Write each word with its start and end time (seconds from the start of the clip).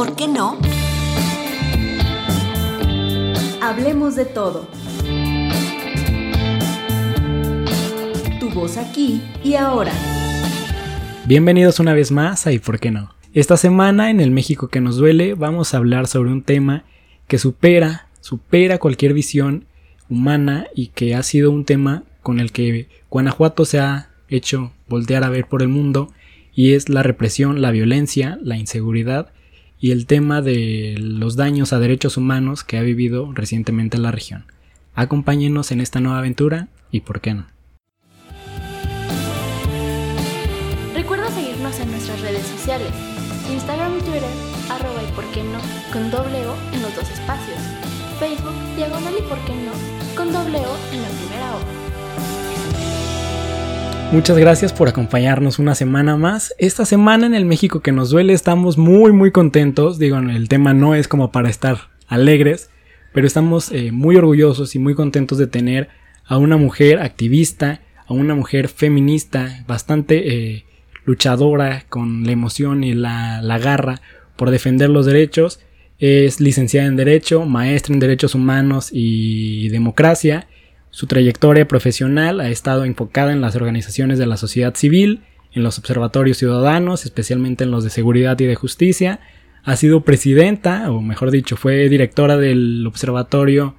por 0.00 0.16
qué 0.16 0.28
no? 0.28 0.56
Hablemos 3.60 4.16
de 4.16 4.24
todo. 4.24 4.66
Tu 8.40 8.48
voz 8.48 8.78
aquí 8.78 9.20
y 9.44 9.56
ahora. 9.56 9.92
Bienvenidos 11.26 11.80
una 11.80 11.92
vez 11.92 12.12
más 12.12 12.46
a 12.46 12.52
¿Y 12.52 12.58
por 12.58 12.80
qué 12.80 12.90
no? 12.90 13.14
Esta 13.34 13.58
semana 13.58 14.08
en 14.08 14.22
el 14.22 14.30
México 14.30 14.68
que 14.68 14.80
nos 14.80 14.96
duele 14.96 15.34
vamos 15.34 15.74
a 15.74 15.76
hablar 15.76 16.06
sobre 16.06 16.32
un 16.32 16.44
tema 16.44 16.84
que 17.28 17.36
supera, 17.36 18.08
supera 18.22 18.78
cualquier 18.78 19.12
visión 19.12 19.66
humana 20.08 20.66
y 20.74 20.86
que 20.86 21.14
ha 21.14 21.22
sido 21.22 21.50
un 21.50 21.66
tema 21.66 22.04
con 22.22 22.40
el 22.40 22.52
que 22.52 22.88
Guanajuato 23.10 23.66
se 23.66 23.80
ha 23.80 24.08
hecho 24.30 24.72
voltear 24.88 25.24
a 25.24 25.28
ver 25.28 25.46
por 25.46 25.60
el 25.60 25.68
mundo 25.68 26.10
y 26.54 26.72
es 26.72 26.88
la 26.88 27.02
represión, 27.02 27.60
la 27.60 27.70
violencia, 27.70 28.38
la 28.42 28.56
inseguridad 28.56 29.30
y 29.80 29.92
el 29.92 30.06
tema 30.06 30.42
de 30.42 30.96
los 30.98 31.36
daños 31.36 31.72
a 31.72 31.78
derechos 31.78 32.16
humanos 32.16 32.64
que 32.64 32.76
ha 32.76 32.82
vivido 32.82 33.32
recientemente 33.32 33.96
la 33.98 34.10
región. 34.10 34.44
Acompáñenos 34.94 35.72
en 35.72 35.80
esta 35.80 36.00
nueva 36.00 36.18
aventura 36.18 36.68
y 36.90 37.00
por 37.00 37.20
qué 37.20 37.34
no. 37.34 37.46
Recuerda 40.94 41.30
seguirnos 41.30 41.80
en 41.80 41.90
nuestras 41.90 42.20
redes 42.20 42.46
sociales, 42.46 42.92
Instagram 43.50 43.96
y 43.96 44.00
Twitter, 44.00 44.30
arroba 44.70 45.02
y 45.02 45.12
por 45.12 45.24
qué 45.32 45.42
no, 45.42 45.58
con 45.92 46.10
doble 46.10 46.46
O 46.46 46.54
en 46.74 46.82
los 46.82 46.94
dos 46.94 47.08
espacios, 47.10 47.58
Facebook, 48.18 48.54
diagonal 48.76 49.14
y 49.18 49.22
por 49.22 49.38
qué 49.46 49.54
no, 49.54 49.72
con 50.14 50.32
doble 50.32 50.58
O 50.58 50.94
en 50.94 51.02
la 51.02 51.08
primera 51.08 51.56
O. 51.56 51.89
Muchas 54.12 54.38
gracias 54.38 54.72
por 54.72 54.88
acompañarnos 54.88 55.60
una 55.60 55.76
semana 55.76 56.16
más. 56.16 56.52
Esta 56.58 56.84
semana 56.84 57.26
en 57.26 57.34
el 57.34 57.44
México 57.44 57.78
que 57.78 57.92
nos 57.92 58.10
duele 58.10 58.32
estamos 58.32 58.76
muy 58.76 59.12
muy 59.12 59.30
contentos. 59.30 60.00
Digo, 60.00 60.18
el 60.18 60.48
tema 60.48 60.74
no 60.74 60.96
es 60.96 61.06
como 61.06 61.30
para 61.30 61.48
estar 61.48 61.90
alegres, 62.08 62.70
pero 63.14 63.28
estamos 63.28 63.70
eh, 63.70 63.92
muy 63.92 64.16
orgullosos 64.16 64.74
y 64.74 64.80
muy 64.80 64.96
contentos 64.96 65.38
de 65.38 65.46
tener 65.46 65.90
a 66.26 66.38
una 66.38 66.56
mujer 66.56 66.98
activista, 66.98 67.82
a 68.04 68.12
una 68.12 68.34
mujer 68.34 68.66
feminista, 68.66 69.64
bastante 69.68 70.54
eh, 70.54 70.64
luchadora 71.04 71.84
con 71.88 72.24
la 72.26 72.32
emoción 72.32 72.82
y 72.82 72.94
la, 72.94 73.40
la 73.42 73.58
garra 73.58 74.00
por 74.34 74.50
defender 74.50 74.90
los 74.90 75.06
derechos. 75.06 75.60
Es 76.00 76.40
licenciada 76.40 76.88
en 76.88 76.96
Derecho, 76.96 77.44
maestra 77.46 77.94
en 77.94 78.00
Derechos 78.00 78.34
Humanos 78.34 78.90
y 78.92 79.68
Democracia 79.68 80.48
su 80.90 81.06
trayectoria 81.06 81.68
profesional 81.68 82.40
ha 82.40 82.48
estado 82.48 82.84
enfocada 82.84 83.32
en 83.32 83.40
las 83.40 83.56
organizaciones 83.56 84.18
de 84.18 84.26
la 84.26 84.36
sociedad 84.36 84.74
civil, 84.74 85.22
en 85.52 85.62
los 85.62 85.78
observatorios 85.78 86.38
ciudadanos, 86.38 87.04
especialmente 87.04 87.64
en 87.64 87.70
los 87.70 87.84
de 87.84 87.90
seguridad 87.90 88.38
y 88.40 88.46
de 88.46 88.54
justicia. 88.54 89.20
Ha 89.62 89.76
sido 89.76 90.02
presidenta, 90.02 90.90
o 90.90 91.00
mejor 91.00 91.30
dicho, 91.30 91.56
fue 91.56 91.88
directora 91.88 92.36
del 92.36 92.86
Observatorio 92.86 93.74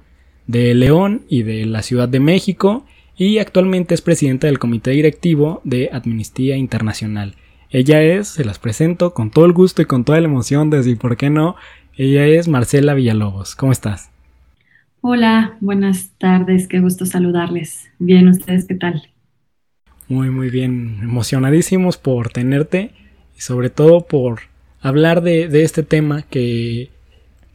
de 0.46 0.74
León 0.74 1.22
y 1.28 1.42
de 1.42 1.66
la 1.66 1.82
Ciudad 1.82 2.08
de 2.08 2.20
México 2.20 2.86
y 3.16 3.38
actualmente 3.38 3.94
es 3.94 4.00
presidenta 4.00 4.46
del 4.46 4.58
comité 4.58 4.92
directivo 4.92 5.60
de 5.64 5.90
Amnistía 5.92 6.56
Internacional. 6.56 7.36
Ella 7.70 8.02
es, 8.02 8.28
se 8.28 8.44
las 8.44 8.58
presento 8.58 9.14
con 9.14 9.30
todo 9.30 9.44
el 9.44 9.52
gusto 9.52 9.82
y 9.82 9.86
con 9.86 10.04
toda 10.04 10.20
la 10.20 10.28
emoción 10.28 10.70
de 10.70 10.78
decir 10.78 10.98
por 10.98 11.16
qué 11.16 11.30
no, 11.30 11.56
ella 11.96 12.26
es 12.26 12.48
Marcela 12.48 12.94
Villalobos. 12.94 13.54
¿Cómo 13.54 13.72
estás? 13.72 14.11
Hola, 15.04 15.56
buenas 15.60 16.12
tardes, 16.16 16.68
qué 16.68 16.78
gusto 16.78 17.06
saludarles. 17.06 17.90
Bien, 17.98 18.28
¿ustedes 18.28 18.66
qué 18.66 18.76
tal? 18.76 19.02
Muy, 20.06 20.30
muy 20.30 20.48
bien, 20.48 21.00
emocionadísimos 21.02 21.96
por 21.96 22.28
tenerte 22.28 22.92
y 23.36 23.40
sobre 23.40 23.68
todo 23.68 24.06
por 24.06 24.42
hablar 24.80 25.20
de, 25.22 25.48
este 25.64 25.82
tema 25.82 26.22
que, 26.22 26.90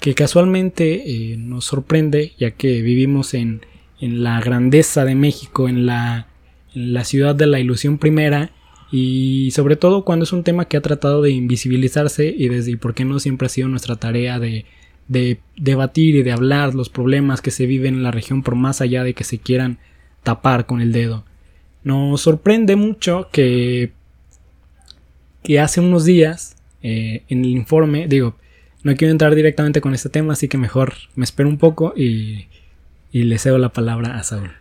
que 0.02 0.14
casualmente 0.14 1.10
eh, 1.10 1.38
nos 1.38 1.64
sorprende 1.64 2.34
ya 2.38 2.52
que 2.52 2.82
vivimos 2.82 3.34
en, 3.34 3.62
en 4.02 4.24
la 4.24 4.42
grandeza 4.42 5.06
de 5.06 5.16
México, 5.16 5.70
en 5.70 5.86
la, 5.86 6.28
en 6.76 6.92
la 6.92 7.06
ciudad 7.06 7.34
de 7.34 7.48
la 7.48 7.62
ilusión 7.62 7.98
primera 7.98 8.52
y 8.92 9.52
sobre 9.52 9.78
todo 9.78 10.04
cuando 10.04 10.24
es 10.24 10.34
un 10.34 10.44
tema 10.44 10.66
que 10.66 10.76
ha 10.76 10.82
tratado 10.82 11.22
de 11.22 11.32
invisibilizarse 11.32 12.28
y 12.28 12.50
desde 12.50 12.76
por 12.76 12.94
qué 12.94 13.06
no 13.06 13.20
siempre 13.20 13.46
ha 13.46 13.50
sido 13.50 13.70
nuestra 13.70 13.96
tarea 13.96 14.38
de 14.38 14.66
de 15.08 15.40
debatir 15.56 16.16
y 16.16 16.24
de 16.24 16.32
hablar 16.32 16.76
los 16.76 16.90
problemas 16.90 17.42
que 17.42 17.52
se 17.52 17.66
viven 17.66 17.96
en 17.96 18.04
la 18.04 18.12
región 18.12 18.44
por 18.44 18.56
más 18.56 18.82
allá 18.82 19.04
de 19.04 19.14
que 19.14 19.24
se 19.24 19.40
quieran 19.40 19.78
tapar 20.24 20.66
con 20.66 20.82
el 20.82 20.92
dedo. 20.92 21.24
Nos 21.84 22.22
sorprende 22.22 22.76
mucho 22.76 23.30
que, 23.32 23.92
que 25.44 25.60
hace 25.60 25.80
unos 25.80 26.06
días 26.06 26.58
eh, 26.84 27.24
en 27.30 27.46
el 27.46 27.52
informe, 27.52 28.08
digo, 28.08 28.36
no 28.84 28.96
quiero 28.96 29.12
entrar 29.12 29.36
directamente 29.36 29.82
con 29.82 29.94
este 29.94 30.10
tema, 30.10 30.34
así 30.34 30.48
que 30.48 30.58
mejor 30.58 30.94
me 31.16 31.24
espero 31.24 31.50
un 31.50 31.58
poco 31.58 31.94
y, 31.96 32.48
y 33.12 33.24
le 33.24 33.38
cedo 33.38 33.58
la 33.58 33.70
palabra 33.70 34.18
a 34.18 34.24
Saúl. 34.24 34.52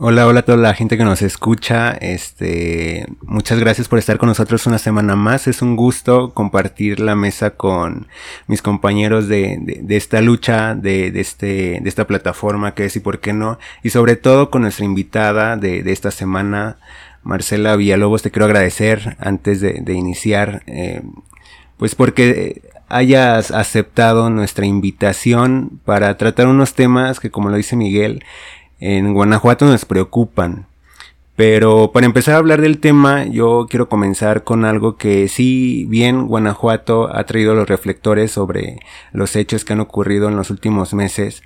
Hola, 0.00 0.28
hola 0.28 0.40
a 0.40 0.42
toda 0.44 0.58
la 0.58 0.74
gente 0.74 0.96
que 0.96 1.02
nos 1.02 1.22
escucha. 1.22 1.90
Este, 1.90 3.04
muchas 3.22 3.58
gracias 3.58 3.88
por 3.88 3.98
estar 3.98 4.16
con 4.16 4.28
nosotros 4.28 4.64
una 4.68 4.78
semana 4.78 5.16
más. 5.16 5.48
Es 5.48 5.60
un 5.60 5.74
gusto 5.74 6.32
compartir 6.34 7.00
la 7.00 7.16
mesa 7.16 7.50
con 7.56 8.06
mis 8.46 8.62
compañeros 8.62 9.26
de, 9.26 9.58
de, 9.60 9.96
esta 9.96 10.20
lucha, 10.20 10.76
de, 10.76 11.10
de, 11.10 11.20
este, 11.20 11.80
de 11.82 11.88
esta 11.88 12.06
plataforma 12.06 12.74
que 12.74 12.84
es 12.84 12.94
y 12.94 13.00
por 13.00 13.18
qué 13.18 13.32
no. 13.32 13.58
Y 13.82 13.90
sobre 13.90 14.14
todo 14.14 14.50
con 14.50 14.62
nuestra 14.62 14.84
invitada 14.84 15.56
de, 15.56 15.82
de 15.82 15.90
esta 15.90 16.12
semana, 16.12 16.76
Marcela 17.24 17.74
Villalobos. 17.74 18.22
Te 18.22 18.30
quiero 18.30 18.44
agradecer 18.44 19.16
antes 19.18 19.60
de, 19.60 19.92
iniciar, 19.92 20.62
eh, 20.68 21.02
pues 21.76 21.96
porque 21.96 22.62
hayas 22.88 23.50
aceptado 23.50 24.30
nuestra 24.30 24.64
invitación 24.64 25.80
para 25.84 26.16
tratar 26.16 26.46
unos 26.46 26.74
temas 26.74 27.18
que, 27.18 27.30
como 27.30 27.50
lo 27.50 27.56
dice 27.56 27.74
Miguel, 27.74 28.24
en 28.80 29.14
Guanajuato 29.14 29.66
nos 29.66 29.84
preocupan. 29.84 30.66
Pero 31.36 31.92
para 31.92 32.06
empezar 32.06 32.34
a 32.34 32.38
hablar 32.38 32.60
del 32.60 32.80
tema, 32.80 33.24
yo 33.24 33.68
quiero 33.70 33.88
comenzar 33.88 34.42
con 34.42 34.64
algo 34.64 34.96
que 34.96 35.28
sí, 35.28 35.86
bien, 35.88 36.26
Guanajuato 36.26 37.14
ha 37.14 37.24
traído 37.26 37.54
los 37.54 37.68
reflectores 37.68 38.32
sobre 38.32 38.80
los 39.12 39.36
hechos 39.36 39.64
que 39.64 39.72
han 39.72 39.78
ocurrido 39.78 40.28
en 40.28 40.34
los 40.34 40.50
últimos 40.50 40.94
meses. 40.94 41.44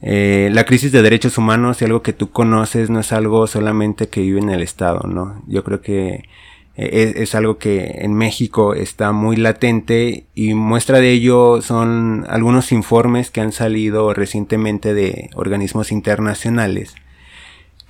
Eh, 0.00 0.48
la 0.52 0.64
crisis 0.64 0.92
de 0.92 1.02
derechos 1.02 1.38
humanos 1.38 1.82
y 1.82 1.84
algo 1.84 2.02
que 2.02 2.12
tú 2.12 2.30
conoces 2.30 2.88
no 2.88 3.00
es 3.00 3.12
algo 3.12 3.48
solamente 3.48 4.08
que 4.08 4.20
vive 4.20 4.40
en 4.40 4.50
el 4.50 4.62
Estado, 4.62 5.08
¿no? 5.08 5.42
Yo 5.48 5.64
creo 5.64 5.80
que 5.80 6.28
eh, 6.76 7.14
es, 7.16 7.34
algo 7.34 7.58
que 7.58 7.98
en 8.00 8.14
México 8.14 8.74
está 8.74 9.12
muy 9.12 9.36
latente 9.36 10.24
y 10.34 10.54
muestra 10.54 11.00
de 11.00 11.10
ello 11.10 11.60
son 11.60 12.24
algunos 12.28 12.72
informes 12.72 13.30
que 13.30 13.40
han 13.42 13.52
salido 13.52 14.14
recientemente 14.14 14.94
de 14.94 15.30
organismos 15.34 15.92
internacionales 15.92 16.94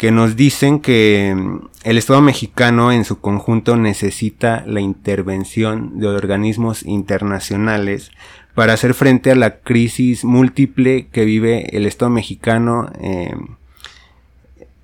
que 0.03 0.10
nos 0.10 0.34
dicen 0.34 0.81
que 0.81 1.32
mm, 1.32 1.69
el 1.84 1.97
Estado 1.97 2.20
mexicano 2.20 2.91
en 2.91 3.04
su 3.04 3.20
conjunto 3.20 3.76
necesita 3.76 4.65
la 4.66 4.81
intervención 4.81 6.00
de 6.00 6.09
organismos 6.09 6.82
internacionales 6.84 8.10
para 8.54 8.72
hacer 8.72 8.94
frente 8.94 9.31
a 9.31 9.37
la 9.37 9.60
crisis 9.60 10.25
múltiple 10.25 11.06
que 11.06 11.25
vive 11.25 11.76
el 11.76 11.87
Estado 11.87 12.10
mexicano 12.10 12.91
eh, 13.00 13.32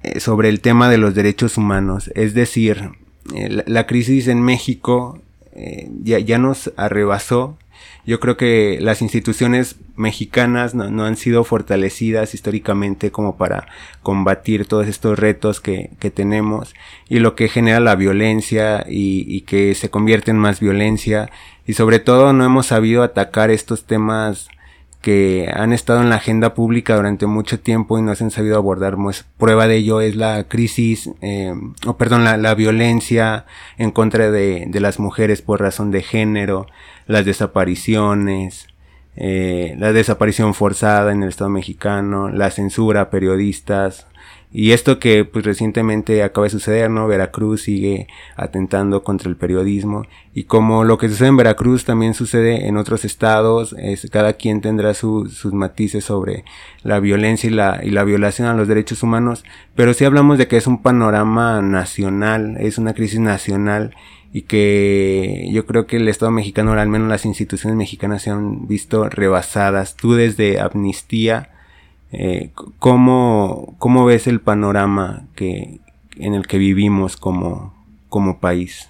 eh, 0.05 0.21
sobre 0.21 0.51
el 0.51 0.61
tema 0.61 0.89
de 0.89 0.99
los 0.99 1.17
derechos 1.17 1.57
humanos. 1.57 2.13
Es 2.15 2.33
decir, 2.33 2.93
eh, 3.35 3.65
la, 3.67 3.87
crisis 3.87 4.29
en 4.29 4.43
México 4.43 5.21
eh, 5.55 5.89
ya, 6.03 6.39
nos 6.39 6.73
arrebasó. 6.77 7.57
Yo 8.07 8.21
creo 8.21 8.37
que 8.37 8.79
las 8.81 9.03
instituciones 9.03 9.77
mexicanas 9.97 10.75
no, 10.75 11.05
han 11.05 11.17
sido 11.17 11.45
fortalecidas 11.45 12.35
históricamente 12.35 13.11
como 13.11 13.37
para 13.37 13.67
combatir 14.03 14.67
todos 14.67 14.87
estos 14.87 15.19
retos 15.19 15.61
que, 15.61 15.91
que 15.99 16.11
tenemos 16.11 16.75
y 17.09 17.19
lo 17.19 17.35
que 17.35 17.49
genera 17.49 17.81
la 17.81 17.97
violencia 17.97 18.87
y 18.89 19.43
que 19.43 19.75
se 19.75 19.91
convierte 19.91 20.31
en 20.31 20.39
más 20.39 20.61
violencia 20.61 21.31
y 21.67 21.75
sobre 21.75 21.99
todo 21.99 22.33
no 22.33 22.47
hemos 22.47 22.67
sabido 22.67 23.03
atacar 23.03 23.51
estos 23.51 23.85
temas 23.85 24.49
que 25.01 25.51
han 25.55 25.73
estado 25.73 26.01
en 26.03 26.11
la 26.11 26.17
agenda 26.17 26.55
pública 26.55 26.97
durante 26.97 27.27
mucho 27.27 27.61
tiempo 27.61 27.99
y 27.99 28.03
no 28.03 28.15
se 28.15 28.25
han 28.25 28.31
sabido 28.31 28.57
abordar. 28.57 28.97
Pues, 28.97 29.25
prueba 29.39 29.69
de 29.69 29.77
ello 29.77 30.01
es 30.01 30.17
la 30.17 30.45
crisis, 30.45 31.11
eh, 31.23 31.55
o 31.87 31.97
perdón, 31.97 32.25
la, 32.25 32.55
violencia 32.55 33.47
en 33.77 33.91
contra 33.93 34.31
de, 34.31 34.67
de, 34.69 34.81
las 34.81 34.99
mujeres 34.99 35.43
por 35.43 35.61
razón 35.61 35.91
de 35.91 36.03
género, 36.03 36.67
las 37.07 37.25
desapariciones, 37.25 38.67
eh, 39.21 39.75
la 39.79 39.93
desaparición 39.93 40.55
forzada 40.55 41.11
en 41.11 41.25
el 41.25 41.29
Estado 41.29 41.51
mexicano, 41.51 42.29
la 42.29 42.51
censura 42.51 43.01
a 43.01 43.11
periodistas, 43.11 44.07
y 44.51 44.73
esto 44.73 44.99
que 44.99 45.25
pues 45.25 45.45
recientemente 45.45 46.23
acaba 46.23 46.45
de 46.45 46.51
suceder, 46.51 46.91
¿no? 46.91 47.07
Veracruz 47.07 47.63
sigue 47.63 48.09
atentando 48.37 49.03
contra 49.03 49.29
el 49.29 49.37
periodismo 49.37 50.07
y 50.33 50.45
como 50.45 50.85
lo 50.85 50.97
que 50.97 51.09
sucede 51.09 51.29
en 51.29 51.37
Veracruz 51.37 51.85
también 51.85 52.15
sucede 52.15 52.67
en 52.67 52.77
otros 52.77 53.05
estados, 53.05 53.75
es, 53.79 54.09
cada 54.11 54.35
quien 54.35 54.61
tendrá 54.61 54.95
sus 54.95 55.45
matices 55.53 56.05
sobre 56.05 56.45
la 56.83 57.01
violencia 57.01 57.49
y 57.49 57.53
la, 57.53 57.81
y 57.83 57.91
la 57.91 58.05
violación 58.05 58.49
a 58.49 58.55
los 58.55 58.69
derechos 58.69 59.03
humanos, 59.03 59.45
pero 59.75 59.93
si 59.93 60.05
hablamos 60.05 60.39
de 60.39 60.49
que 60.49 60.57
es 60.57 60.67
un 60.67 60.83
panorama 60.83 61.61
nacional, 61.61 62.57
es 62.59 62.79
una 62.79 62.95
crisis 62.95 63.21
nacional 63.21 63.95
y 64.33 64.43
que 64.43 65.49
yo 65.51 65.67
creo 65.67 65.87
que 65.87 65.97
el 65.97 66.09
Estado 66.09 66.31
mexicano, 66.31 66.73
o 66.73 66.75
al 66.75 66.89
menos 66.89 67.09
las 67.09 67.25
instituciones 67.25 67.77
mexicanas, 67.77 68.23
se 68.23 68.31
han 68.31 68.67
visto 68.67 69.09
rebasadas. 69.09 69.97
Tú 69.97 70.15
desde 70.15 70.61
Amnistía, 70.61 71.51
eh, 72.11 72.51
¿cómo, 72.79 73.75
¿cómo, 73.79 74.05
ves 74.07 74.27
el 74.27 74.41
panorama 74.41 75.27
que, 75.35 75.81
en 76.17 76.35
el 76.35 76.47
que 76.47 76.59
vivimos 76.59 77.17
como, 77.17 77.75
como 78.09 78.41
país? 78.41 78.89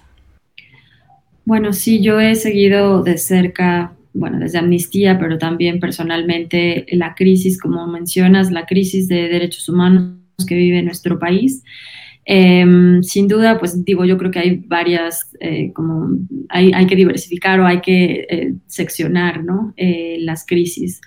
Bueno, 1.43 1.73
sí, 1.73 2.01
yo 2.01 2.19
he 2.19 2.35
seguido 2.35 3.03
de 3.03 3.17
cerca, 3.17 3.93
bueno, 4.13 4.39
desde 4.39 4.59
Amnistía, 4.59 5.19
pero 5.19 5.37
también 5.37 5.79
personalmente 5.79 6.85
la 6.91 7.13
crisis, 7.15 7.59
como 7.59 7.87
mencionas, 7.87 8.51
la 8.51 8.65
crisis 8.65 9.07
de 9.07 9.27
derechos 9.27 9.67
humanos 9.67 10.15
que 10.47 10.55
vive 10.55 10.81
nuestro 10.81 11.19
país. 11.19 11.63
Em, 12.23 13.01
sin 13.01 13.27
duda, 13.27 13.57
pues 13.57 13.83
digo, 13.83 14.05
yo 14.05 14.17
creo 14.17 14.31
que 14.31 14.39
hay 14.39 14.55
varias, 14.67 15.31
eh, 15.39 15.73
como 15.73 16.09
hay, 16.47 16.71
hay, 16.73 16.85
que 16.85 16.95
diversificar 16.95 17.59
o 17.59 17.65
hay 17.65 17.81
que 17.81 18.27
eh, 18.29 18.53
seccionar, 18.67 19.43
¿no? 19.43 19.73
Las 20.19 20.45
crisis. 20.45 21.01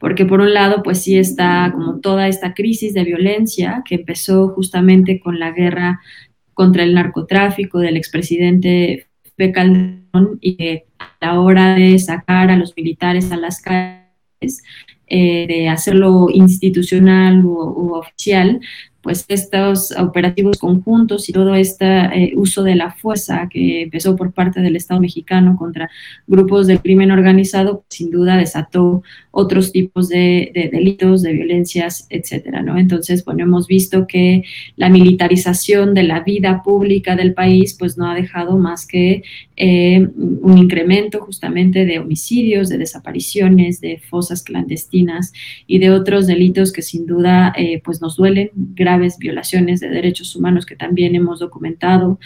Porque 0.00 0.26
por 0.26 0.40
un 0.40 0.52
lado, 0.52 0.82
pues 0.82 1.02
sí 1.02 1.16
está 1.16 1.70
como 1.72 2.00
toda 2.00 2.26
esta 2.26 2.54
crisis 2.54 2.94
de 2.94 3.04
violencia 3.04 3.82
que 3.84 3.96
empezó 3.96 4.48
justamente 4.48 5.20
con 5.20 5.38
la 5.38 5.52
guerra 5.52 6.00
contra 6.54 6.82
el 6.82 6.94
narcotráfico 6.94 7.78
del 7.78 7.96
expresidente 7.96 9.06
Calderón 9.48 10.38
y 10.40 10.56
que 10.56 10.86
a 10.98 11.16
la 11.20 11.40
hora 11.40 11.74
de 11.74 11.98
sacar 11.98 12.50
a 12.50 12.56
los 12.56 12.76
militares 12.76 13.32
a 13.32 13.36
las 13.36 13.62
calles, 13.62 14.62
de 15.08 15.68
hacerlo 15.68 16.28
institucional 16.32 17.44
u 17.44 17.94
oficial, 17.94 18.60
pues 19.02 19.24
estos 19.28 19.92
operativos 19.92 20.58
conjuntos 20.58 21.28
y 21.28 21.32
todo 21.32 21.54
este 21.54 21.86
eh, 21.86 22.32
uso 22.36 22.62
de 22.62 22.74
la 22.74 22.92
fuerza 22.92 23.48
que 23.48 23.82
empezó 23.82 24.14
por 24.14 24.32
parte 24.32 24.60
del 24.60 24.76
Estado 24.76 25.00
mexicano 25.00 25.56
contra 25.56 25.90
grupos 26.26 26.66
del 26.66 26.80
crimen 26.80 27.10
organizado, 27.10 27.84
sin 27.88 28.10
duda 28.10 28.36
desató 28.36 29.02
otros 29.32 29.72
tipos 29.72 30.08
de, 30.08 30.70
delitos, 30.72 31.22
de 31.22 31.32
violencias, 31.32 32.06
etcétera, 32.10 32.62
¿no? 32.62 32.78
Entonces, 32.78 33.24
bueno, 33.24 33.44
hemos 33.44 33.66
visto 33.66 34.06
que 34.06 34.42
la 34.76 34.88
militarización 34.88 35.94
de 35.94 36.02
la 36.02 36.20
vida 36.20 36.62
pública 36.62 37.14
del 37.14 37.34
país, 37.34 37.76
pues 37.78 37.96
no 37.96 38.10
ha 38.10 38.14
dejado 38.14 38.58
más 38.58 38.86
que 38.86 39.22
eh, 39.56 40.08
un 40.16 40.58
incremento 40.58 41.20
justamente 41.20 41.86
de 41.86 41.98
homicidios, 41.98 42.68
de 42.68 42.78
desapariciones, 42.78 43.80
de 43.80 43.98
fosas 43.98 44.42
clandestinas 44.42 45.32
y 45.66 45.78
de 45.78 45.90
otros 45.90 46.26
delitos 46.26 46.72
que 46.72 46.82
sin 46.82 47.06
duda, 47.06 47.52
eh, 47.56 47.80
pues 47.84 48.00
nos 48.00 48.16
duelen 48.16 48.50
graves 48.54 49.18
violaciones 49.18 49.80
de 49.80 49.90
derechos 49.90 50.34
humanos 50.34 50.66
que 50.66 50.76
también 50.76 51.14
hemos 51.14 51.38
documentado. 51.38 52.18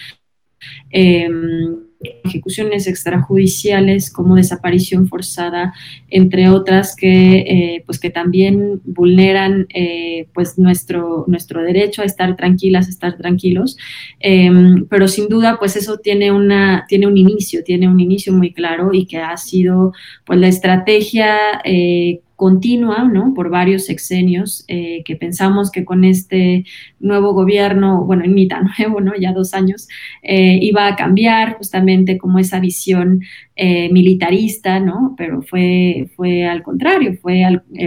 Em, 0.90 1.83
ejecuciones 2.24 2.86
extrajudiciales 2.86 4.10
como 4.10 4.36
desaparición 4.36 5.08
forzada, 5.08 5.74
entre 6.10 6.48
otras 6.48 6.96
que, 6.96 7.38
eh, 7.38 7.82
pues 7.86 7.98
que 7.98 8.10
también 8.10 8.80
vulneran 8.84 9.66
eh, 9.74 10.26
pues 10.32 10.58
nuestro, 10.58 11.24
nuestro 11.26 11.62
derecho 11.62 12.02
a 12.02 12.04
estar 12.04 12.36
tranquilas, 12.36 12.86
a 12.86 12.90
estar 12.90 13.16
tranquilos. 13.16 13.76
Em, 14.20 14.86
pero 14.88 15.08
sin 15.08 15.28
duda, 15.28 15.58
pues 15.58 15.76
eso 15.76 15.98
tiene, 15.98 16.32
una, 16.32 16.84
tiene 16.88 17.06
un 17.06 17.16
inicio, 17.16 17.62
tiene 17.62 17.88
un 17.88 18.00
inicio 18.00 18.32
muy 18.32 18.52
claro 18.52 18.92
y 18.92 19.06
que 19.06 19.18
ha 19.18 19.36
sido 19.36 19.92
pues 20.24 20.38
la 20.38 20.48
estrategia 20.48 21.36
eh, 21.64 22.20
continua, 22.36 23.04
¿no? 23.04 23.32
Por 23.34 23.48
varios 23.48 23.86
sexenios, 23.86 24.64
eh, 24.68 25.02
que 25.04 25.16
pensamos 25.16 25.70
que 25.70 25.84
con 25.84 26.04
este 26.04 26.64
nuevo 26.98 27.32
gobierno, 27.32 28.04
bueno, 28.04 28.24
ni 28.26 28.48
tan 28.48 28.68
nuevo, 28.78 29.00
¿no? 29.00 29.12
Ya 29.18 29.32
dos 29.32 29.54
años, 29.54 29.88
eh, 30.22 30.58
iba 30.60 30.86
a 30.86 30.96
cambiar 30.96 31.56
justamente 31.56 32.18
como 32.18 32.38
esa 32.38 32.60
visión 32.60 33.22
eh, 33.56 33.88
militarista, 33.92 34.80
¿no? 34.80 35.14
Pero 35.16 35.42
fue, 35.42 36.10
fue 36.16 36.44
al 36.46 36.62
contrario, 36.62 37.16
fue 37.22 37.44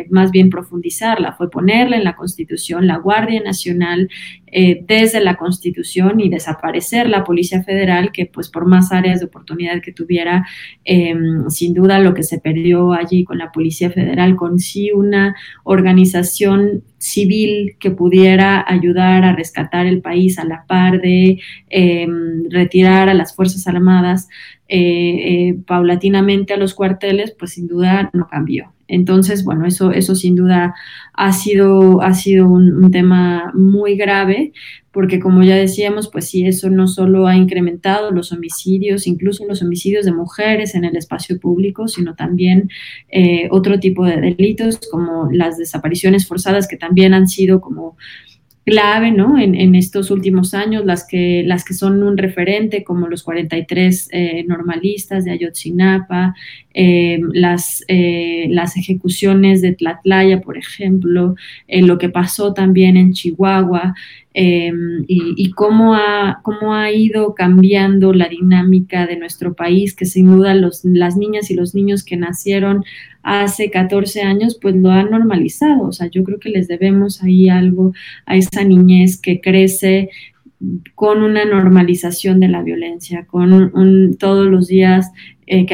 más 0.09 0.31
bien 0.31 0.49
profundizarla, 0.49 1.33
fue 1.33 1.49
ponerla 1.49 1.97
en 1.97 2.03
la 2.05 2.15
Constitución, 2.15 2.87
la 2.87 2.97
Guardia 2.97 3.41
Nacional, 3.41 4.09
desde 4.49 5.19
la 5.19 5.35
Constitución 5.35 6.19
y 6.19 6.29
desaparecer 6.29 7.09
la 7.09 7.23
Policía 7.23 7.63
Federal, 7.63 8.11
que 8.11 8.25
pues 8.25 8.49
por 8.49 8.65
más 8.65 8.91
áreas 8.91 9.19
de 9.19 9.25
oportunidad 9.25 9.81
que 9.81 9.91
tuviera, 9.91 10.45
em, 10.85 11.49
sin 11.49 11.73
duda 11.73 11.99
lo 11.99 12.13
que 12.13 12.23
se 12.23 12.39
perdió 12.39 12.93
allí 12.93 13.23
con 13.23 13.37
la 13.37 13.51
Policía 13.51 13.89
Federal, 13.89 14.35
con 14.35 14.59
sí 14.59 14.91
una 14.91 15.35
organización 15.63 16.83
civil 16.97 17.75
que 17.79 17.91
pudiera 17.91 18.63
ayudar 18.67 19.23
a 19.23 19.35
rescatar 19.35 19.85
el 19.85 20.01
país 20.01 20.39
a 20.39 20.45
la 20.45 20.65
par 20.67 20.99
de 21.01 21.39
em, 21.69 22.49
retirar 22.49 23.09
a 23.09 23.13
las 23.13 23.35
Fuerzas 23.35 23.67
Armadas 23.67 24.27
eh, 24.67 25.49
eh, 25.49 25.57
paulatinamente 25.65 26.53
a 26.53 26.57
los 26.57 26.73
cuarteles, 26.73 27.31
pues 27.37 27.53
sin 27.53 27.67
duda 27.67 28.09
no 28.13 28.27
cambió. 28.27 28.73
Entonces, 28.87 29.43
bueno, 29.43 29.65
eso, 29.65 29.91
eso 29.91 30.15
sin 30.15 30.35
duda 30.35 30.73
ha 31.13 31.33
sido, 31.33 32.01
ha 32.01 32.13
sido 32.13 32.47
un, 32.47 32.89
tema 32.91 33.51
muy 33.53 33.95
grave, 33.95 34.53
porque 34.91 35.19
como 35.19 35.43
ya 35.43 35.55
decíamos, 35.55 36.09
pues 36.09 36.29
sí, 36.29 36.45
eso 36.45 36.69
no 36.69 36.87
solo 36.87 37.27
ha 37.27 37.35
incrementado 37.35 38.11
los 38.11 38.31
homicidios, 38.31 39.07
incluso 39.07 39.45
los 39.45 39.61
homicidios 39.61 40.05
de 40.05 40.13
mujeres 40.13 40.73
en 40.73 40.85
el 40.85 40.95
espacio 40.95 41.39
público, 41.39 41.87
sino 41.87 42.15
también 42.15 42.69
eh, 43.09 43.47
otro 43.51 43.79
tipo 43.79 44.05
de 44.05 44.21
delitos 44.21 44.79
como 44.89 45.29
las 45.31 45.57
desapariciones 45.57 46.27
forzadas, 46.27 46.67
que 46.67 46.77
también 46.77 47.13
han 47.13 47.27
sido 47.27 47.59
como 47.59 47.97
clave 48.67 49.11
¿no? 49.11 49.39
en, 49.39 49.75
estos 49.75 50.11
últimos 50.11 50.53
años, 50.53 50.83
las 50.83 51.07
que, 51.07 51.41
las 51.45 51.63
que 51.63 51.73
son 51.73 52.03
un 52.03 52.17
referente, 52.17 52.83
como 52.83 53.07
los 53.07 53.23
43 53.23 54.09
eh, 54.11 54.43
normalistas 54.45 55.23
de 55.23 55.31
Ayotzinapa, 55.31 56.35
eh, 56.79 57.19
las, 57.33 57.83
eh, 57.87 58.45
las 58.51 58.77
ejecuciones 58.77 59.63
de 59.63 59.73
Tlatlaya, 59.73 60.41
por 60.41 60.59
ejemplo, 60.59 61.33
lo 61.67 61.97
que 61.97 62.09
pasó 62.09 62.53
también 62.53 62.97
en 62.97 63.13
Chihuahua, 63.13 63.95
y, 64.39 65.51
cómo, 65.55 65.95
ha, 65.95 66.41
cómo 66.43 66.75
ha 66.75 66.91
ido 66.91 67.33
cambiando 67.33 68.13
la 68.13 68.29
dinámica 68.29 69.07
de 69.07 69.17
nuestro 69.17 69.55
país, 69.55 69.95
que 69.95 70.05
sin 70.05 70.27
duda 70.27 70.53
las 70.53 71.17
niñas 71.17 71.49
y 71.49 71.55
los 71.55 71.73
niños 71.73 72.03
que 72.03 72.17
nacieron 72.17 72.85
hace 73.23 73.71
14 73.71 74.21
años, 74.21 74.59
pues 74.61 74.75
lo 74.75 74.91
han 74.91 75.09
normalizado. 75.09 75.87
O 75.87 75.91
sea, 75.91 76.11
yo 76.11 76.23
creo 76.23 76.39
que 76.39 76.49
les 76.49 76.67
debemos 76.67 77.23
ahí 77.23 77.49
algo 77.49 77.93
a 78.27 78.35
esa 78.35 78.63
niñez 78.63 79.19
que 79.19 79.41
crece 79.41 80.11
con 80.93 81.23
una 81.23 81.45
normalización 81.45 82.39
de 82.39 82.49
la 82.49 82.61
violencia, 82.61 83.25
con 83.25 84.15
todos 84.17 84.45
los 84.45 84.67
días 84.67 85.11
eh, 85.47 85.65
que 85.65 85.73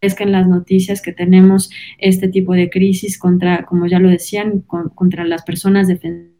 aparezcan 0.00 0.32
las 0.32 0.48
noticias 0.48 1.02
que 1.02 1.12
tenemos 1.12 1.70
este 1.98 2.28
tipo 2.28 2.54
de 2.54 2.70
crisis 2.70 3.18
contra, 3.18 3.66
como 3.66 3.86
ya 3.86 3.98
lo 3.98 4.08
decían, 4.08 4.60
contra 4.60 5.24
las 5.24 5.42
personas 5.42 5.88
defensoras 5.88 6.30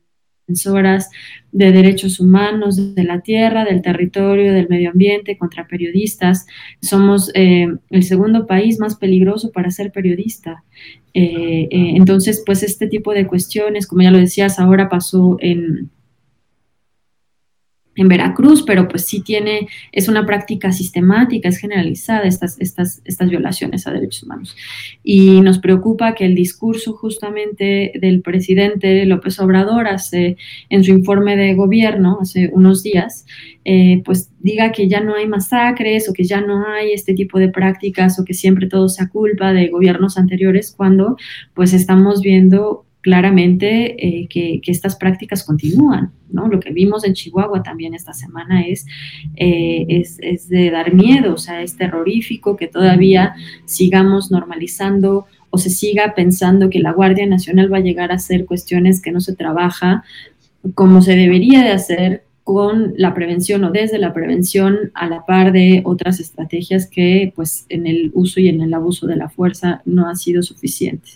defensoras 0.50 1.10
de 1.52 1.70
derechos 1.70 2.18
humanos 2.18 2.94
de 2.94 3.04
la 3.04 3.20
tierra, 3.20 3.64
del 3.64 3.82
territorio, 3.82 4.52
del 4.52 4.68
medio 4.68 4.90
ambiente, 4.90 5.38
contra 5.38 5.68
periodistas. 5.68 6.46
Somos 6.80 7.30
eh, 7.34 7.68
el 7.90 8.02
segundo 8.02 8.46
país 8.46 8.80
más 8.80 8.96
peligroso 8.96 9.52
para 9.52 9.70
ser 9.70 9.92
periodista. 9.92 10.64
Eh, 11.14 11.68
eh, 11.70 11.92
entonces, 11.96 12.42
pues 12.44 12.62
este 12.62 12.88
tipo 12.88 13.12
de 13.12 13.26
cuestiones, 13.26 13.86
como 13.86 14.02
ya 14.02 14.10
lo 14.10 14.18
decías, 14.18 14.58
ahora 14.58 14.88
pasó 14.88 15.36
en 15.40 15.90
en 18.00 18.08
Veracruz, 18.08 18.62
pero 18.66 18.88
pues 18.88 19.04
sí 19.04 19.20
tiene, 19.20 19.68
es 19.92 20.08
una 20.08 20.24
práctica 20.24 20.72
sistemática, 20.72 21.50
es 21.50 21.58
generalizada 21.58 22.22
estas, 22.22 22.58
estas, 22.58 23.02
estas 23.04 23.28
violaciones 23.28 23.86
a 23.86 23.92
derechos 23.92 24.22
humanos. 24.22 24.56
Y 25.04 25.42
nos 25.42 25.58
preocupa 25.58 26.14
que 26.14 26.24
el 26.24 26.34
discurso 26.34 26.94
justamente 26.94 27.92
del 28.00 28.22
presidente 28.22 29.04
López 29.04 29.38
Obrador 29.38 29.86
hace, 29.86 30.38
en 30.70 30.82
su 30.82 30.92
informe 30.92 31.36
de 31.36 31.54
gobierno 31.54 32.18
hace 32.22 32.48
unos 32.54 32.82
días, 32.82 33.26
eh, 33.66 34.00
pues 34.02 34.30
diga 34.38 34.72
que 34.72 34.88
ya 34.88 35.00
no 35.00 35.14
hay 35.14 35.28
masacres 35.28 36.08
o 36.08 36.14
que 36.14 36.24
ya 36.24 36.40
no 36.40 36.66
hay 36.66 36.92
este 36.92 37.12
tipo 37.12 37.38
de 37.38 37.50
prácticas 37.50 38.18
o 38.18 38.24
que 38.24 38.32
siempre 38.32 38.66
todo 38.66 38.88
sea 38.88 39.10
culpa 39.10 39.52
de 39.52 39.68
gobiernos 39.68 40.16
anteriores 40.16 40.72
cuando 40.74 41.18
pues 41.52 41.74
estamos 41.74 42.22
viendo 42.22 42.86
claramente 43.00 43.96
eh, 44.06 44.28
que, 44.28 44.60
estas 44.66 44.96
prácticas 44.96 45.44
continúan. 45.44 46.12
¿no? 46.30 46.48
Lo 46.48 46.60
que 46.60 46.70
vimos 46.70 47.04
en 47.04 47.14
Chihuahua 47.14 47.62
también 47.62 47.94
esta 47.94 48.12
semana 48.12 48.62
es, 48.62 48.86
eh, 49.36 49.86
es, 49.88 50.48
de 50.48 50.70
dar 50.70 50.94
miedo, 50.94 51.34
o 51.34 51.38
sea, 51.38 51.62
es 51.62 51.76
terrorífico 51.76 52.56
que 52.56 52.68
todavía 52.68 53.34
sigamos 53.64 54.30
normalizando 54.30 55.26
o 55.50 55.58
se 55.58 55.70
siga 55.70 56.14
pensando 56.14 56.70
que 56.70 56.78
la 56.78 56.92
Guardia 56.92 57.26
Nacional 57.26 57.72
va 57.72 57.78
a 57.78 57.82
llegar 57.82 58.12
a 58.12 58.16
hacer 58.16 58.44
cuestiones 58.44 59.02
que 59.02 59.10
no 59.10 59.20
se 59.20 59.34
trabaja 59.34 60.04
como 60.74 61.02
se 61.02 61.16
debería 61.16 61.62
de 61.62 61.70
hacer 61.70 62.24
con 62.44 62.94
la 62.96 63.14
prevención 63.14 63.64
o 63.64 63.70
desde 63.70 63.98
la 63.98 64.12
prevención 64.12 64.90
a 64.94 65.06
la 65.08 65.24
par 65.24 65.52
de 65.52 65.82
otras 65.84 66.20
estrategias 66.20 66.88
que 66.88 67.32
pues 67.36 67.66
en 67.68 67.86
el 67.86 68.10
uso 68.14 68.40
y 68.40 68.48
en 68.48 68.60
el 68.60 68.74
abuso 68.74 69.06
de 69.06 69.16
la 69.16 69.28
fuerza 69.28 69.82
no 69.84 70.08
ha 70.08 70.16
sido 70.16 70.42
suficiente. 70.42 71.10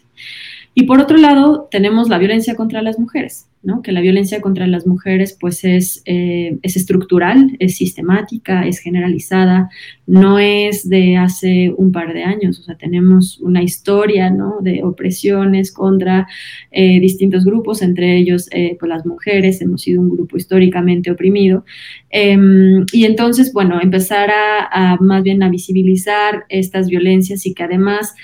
Y 0.74 0.84
por 0.84 1.00
otro 1.00 1.16
lado, 1.16 1.68
tenemos 1.70 2.08
la 2.08 2.18
violencia 2.18 2.56
contra 2.56 2.82
las 2.82 2.98
mujeres, 2.98 3.46
¿no? 3.64 3.82
que 3.82 3.92
la 3.92 4.00
violencia 4.00 4.40
contra 4.40 4.66
las 4.66 4.86
mujeres 4.86 5.36
pues 5.38 5.64
es, 5.64 6.02
eh, 6.04 6.58
es 6.62 6.76
estructural, 6.76 7.56
es 7.58 7.76
sistemática, 7.76 8.66
es 8.66 8.78
generalizada, 8.78 9.70
no 10.06 10.38
es 10.38 10.88
de 10.88 11.16
hace 11.16 11.72
un 11.76 11.90
par 11.90 12.12
de 12.12 12.24
años, 12.24 12.60
o 12.60 12.62
sea, 12.62 12.76
tenemos 12.76 13.40
una 13.40 13.62
historia 13.62 14.30
¿no? 14.30 14.58
de 14.60 14.82
opresiones 14.82 15.72
contra 15.72 16.26
eh, 16.70 17.00
distintos 17.00 17.44
grupos, 17.44 17.82
entre 17.82 18.16
ellos 18.16 18.48
eh, 18.52 18.76
pues 18.78 18.88
las 18.88 19.06
mujeres, 19.06 19.60
hemos 19.60 19.82
sido 19.82 20.00
un 20.00 20.10
grupo 20.10 20.36
históricamente 20.36 21.10
oprimido, 21.10 21.64
em, 22.10 22.84
y 22.92 23.04
entonces, 23.04 23.52
bueno, 23.52 23.80
empezar 23.80 24.30
a, 24.30 24.92
a, 24.92 24.96
más 24.98 25.22
bien 25.22 25.42
a 25.42 25.48
visibilizar 25.48 26.44
estas 26.48 26.88
violencias 26.88 27.46
y 27.46 27.54
que 27.54 27.62
además 27.62 28.14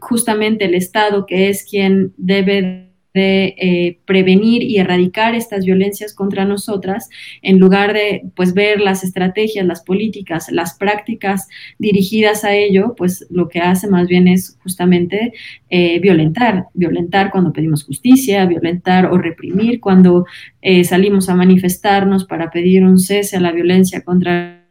justamente 0.00 0.66
el 0.66 0.74
Estado, 0.74 1.24
que 1.24 1.48
es 1.48 1.64
quien 1.64 2.12
debe 2.18 2.87
de 3.14 3.54
eh, 3.58 3.98
prevenir 4.04 4.62
y 4.62 4.78
erradicar 4.78 5.34
estas 5.34 5.64
violencias 5.64 6.14
contra 6.14 6.44
nosotras, 6.44 7.08
en 7.42 7.58
lugar 7.58 7.92
de 7.92 8.22
pues 8.36 8.54
ver 8.54 8.80
las 8.80 9.04
estrategias, 9.04 9.66
las 9.66 9.82
políticas, 9.82 10.50
las 10.50 10.76
prácticas 10.76 11.48
dirigidas 11.78 12.44
a 12.44 12.54
ello, 12.54 12.94
pues 12.96 13.26
lo 13.30 13.48
que 13.48 13.60
hace 13.60 13.88
más 13.88 14.08
bien 14.08 14.28
es 14.28 14.58
justamente 14.62 15.32
eh, 15.70 15.98
violentar, 16.00 16.66
violentar 16.74 17.30
cuando 17.30 17.52
pedimos 17.52 17.84
justicia, 17.84 18.46
violentar 18.46 19.06
o 19.06 19.18
reprimir 19.18 19.80
cuando 19.80 20.26
eh, 20.62 20.84
salimos 20.84 21.28
a 21.28 21.34
manifestarnos 21.34 22.24
para 22.24 22.50
pedir 22.50 22.84
un 22.84 22.98
cese 22.98 23.36
a 23.36 23.40
la 23.40 23.52
violencia 23.52 24.02
contra 24.02 24.68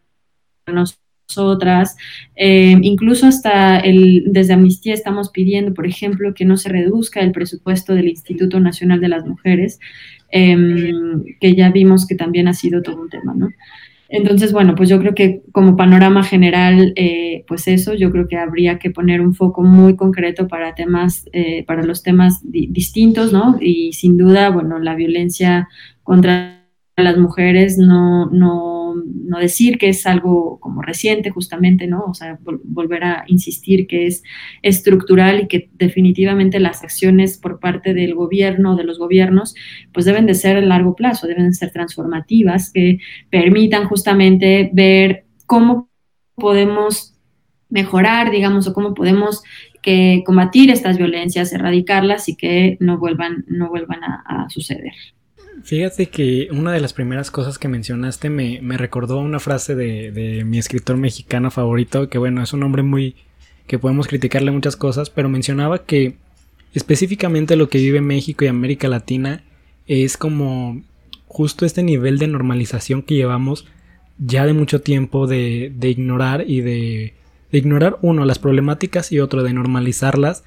nosotros 0.67 1.07
nosotras. 1.27 1.96
Eh, 2.36 2.77
incluso 2.81 3.27
hasta 3.27 3.79
el, 3.79 4.25
desde 4.27 4.53
Amnistía 4.53 4.93
estamos 4.93 5.29
pidiendo, 5.29 5.74
por 5.74 5.88
ejemplo, 5.88 6.34
que 6.34 6.46
no 6.46 6.57
se 6.57 6.69
reduzca 6.69 7.22
el 7.22 7.31
presupuesto 7.31 7.93
del 7.93 8.07
Instituto 8.07 8.60
Nacional 8.60 9.00
de 9.00 9.10
las 9.10 9.25
Mujeres, 9.25 9.79
em, 10.29 11.24
que 11.39 11.55
ya 11.55 11.72
vimos 11.72 12.07
que 12.07 12.15
también 12.15 12.48
ha 12.48 12.53
sido 12.53 12.81
todo 12.81 13.01
un 13.01 13.10
tema, 13.10 13.34
¿no? 13.36 13.50
Entonces, 14.10 14.53
bueno, 14.53 14.74
pues 14.75 14.88
yo 14.88 15.00
creo 15.00 15.13
que 15.13 15.41
como 15.51 15.75
panorama 15.75 16.24
general, 16.24 16.93
eh, 16.96 17.43
pues 17.46 17.67
eso, 17.67 17.93
yo 17.93 18.10
creo 18.10 18.27
que 18.29 18.38
habría 18.38 18.79
que 18.79 18.89
poner 18.89 19.19
un 19.19 19.34
foco 19.36 19.63
muy 19.63 19.98
concreto 19.98 20.48
para 20.48 20.75
temas, 20.75 21.25
eh, 21.34 21.65
para 21.65 21.84
los 21.84 22.03
temas 22.03 22.39
distintos, 22.43 23.34
¿no? 23.34 23.57
Y 23.60 23.91
sin 23.93 24.17
duda, 24.17 24.50
bueno, 24.50 24.79
la 24.79 24.96
violencia 24.96 25.67
contra 26.03 26.63
las 26.96 27.17
mujeres 27.17 27.77
no, 27.77 28.27
no 28.31 28.76
no, 29.06 29.39
decir 29.39 29.77
que 29.77 29.89
es 29.89 30.06
algo 30.06 30.60
como 30.60 30.82
reciente 30.82 31.30
justamente, 31.30 31.88
¿no? 31.88 32.06
O 32.06 32.13
sea, 32.13 32.39
volver 32.63 33.04
a 33.04 33.24
insistir 33.27 33.88
que 33.88 34.08
es 34.08 34.24
estructural 34.62 35.42
y 35.42 35.48
que 35.48 35.70
definitivamente 35.74 36.60
las 36.60 36.84
acciones 36.84 37.38
por 37.38 37.60
parte 37.60 37.94
del 37.94 38.16
gobierno, 38.16 38.75
de 38.75 38.84
los 38.84 39.00
gobiernos, 39.00 39.56
pues 39.94 40.06
deben 40.06 40.25
de 40.25 40.36
ser 40.36 40.58
a 40.58 40.62
largo 40.62 40.96
plazo, 40.96 41.27
deben 41.27 41.48
de 41.48 41.54
ser 41.54 41.72
transformativas, 41.72 42.72
que 42.72 43.00
permitan 43.30 43.88
justamente 43.88 44.70
ver 44.74 45.25
cómo 45.46 45.89
podemos 46.36 47.16
mejorar, 47.70 48.32
digamos, 48.32 48.68
o 48.68 48.74
cómo 48.74 48.94
podemos 48.94 49.44
que 49.82 50.24
combatir 50.25 50.70
estas 50.72 50.98
violencias, 50.98 51.51
erradicarlas 51.54 52.30
y 52.30 52.36
que 52.36 52.77
no 52.80 52.98
vuelvan, 52.98 53.46
no 53.48 53.70
vuelvan 53.70 54.04
a 54.04 54.48
suceder. 54.50 54.94
Fíjate 55.64 56.08
que 56.08 56.50
una 56.52 56.72
de 56.72 56.80
las 56.80 56.94
primeras 56.94 57.32
cosas 57.32 57.58
que 57.58 57.68
mencionaste 57.68 58.30
me, 58.30 58.60
me 58.62 58.78
recordó 58.78 59.20
una 59.20 59.40
frase 59.40 59.76
de, 59.76 60.12
de, 60.12 60.44
mi 60.44 60.60
escritor 60.60 60.98
mexicano 60.98 61.52
favorito, 61.52 62.10
que 62.10 62.18
bueno, 62.18 62.44
es 62.44 62.54
un 62.54 62.64
hombre 62.64 62.84
muy... 62.84 63.16
que 63.66 63.80
podemos 63.80 64.08
criticarle 64.08 64.52
muchas 64.52 64.76
cosas, 64.76 65.10
pero 65.10 65.30
mencionaba 65.30 65.86
que 65.86 66.16
específicamente 66.74 67.56
lo 67.56 67.70
que 67.70 67.80
vive 67.80 68.02
México 68.02 68.46
y 68.46 68.48
América 68.48 68.88
Latina 68.88 69.44
es 69.88 70.18
como 70.18 70.84
justo 71.28 71.66
este 71.66 71.84
nivel 71.84 72.20
de 72.20 72.28
normalización 72.28 73.02
que 73.02 73.16
llevamos 73.16 73.66
ya 74.20 74.46
de 74.46 74.54
mucho 74.54 74.82
tiempo 74.82 75.28
de, 75.28 75.72
de 75.76 75.90
ignorar 75.90 76.46
y 76.48 76.62
de, 76.62 77.14
de, 77.52 77.58
ignorar 77.58 77.98
uno 78.02 78.26
las 78.26 78.40
problemáticas 78.40 79.12
y 79.12 79.20
otro 79.20 79.44
de 79.44 79.54
normalizarlas 79.54 80.44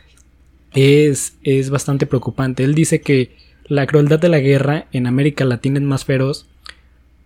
es, 0.73 1.37
es 1.43 1.71
bastante 1.71 2.07
preocupante. 2.07 2.65
Él 2.65 2.75
dice 2.75 3.01
que 3.01 3.37
la 3.71 3.87
crueldad 3.87 4.19
de 4.19 4.29
la 4.29 4.41
guerra 4.41 4.89
en 4.91 5.07
América 5.07 5.45
Latina 5.45 5.79
es 5.79 5.85
más 5.85 6.05
feroz 6.05 6.47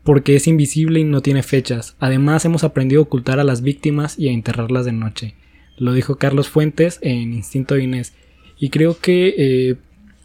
porque 0.03 0.37
es 0.37 0.47
invisible 0.47 1.01
y 1.01 1.05
no 1.05 1.23
tiene 1.23 1.43
fechas. 1.43 1.97
Además 1.99 2.45
hemos 2.45 2.65
aprendido 2.65 3.01
a 3.01 3.05
ocultar 3.05 3.41
a 3.41 3.45
las 3.45 3.63
víctimas 3.63 4.19
y 4.19 4.29
a 4.29 4.33
enterrarlas 4.33 4.85
de 4.85 4.93
noche. 4.93 5.35
Lo 5.79 5.95
dijo 5.95 6.17
Carlos 6.17 6.51
Fuentes 6.51 6.99
en 7.01 7.33
Instinto 7.33 7.79
Inés. 7.79 8.13
Y 8.59 8.69
creo 8.69 8.99
que 8.99 9.35
eh, 9.39 9.77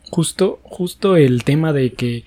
justo, 0.10 0.60
justo 0.64 1.16
el 1.16 1.46
tema 1.46 1.72
de 1.72 1.94
que 1.94 2.26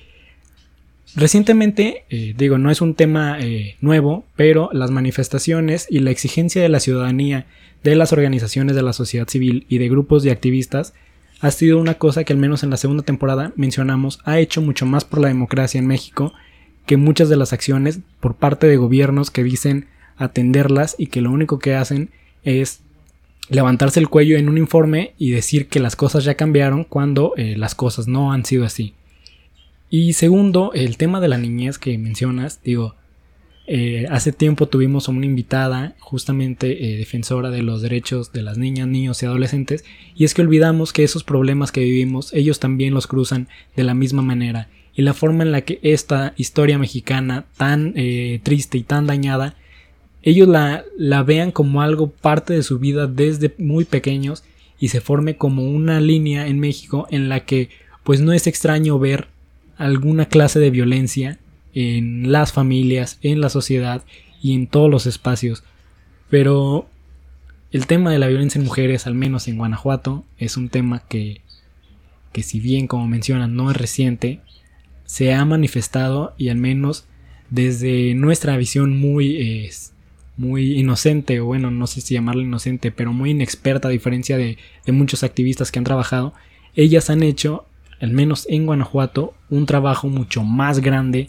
recientemente, 1.15 2.07
eh, 2.09 2.33
digo, 2.35 2.57
no 2.57 2.71
es 2.71 2.81
un 2.81 2.95
tema 2.95 3.39
eh, 3.41 3.77
nuevo, 3.83 4.25
pero 4.37 4.71
las 4.73 4.91
manifestaciones 4.91 5.87
y 5.91 5.99
la 5.99 6.13
exigencia 6.13 6.63
de 6.63 6.71
la 6.71 6.81
ciudadanía, 6.81 7.45
de 7.85 7.95
las 7.95 8.15
organizaciones 8.15 8.75
de 8.75 8.83
la 8.83 8.95
sociedad 8.95 9.29
civil 9.29 9.67
y 9.69 9.77
de 9.77 9.91
grupos 9.91 10.23
de 10.23 10.31
activistas 10.31 10.95
ha 11.43 11.51
sido 11.51 11.81
una 11.81 11.95
cosa 11.95 12.23
que 12.23 12.33
al 12.33 12.39
menos 12.39 12.63
en 12.63 12.71
la 12.71 12.77
segunda 12.77 13.03
temporada 13.03 13.53
mencionamos 13.57 14.21
ha 14.25 14.39
hecho 14.39 14.63
mucho 14.63 14.87
más 14.87 15.05
por 15.05 15.21
la 15.21 15.29
democracia 15.29 15.81
en 15.81 15.89
México 15.89 16.33
que 16.87 16.97
muchas 16.97 17.29
de 17.29 17.37
las 17.37 17.53
acciones 17.53 17.99
por 18.21 18.37
parte 18.37 18.69
de 18.69 18.77
gobiernos 18.77 19.33
que 19.33 19.43
dicen 19.43 19.89
atenderlas 20.17 20.95
y 20.99 21.09
que 21.09 21.21
lo 21.21 21.33
único 21.33 21.59
que 21.59 21.75
hacen 21.75 22.11
es 22.45 22.81
levantarse 23.49 23.99
el 23.99 24.09
cuello 24.09 24.39
en 24.39 24.49
un 24.49 24.57
informe 24.57 25.15
y 25.19 25.33
decir 25.33 25.67
que 25.69 25.81
las 25.81 25.97
cosas 25.97 26.23
ya 26.23 26.37
cambiaron 26.37 26.85
cuando 26.85 27.35
eh, 27.37 27.57
las 27.57 27.75
cosas 27.75 28.07
no 28.07 28.33
han 28.33 28.45
sido 28.45 28.65
así. 28.65 28.95
Y 29.91 30.13
segundo, 30.13 30.71
el 30.75 30.97
tema 30.97 31.21
de 31.21 31.29
la 31.29 31.39
niñez 31.39 31.77
que 31.77 31.99
mencionas, 31.99 32.61
digo, 32.63 32.95
eh, 33.67 34.07
hace 34.11 34.33
tiempo 34.33 34.67
tuvimos 34.67 35.09
a 35.09 35.13
una 35.13 35.27
invitada, 35.27 35.95
justamente 36.01 36.95
eh, 36.95 36.97
defensora 36.97 37.51
de 37.51 37.63
los 37.63 37.81
derechos 37.81 38.33
de 38.33 38.43
las 38.43 38.59
niñas, 38.59 38.89
niños 38.89 39.23
y 39.23 39.27
adolescentes, 39.27 39.85
y 40.17 40.25
es 40.25 40.35
que 40.35 40.43
olvidamos 40.43 40.93
que 40.93 41.05
esos 41.05 41.23
problemas 41.23 41.71
que 41.71 41.81
vivimos, 41.81 42.33
ellos 42.35 42.59
también 42.59 42.93
los 42.93 43.07
cruzan 43.07 43.49
de 43.77 43.85
la 43.85 43.95
misma 43.95 44.23
manera, 44.23 44.69
y 44.95 45.03
la 45.03 45.15
forma 45.15 45.45
en 45.45 45.53
la 45.53 45.61
que 45.61 45.79
esta 45.83 46.35
historia 46.37 46.79
mexicana 46.79 47.47
tan 47.57 47.93
eh, 47.97 48.41
triste 48.43 48.79
y 48.79 48.83
tan 48.83 49.07
dañada, 49.07 49.57
ellos 50.23 50.49
la, 50.49 50.85
la 50.97 51.23
vean 51.23 51.51
como 51.51 51.83
algo 51.83 52.11
parte 52.11 52.55
de 52.55 52.63
su 52.63 52.79
vida 52.79 53.07
desde 53.07 53.55
muy 53.59 53.85
pequeños 53.85 54.45
y 54.79 54.89
se 54.89 55.01
forme 55.01 55.37
como 55.37 55.65
una 55.65 56.01
línea 56.01 56.47
en 56.47 56.61
México 56.61 57.07
en 57.11 57.29
la 57.29 57.45
que 57.45 57.71
pues 58.05 58.21
no 58.21 58.33
es 58.33 58.47
extraño 58.47 58.99
ver 58.99 59.29
alguna 59.77 60.27
clase 60.27 60.61
de 60.61 60.71
violencia 60.71 61.39
en 61.75 62.33
las 62.33 62.53
familias, 62.53 63.19
en 63.23 63.41
la 63.41 63.49
sociedad 63.49 64.05
y 64.43 64.55
en 64.55 64.67
todos 64.67 64.91
los 64.91 65.07
espacios. 65.07 65.65
Pero 66.29 66.87
el 67.71 67.87
tema 67.87 68.11
de 68.11 68.19
la 68.19 68.29
violencia 68.29 68.59
en 68.59 68.65
mujeres, 68.65 69.07
al 69.07 69.15
menos 69.15 69.49
en 69.49 69.57
Guanajuato, 69.57 70.25
es 70.39 70.57
un 70.57 70.69
tema 70.69 71.03
que, 71.09 71.41
que 72.33 72.43
si 72.43 72.61
bien 72.61 72.87
como 72.87 73.09
mencionan 73.09 73.55
no 73.55 73.71
es 73.71 73.77
reciente, 73.77 74.41
se 75.05 75.33
ha 75.33 75.45
manifestado 75.45 76.35
y 76.39 76.49
al 76.49 76.57
menos 76.57 77.07
desde 77.51 78.15
nuestra 78.15 78.57
visión 78.57 78.99
muy, 78.99 79.69
muy 80.37 80.79
inocente, 80.79 81.41
o 81.41 81.47
bueno, 81.47 81.71
no 81.71 81.87
sé 81.87 82.01
si 82.01 82.15
llamarla 82.15 82.43
inocente, 82.43 82.91
pero 82.91 83.13
muy 83.13 83.31
inexperta 83.31 83.89
a 83.89 83.91
diferencia 83.91 84.39
de, 84.39 84.59
de 84.87 84.93
muchos 84.93 85.23
activistas 85.23 85.71
que 85.71 85.79
han 85.79 85.85
trabajado, 85.85 86.33
ellas 86.75 87.11
han 87.11 87.23
hecho, 87.23 87.67
al 88.01 88.11
menos 88.11 88.47
en 88.49 88.65
Guanajuato, 88.65 89.35
un 89.51 89.67
trabajo 89.67 90.09
mucho 90.09 90.43
más 90.45 90.81
grande 90.81 91.29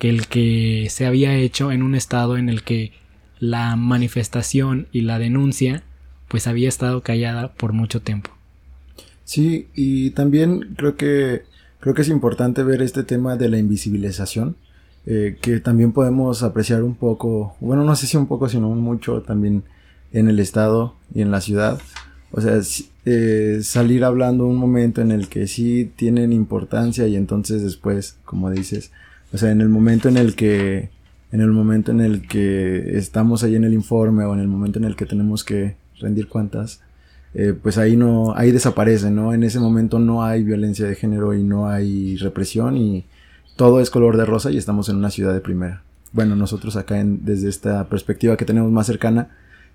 que 0.00 0.08
el 0.08 0.26
que 0.26 0.88
se 0.90 1.06
había 1.06 1.36
hecho 1.36 1.70
en 1.70 1.82
un 1.82 1.94
estado 1.94 2.38
en 2.38 2.48
el 2.48 2.64
que 2.64 2.92
la 3.38 3.76
manifestación 3.76 4.88
y 4.92 5.02
la 5.02 5.18
denuncia 5.18 5.84
pues 6.26 6.46
había 6.46 6.68
estado 6.68 7.02
callada 7.02 7.52
por 7.52 7.74
mucho 7.74 8.00
tiempo. 8.00 8.30
Sí, 9.24 9.68
y 9.74 10.10
también 10.10 10.74
creo 10.76 10.96
que 10.96 11.42
creo 11.80 11.94
que 11.94 12.02
es 12.02 12.08
importante 12.08 12.62
ver 12.62 12.80
este 12.80 13.02
tema 13.02 13.36
de 13.36 13.50
la 13.50 13.58
invisibilización, 13.58 14.56
eh, 15.04 15.36
que 15.40 15.60
también 15.60 15.92
podemos 15.92 16.42
apreciar 16.42 16.82
un 16.82 16.94
poco, 16.94 17.56
bueno, 17.60 17.84
no 17.84 17.94
sé 17.94 18.06
si 18.06 18.16
un 18.16 18.26
poco, 18.26 18.48
sino 18.48 18.70
mucho 18.70 19.20
también 19.20 19.64
en 20.12 20.28
el 20.28 20.40
estado 20.40 20.94
y 21.14 21.20
en 21.20 21.30
la 21.30 21.42
ciudad. 21.42 21.78
O 22.32 22.40
sea, 22.40 22.58
eh, 23.04 23.60
salir 23.62 24.04
hablando 24.04 24.46
un 24.46 24.56
momento 24.56 25.02
en 25.02 25.10
el 25.10 25.28
que 25.28 25.46
sí 25.46 25.92
tienen 25.94 26.32
importancia 26.32 27.06
y 27.06 27.16
entonces 27.16 27.62
después, 27.62 28.16
como 28.24 28.50
dices, 28.50 28.92
o 29.32 29.38
sea, 29.38 29.50
en 29.50 29.60
el 29.60 29.68
momento 29.68 30.08
en 30.08 30.16
el 30.16 30.34
que, 30.34 30.90
en 31.32 31.40
el 31.40 31.50
momento 31.50 31.92
en 31.92 32.00
el 32.00 32.26
que 32.26 32.98
estamos 32.98 33.42
ahí 33.42 33.54
en 33.54 33.64
el 33.64 33.72
informe 33.72 34.24
o 34.24 34.34
en 34.34 34.40
el 34.40 34.48
momento 34.48 34.78
en 34.78 34.84
el 34.84 34.96
que 34.96 35.06
tenemos 35.06 35.44
que 35.44 35.76
rendir 36.00 36.28
cuentas, 36.28 36.80
eh, 37.34 37.54
pues 37.60 37.78
ahí 37.78 37.96
no, 37.96 38.34
ahí 38.34 38.50
desaparece, 38.50 39.10
¿no? 39.10 39.32
En 39.32 39.44
ese 39.44 39.60
momento 39.60 39.98
no 39.98 40.24
hay 40.24 40.42
violencia 40.42 40.86
de 40.86 40.96
género 40.96 41.34
y 41.34 41.44
no 41.44 41.68
hay 41.68 42.16
represión 42.16 42.76
y 42.76 43.04
todo 43.56 43.80
es 43.80 43.90
color 43.90 44.16
de 44.16 44.24
rosa 44.24 44.50
y 44.50 44.56
estamos 44.56 44.88
en 44.88 44.96
una 44.96 45.10
ciudad 45.10 45.32
de 45.32 45.40
primera. 45.40 45.82
Bueno, 46.12 46.34
nosotros 46.34 46.76
acá 46.76 46.98
en, 46.98 47.24
desde 47.24 47.48
esta 47.48 47.88
perspectiva 47.88 48.36
que 48.36 48.44
tenemos 48.44 48.72
más 48.72 48.86
cercana, 48.86 49.28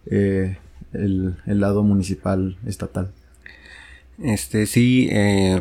eh, 0.08 0.58
el, 0.92 1.36
el 1.46 1.60
lado 1.62 1.84
municipal, 1.84 2.58
estatal. 2.66 3.12
Este, 4.22 4.66
sí, 4.66 5.08
eh, 5.12 5.60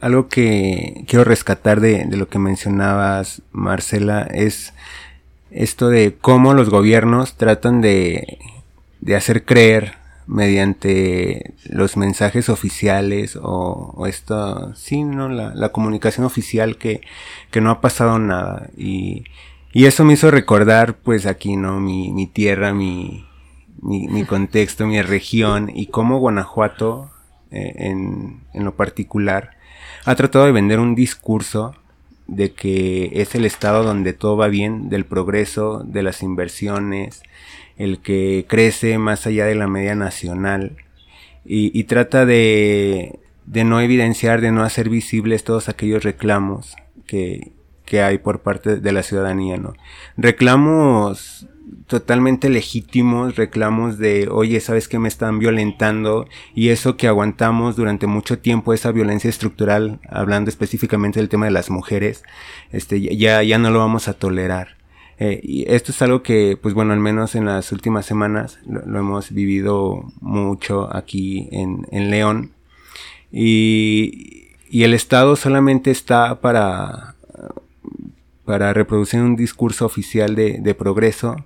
algo 0.00 0.28
que 0.28 1.04
quiero 1.06 1.24
rescatar 1.24 1.80
de, 1.80 2.06
lo 2.10 2.28
que 2.28 2.38
mencionabas, 2.38 3.42
Marcela, 3.52 4.22
es 4.22 4.72
esto 5.50 5.88
de 5.88 6.16
cómo 6.20 6.54
los 6.54 6.70
gobiernos 6.70 7.34
tratan 7.36 7.80
de, 7.80 8.38
de 9.00 9.16
hacer 9.16 9.44
creer 9.44 9.94
mediante 10.26 11.54
los 11.64 11.96
mensajes 11.96 12.50
oficiales 12.50 13.36
o, 13.36 13.94
o 13.96 14.06
esto, 14.06 14.74
sí, 14.74 15.02
¿no? 15.02 15.30
La, 15.30 15.54
la, 15.54 15.70
comunicación 15.70 16.26
oficial 16.26 16.76
que, 16.76 17.00
que 17.50 17.62
no 17.62 17.70
ha 17.70 17.80
pasado 17.80 18.18
nada. 18.18 18.68
Y, 18.76 19.24
y 19.72 19.86
eso 19.86 20.04
me 20.04 20.12
hizo 20.12 20.30
recordar, 20.30 20.96
pues 20.98 21.24
aquí, 21.24 21.56
¿no? 21.56 21.80
Mi, 21.80 22.12
mi 22.12 22.26
tierra, 22.26 22.74
mi, 22.74 23.26
mi, 23.80 24.06
mi 24.08 24.24
contexto, 24.24 24.86
mi 24.86 25.00
región 25.00 25.70
y 25.74 25.86
cómo 25.86 26.18
Guanajuato, 26.18 27.10
eh, 27.50 27.72
en, 27.76 28.42
en 28.52 28.64
lo 28.64 28.76
particular, 28.76 29.56
ha 30.08 30.14
tratado 30.14 30.46
de 30.46 30.52
vender 30.52 30.80
un 30.80 30.94
discurso 30.94 31.74
de 32.26 32.52
que 32.54 33.10
es 33.12 33.34
el 33.34 33.44
estado 33.44 33.82
donde 33.84 34.14
todo 34.14 34.38
va 34.38 34.48
bien, 34.48 34.88
del 34.88 35.04
progreso, 35.04 35.82
de 35.84 36.02
las 36.02 36.22
inversiones, 36.22 37.22
el 37.76 37.98
que 38.00 38.46
crece 38.48 38.96
más 38.96 39.26
allá 39.26 39.44
de 39.44 39.54
la 39.54 39.68
media 39.68 39.94
nacional 39.94 40.78
y, 41.44 41.84
trata 41.84 42.24
de, 42.24 43.18
de, 43.44 43.64
no 43.64 43.82
evidenciar, 43.82 44.40
de 44.40 44.50
no 44.50 44.62
hacer 44.62 44.88
visibles 44.88 45.44
todos 45.44 45.68
aquellos 45.68 46.04
reclamos 46.04 46.74
que, 47.06 47.52
que 47.84 48.00
hay 48.00 48.16
por 48.16 48.40
parte 48.40 48.76
de 48.76 48.92
la 48.92 49.02
ciudadanía, 49.02 49.58
¿no? 49.58 49.74
Reclamos 50.16 51.46
totalmente 51.86 52.48
legítimos 52.48 53.36
reclamos 53.36 53.98
de, 53.98 54.28
oye, 54.30 54.60
sabes 54.60 54.88
que 54.88 54.98
me 54.98 55.08
están 55.08 55.38
violentando 55.38 56.26
y 56.54 56.68
eso 56.68 56.96
que 56.96 57.08
aguantamos 57.08 57.76
durante 57.76 58.06
mucho 58.06 58.38
tiempo, 58.38 58.72
esa 58.72 58.92
violencia 58.92 59.30
estructural, 59.30 60.00
hablando 60.08 60.50
específicamente 60.50 61.18
del 61.18 61.28
tema 61.28 61.46
de 61.46 61.52
las 61.52 61.70
mujeres, 61.70 62.22
este, 62.72 63.00
ya, 63.16 63.42
ya 63.42 63.58
no 63.58 63.70
lo 63.70 63.78
vamos 63.78 64.08
a 64.08 64.14
tolerar. 64.14 64.76
Eh, 65.20 65.40
y 65.42 65.64
esto 65.72 65.90
es 65.90 66.00
algo 66.02 66.22
que, 66.22 66.56
pues 66.60 66.74
bueno, 66.74 66.92
al 66.92 67.00
menos 67.00 67.34
en 67.34 67.46
las 67.46 67.72
últimas 67.72 68.06
semanas 68.06 68.60
lo, 68.66 68.98
hemos 68.98 69.32
vivido 69.32 70.12
mucho 70.20 70.94
aquí 70.94 71.48
en, 71.50 71.86
en 71.90 72.10
León. 72.10 72.52
Y, 73.32 74.54
y 74.70 74.84
el 74.84 74.94
Estado 74.94 75.34
solamente 75.34 75.90
está 75.90 76.40
para, 76.40 77.16
para 78.44 78.72
reproducir 78.72 79.20
un 79.20 79.34
discurso 79.34 79.86
oficial 79.86 80.34
de 80.36 80.74
progreso, 80.74 81.36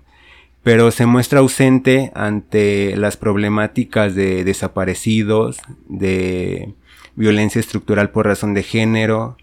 pero 0.62 0.90
se 0.90 1.06
muestra 1.06 1.40
ausente 1.40 2.12
ante 2.14 2.96
las 2.96 3.16
problemáticas 3.16 4.14
de 4.14 4.44
desaparecidos, 4.44 5.58
de 5.88 6.74
violencia 7.16 7.60
estructural 7.60 8.10
por 8.10 8.26
razón 8.26 8.54
de 8.54 8.62
género, 8.62 9.36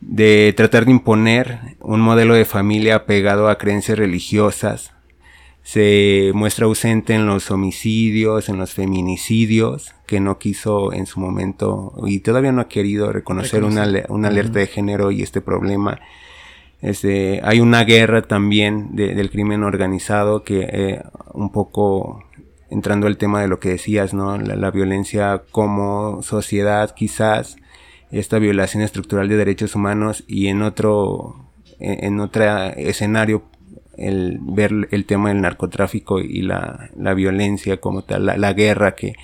de 0.00 0.52
tratar 0.56 0.84
de 0.84 0.92
imponer 0.92 1.76
un 1.80 2.00
modelo 2.00 2.34
de 2.34 2.44
familia 2.44 2.96
apegado 2.96 3.48
a 3.48 3.58
creencias 3.58 3.98
religiosas. 3.98 4.92
Se 5.62 6.32
muestra 6.34 6.66
ausente 6.66 7.14
en 7.14 7.26
los 7.26 7.50
homicidios, 7.50 8.48
en 8.48 8.58
los 8.58 8.72
feminicidios, 8.72 9.94
que 10.06 10.20
no 10.20 10.38
quiso 10.38 10.92
en 10.92 11.06
su 11.06 11.20
momento 11.20 11.94
y 12.06 12.20
todavía 12.20 12.52
no 12.52 12.62
ha 12.62 12.68
querido 12.68 13.12
reconocer, 13.12 13.62
una, 13.64 13.86
una, 14.08 14.28
alerta 14.28 14.58
de 14.58 14.66
género 14.66 15.10
y 15.10 15.22
este 15.22 15.40
problema. 15.40 16.00
Este, 16.82 17.40
hay 17.44 17.60
una 17.60 17.84
guerra 17.84 18.22
también 18.22 18.96
de, 18.96 19.14
del 19.14 19.30
crimen 19.30 19.62
organizado 19.62 20.44
que 20.44 20.68
eh, 20.72 21.02
un 21.34 21.52
poco 21.52 22.24
entrando 22.70 23.06
al 23.06 23.18
tema 23.18 23.42
de 23.42 23.48
lo 23.48 23.60
que 23.60 23.70
decías, 23.70 24.14
¿no? 24.14 24.38
La, 24.38 24.70
violencia 24.70 25.42
como 25.50 26.22
sociedad 26.22 26.94
quizás, 26.94 27.56
esta 28.10 28.38
violación 28.38 28.82
estructural 28.82 29.28
de 29.28 29.36
derechos 29.36 29.74
humanos 29.74 30.24
y 30.26 30.46
en 30.46 30.62
otro, 30.62 31.50
en, 31.80 32.20
otro 32.20 32.44
escenario 32.76 33.44
el 33.96 34.38
ver 34.40 34.88
el 34.90 35.04
tema 35.04 35.28
del 35.28 35.42
narcotráfico 35.42 36.20
y 36.20 36.42
la, 36.42 36.90
la 36.96 37.12
violencia 37.12 37.78
como 37.78 38.02
tal, 38.02 38.24
la, 38.24 38.52
guerra 38.54 38.94
que, 38.94 39.14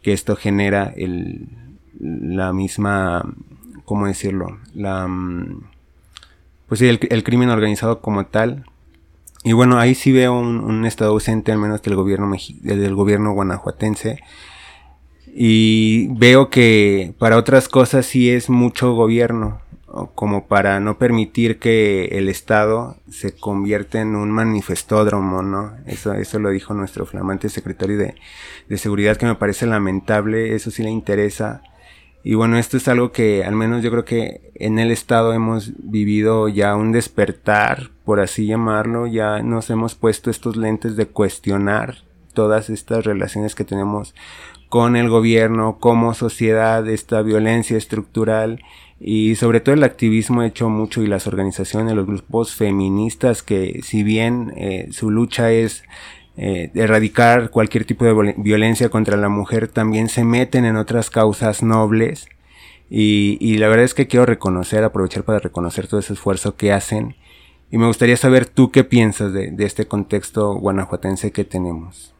que, 0.00 0.12
esto 0.12 0.36
genera, 0.36 0.92
el, 0.96 1.48
la 2.00 2.52
misma, 2.52 3.34
¿cómo 3.84 4.06
decirlo? 4.06 4.58
La 4.74 5.08
pues 6.72 6.78
sí, 6.78 6.88
el, 6.88 7.22
crimen 7.22 7.50
organizado 7.50 8.00
como 8.00 8.24
tal. 8.24 8.64
Y 9.44 9.52
bueno, 9.52 9.76
ahí 9.78 9.94
sí 9.94 10.10
veo 10.10 10.32
un, 10.32 10.58
un 10.60 10.86
estado 10.86 11.10
ausente, 11.10 11.52
al 11.52 11.58
menos 11.58 11.82
del 11.82 11.96
gobierno, 11.96 12.34
del 12.62 12.94
gobierno 12.94 13.34
guanajuatense. 13.34 14.20
Y 15.26 16.08
veo 16.16 16.48
que 16.48 17.12
para 17.18 17.36
otras 17.36 17.68
cosas 17.68 18.06
sí 18.06 18.30
es 18.30 18.48
mucho 18.48 18.94
gobierno, 18.94 19.60
como 20.14 20.46
para 20.46 20.80
no 20.80 20.96
permitir 20.96 21.58
que 21.58 22.06
el 22.12 22.30
Estado 22.30 22.96
se 23.10 23.36
convierta 23.36 24.00
en 24.00 24.16
un 24.16 24.30
manifestódromo, 24.30 25.42
¿no? 25.42 25.74
Eso, 25.84 26.14
eso 26.14 26.38
lo 26.38 26.48
dijo 26.48 26.72
nuestro 26.72 27.04
flamante 27.04 27.50
secretario 27.50 27.98
de, 27.98 28.14
de 28.70 28.78
Seguridad, 28.78 29.18
que 29.18 29.26
me 29.26 29.34
parece 29.34 29.66
lamentable, 29.66 30.54
eso 30.54 30.70
sí 30.70 30.82
le 30.82 30.88
interesa 30.88 31.60
y 32.24 32.34
bueno, 32.34 32.58
esto 32.58 32.76
es 32.76 32.86
algo 32.86 33.10
que 33.10 33.44
al 33.44 33.54
menos 33.54 33.82
yo 33.82 33.90
creo 33.90 34.04
que 34.04 34.52
en 34.54 34.78
el 34.78 34.90
estado 34.90 35.32
hemos 35.32 35.72
vivido 35.78 36.48
ya 36.48 36.76
un 36.76 36.92
despertar, 36.92 37.90
por 38.04 38.20
así 38.20 38.46
llamarlo, 38.46 39.06
ya 39.06 39.42
nos 39.42 39.70
hemos 39.70 39.94
puesto 39.96 40.30
estos 40.30 40.56
lentes 40.56 40.96
de 40.96 41.06
cuestionar 41.06 42.04
todas 42.32 42.70
estas 42.70 43.04
relaciones 43.04 43.54
que 43.54 43.64
tenemos 43.64 44.14
con 44.68 44.96
el 44.96 45.10
gobierno, 45.10 45.78
como 45.80 46.14
sociedad, 46.14 46.88
esta 46.88 47.20
violencia 47.22 47.76
estructural. 47.76 48.64
Y 48.98 49.34
sobre 49.34 49.60
todo 49.60 49.74
el 49.74 49.82
activismo 49.82 50.44
hecho 50.44 50.70
mucho 50.70 51.02
y 51.02 51.08
las 51.08 51.26
organizaciones, 51.26 51.94
los 51.94 52.06
grupos 52.06 52.54
feministas 52.54 53.42
que 53.42 53.80
si 53.82 54.02
bien 54.04 54.52
eh, 54.56 54.88
su 54.92 55.10
lucha 55.10 55.50
es 55.50 55.82
eh, 56.36 56.70
erradicar 56.74 57.50
cualquier 57.50 57.84
tipo 57.84 58.04
de 58.04 58.34
violencia 58.38 58.88
contra 58.88 59.16
la 59.16 59.28
mujer, 59.28 59.68
también 59.68 60.08
se 60.08 60.24
meten 60.24 60.64
en 60.64 60.76
otras 60.76 61.10
causas 61.10 61.62
nobles. 61.62 62.28
Y, 62.88 63.38
y, 63.40 63.56
la 63.56 63.68
verdad 63.68 63.84
es 63.84 63.94
que 63.94 64.06
quiero 64.06 64.26
reconocer, 64.26 64.84
aprovechar 64.84 65.24
para 65.24 65.38
reconocer 65.38 65.86
todo 65.86 66.00
ese 66.00 66.12
esfuerzo 66.12 66.56
que 66.56 66.72
hacen. 66.72 67.16
Y 67.70 67.78
me 67.78 67.86
gustaría 67.86 68.16
saber 68.18 68.46
tú 68.46 68.70
qué 68.70 68.84
piensas 68.84 69.32
de, 69.32 69.50
de 69.50 69.64
este 69.64 69.86
contexto 69.86 70.54
guanajuatense 70.56 71.32
que 71.32 71.44
tenemos. 71.44 72.14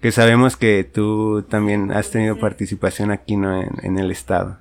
Que 0.00 0.12
sabemos 0.12 0.56
que 0.56 0.84
tú 0.84 1.42
también 1.48 1.90
has 1.90 2.10
tenido 2.10 2.38
participación 2.38 3.10
aquí 3.10 3.36
¿no? 3.36 3.60
en, 3.60 3.70
en 3.82 3.98
el 3.98 4.12
Estado. 4.12 4.58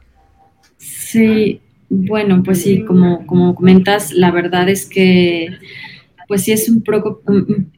Sí, 0.78 1.62
bueno, 1.90 2.42
pues 2.44 2.64
sí, 2.64 2.84
como, 2.84 3.28
como 3.28 3.54
comentas, 3.54 4.12
la 4.14 4.32
verdad 4.32 4.68
es 4.68 4.88
que 4.88 5.50
pues 6.28 6.44
sí 6.44 6.52
es 6.52 6.70
un 6.70 6.84
poco 6.84 7.22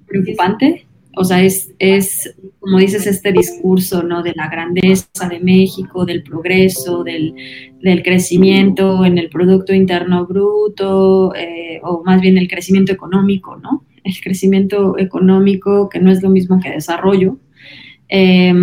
preocupante. 0.08 0.86
O 1.18 1.24
sea, 1.24 1.42
es, 1.42 1.74
es, 1.80 2.36
como 2.60 2.78
dices, 2.78 3.08
este 3.08 3.32
discurso, 3.32 4.04
¿no? 4.04 4.22
De 4.22 4.34
la 4.36 4.50
grandeza 4.50 5.30
de 5.30 5.40
México, 5.40 6.06
del 6.06 6.24
progreso, 6.24 7.06
del, 7.06 7.34
del 7.82 8.04
crecimiento 8.04 9.06
en 9.06 9.18
el 9.18 9.30
Producto 9.30 9.74
Interno 9.74 10.26
Bruto, 10.26 11.34
eh, 11.36 11.80
o 11.84 12.04
más 12.04 12.20
bien 12.20 12.38
el 12.38 12.50
crecimiento 12.50 12.92
económico, 12.92 13.56
¿no? 13.56 13.86
El 14.04 14.20
crecimiento 14.22 14.98
económico 14.98 15.88
que 15.88 16.00
no 16.00 16.12
es 16.12 16.22
lo 16.22 16.30
mismo 16.30 16.60
que 16.60 16.70
desarrollo, 16.70 17.38
eh, 18.10 18.54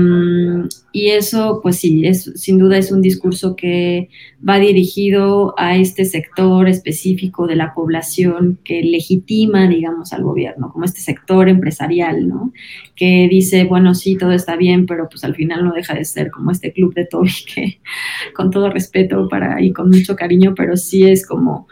y 0.93 1.09
eso, 1.09 1.61
pues 1.63 1.77
sí, 1.77 2.07
es, 2.07 2.31
sin 2.37 2.59
duda 2.59 2.77
es 2.77 2.93
un 2.93 3.01
discurso 3.01 3.57
que 3.57 4.11
va 4.47 4.59
dirigido 4.59 5.55
a 5.57 5.77
este 5.77 6.05
sector 6.05 6.69
específico 6.69 7.47
de 7.47 7.57
la 7.57 7.73
población 7.73 8.59
que 8.63 8.83
legitima, 8.83 9.67
digamos, 9.69 10.13
al 10.13 10.23
gobierno, 10.23 10.71
como 10.71 10.85
este 10.85 11.01
sector 11.01 11.49
empresarial, 11.49 12.29
¿no? 12.29 12.53
Que 12.95 13.27
dice, 13.31 13.65
bueno, 13.65 13.95
sí, 13.95 14.17
todo 14.19 14.33
está 14.33 14.57
bien, 14.57 14.85
pero 14.85 15.09
pues 15.09 15.25
al 15.25 15.35
final 15.35 15.65
no 15.65 15.73
deja 15.73 15.95
de 15.95 16.05
ser 16.05 16.31
como 16.31 16.51
este 16.51 16.73
club 16.73 16.93
de 16.93 17.07
Toby 17.07 17.31
que, 17.55 17.81
con 18.35 18.51
todo 18.51 18.71
respeto 18.71 19.29
para 19.29 19.63
y 19.63 19.73
con 19.73 19.89
mucho 19.89 20.15
cariño, 20.15 20.55
pero 20.55 20.77
sí 20.77 21.05
es 21.05 21.27
como 21.27 21.69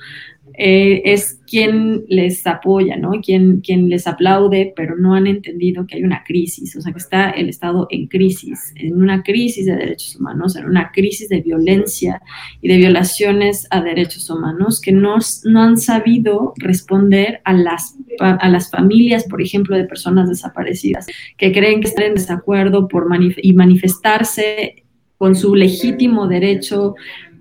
eh, 0.63 1.01
es 1.15 1.41
quien 1.47 2.05
les 2.07 2.47
apoya, 2.47 2.99
¿no? 2.99 3.13
Quien, 3.23 3.63
quien 3.63 3.89
les 3.89 4.07
aplaude, 4.07 4.75
pero 4.77 4.95
no 4.95 5.15
han 5.15 5.27
entendido 5.27 5.87
que 5.87 5.97
hay 5.97 6.03
una 6.05 6.23
crisis, 6.23 6.77
o 6.77 6.83
sea, 6.83 6.93
que 6.93 6.99
está 6.99 7.31
el 7.31 7.49
Estado 7.49 7.87
en 7.89 8.09
crisis, 8.09 8.75
en 8.77 9.01
una 9.01 9.23
crisis 9.23 9.65
de 9.65 9.75
derechos 9.75 10.17
humanos, 10.17 10.57
en 10.57 10.67
una 10.67 10.93
crisis 10.93 11.31
de 11.31 11.41
violencia 11.41 12.21
y 12.61 12.69
de 12.69 12.77
violaciones 12.77 13.67
a 13.71 13.81
derechos 13.81 14.29
humanos 14.29 14.83
que 14.83 14.93
no, 14.93 15.17
no 15.45 15.63
han 15.63 15.79
sabido 15.79 16.53
responder 16.59 17.41
a 17.45 17.55
las, 17.55 17.97
a 18.19 18.49
las 18.51 18.71
familias, 18.71 19.25
por 19.25 19.41
ejemplo, 19.41 19.79
de 19.79 19.85
personas 19.85 20.29
desaparecidas, 20.29 21.07
que 21.39 21.53
creen 21.53 21.81
que 21.81 21.89
están 21.89 22.05
en 22.05 22.15
desacuerdo 22.17 22.87
por 22.87 23.09
manif 23.09 23.39
y 23.41 23.55
manifestarse 23.55 24.85
con 25.17 25.35
su 25.37 25.55
legítimo 25.55 26.29
derecho 26.29 26.97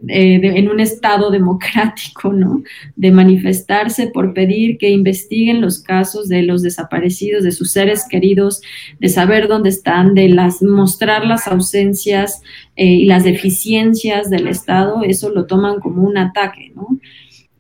eh, 0.08 0.40
en 0.42 0.70
un 0.70 0.80
estado 0.80 1.30
democrático, 1.32 2.32
¿no? 2.32 2.64
De 2.96 3.12
manifestarse 3.12 4.08
por 4.08 4.34
pedir 4.34 4.78
que 4.78 4.90
investiguen 4.90 5.62
los 5.62 5.80
casos 5.80 6.30
de 6.30 6.44
los 6.44 6.62
desaparecidos, 6.62 7.44
de 7.44 7.52
sus 7.52 7.72
seres 7.72 8.06
queridos, 8.10 8.62
de 9.00 9.10
saber 9.10 9.48
dónde 9.48 9.70
están, 9.70 10.14
de 10.14 10.30
las 10.30 10.62
mostrar 10.62 11.26
las 11.26 11.48
ausencias 11.48 12.42
eh, 12.76 12.86
y 12.86 13.06
las 13.06 13.24
deficiencias 13.24 14.30
del 14.30 14.48
Estado, 14.48 15.04
eso 15.04 15.30
lo 15.30 15.46
toman 15.46 15.80
como 15.80 16.04
un 16.04 16.18
ataque, 16.18 16.72
¿no? 16.76 16.88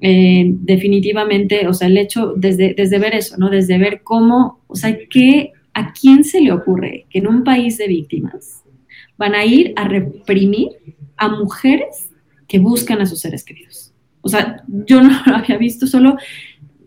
Eh, 0.01 0.45
definitivamente, 0.47 1.67
o 1.67 1.73
sea, 1.73 1.89
el 1.89 1.97
hecho, 1.97 2.33
desde, 2.37 2.73
desde 2.73 2.99
ver 2.99 3.15
eso, 3.15 3.35
¿no? 3.37 3.49
Desde 3.49 3.77
ver 3.77 4.01
cómo, 4.01 4.61
o 4.67 4.75
sea, 4.75 4.97
que 5.09 5.51
a 5.73 5.91
quién 5.91 6.23
se 6.23 6.39
le 6.39 6.53
ocurre 6.53 7.05
que 7.09 7.19
en 7.19 7.27
un 7.27 7.43
país 7.43 7.77
de 7.77 7.87
víctimas 7.87 8.63
van 9.17 9.35
a 9.35 9.43
ir 9.43 9.73
a 9.75 9.87
reprimir 9.87 10.69
a 11.17 11.27
mujeres 11.27 12.08
que 12.49 12.59
buscan 12.59 12.99
a 12.99 13.05
sus 13.05 13.21
seres 13.21 13.45
queridos. 13.45 13.93
O 14.19 14.27
sea, 14.27 14.63
yo 14.67 15.01
no 15.01 15.21
lo 15.25 15.35
había 15.37 15.57
visto 15.57 15.87
solo, 15.87 16.17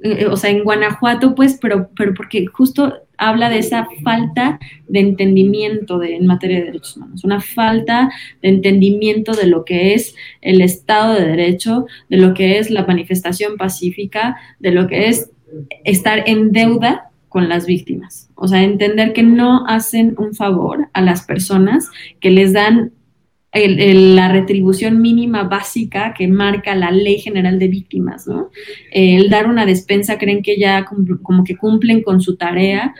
eh, 0.03 0.27
o 0.27 0.37
sea, 0.37 0.51
en 0.51 0.64
Guanajuato, 0.64 1.35
pues, 1.35 1.59
pero, 1.62 1.88
pero 1.96 2.12
porque 2.12 2.44
justo 2.46 2.92
habla 3.16 3.48
de 3.48 3.59
esa 3.59 3.87
falta 4.03 4.59
de 4.88 4.98
entendimiento 4.98 5.98
de, 5.98 6.16
en 6.16 6.27
materia 6.27 6.59
de 6.59 6.64
derechos 6.66 6.96
humanos, 6.96 7.25
una 7.25 7.40
falta 7.40 8.11
de 8.42 8.48
entendimiento 8.48 9.33
de 9.33 9.46
lo 9.46 9.64
que 9.64 9.94
es 9.94 10.14
el 10.40 10.61
Estado 10.61 11.14
de 11.14 11.27
Derecho, 11.27 11.87
de 12.11 12.16
lo 12.16 12.35
que 12.35 12.59
es 12.59 12.70
la 12.70 12.85
manifestación 12.85 13.57
pacífica, 13.57 14.37
de 14.59 14.72
lo 14.72 14.88
que 14.88 15.09
es 15.09 15.31
estar 15.85 16.29
en 16.29 16.51
deuda 16.51 17.11
con 17.29 17.48
las 17.48 17.66
víctimas. 17.66 18.29
O 18.35 18.48
sea, 18.48 18.62
entender 18.62 19.12
que 19.12 19.22
no 19.22 19.64
hacen 19.66 20.16
un 20.18 20.35
favor 20.35 20.88
a 20.92 21.01
las 21.01 21.22
personas 21.22 21.88
que 22.20 22.31
les 22.31 22.53
dan 22.53 22.92
la 23.55 24.29
retribución 24.29 25.03
mínima 25.03 25.43
básica 25.43 26.15
que 26.17 26.27
marca 26.27 26.75
la 26.75 26.91
Ley 26.91 27.19
General 27.19 27.59
de 27.59 27.69
Víctimas, 27.69 28.27
¿no? 28.27 28.51
El 28.91 29.29
dar 29.29 29.47
una 29.47 29.67
despensa 29.67 30.17
creen 30.19 30.43
que 30.43 30.59
ya 30.59 30.87
como 30.87 31.45
que 31.45 31.57
cumplen 31.57 32.03
con 32.03 32.21
su 32.23 32.37
tarea, 32.37 32.95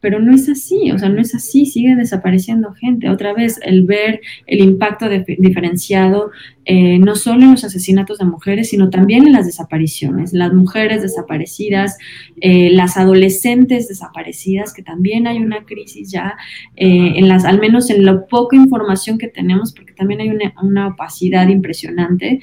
pero 0.00 0.18
no 0.18 0.34
es 0.34 0.48
así, 0.48 0.90
o 0.92 0.98
sea, 0.98 1.08
no 1.08 1.20
es 1.20 1.34
así, 1.34 1.66
sigue 1.66 1.94
desapareciendo 1.94 2.72
gente. 2.72 3.08
Otra 3.08 3.32
vez, 3.32 3.60
el 3.62 3.84
ver 3.84 4.20
el 4.46 4.60
impacto 4.60 5.08
diferenciado 5.08 6.30
eh, 6.72 6.98
no 6.98 7.16
solo 7.16 7.42
en 7.42 7.52
los 7.52 7.64
asesinatos 7.64 8.18
de 8.18 8.26
mujeres, 8.26 8.70
sino 8.70 8.90
también 8.90 9.26
en 9.26 9.32
las 9.32 9.46
desapariciones, 9.46 10.32
las 10.32 10.52
mujeres 10.52 11.02
desaparecidas, 11.02 11.98
eh, 12.40 12.70
las 12.70 12.96
adolescentes 12.96 13.88
desaparecidas, 13.88 14.72
que 14.72 14.82
también 14.82 15.26
hay 15.26 15.38
una 15.38 15.64
crisis 15.64 16.12
ya, 16.12 16.36
eh, 16.76 17.14
en 17.16 17.28
las, 17.28 17.44
al 17.44 17.58
menos 17.58 17.90
en 17.90 18.04
la 18.04 18.24
poca 18.26 18.56
información 18.56 19.18
que 19.18 19.28
tenemos, 19.28 19.72
porque 19.72 19.94
también 19.94 20.20
hay 20.20 20.28
una, 20.28 20.54
una 20.62 20.88
opacidad 20.88 21.48
impresionante 21.48 22.40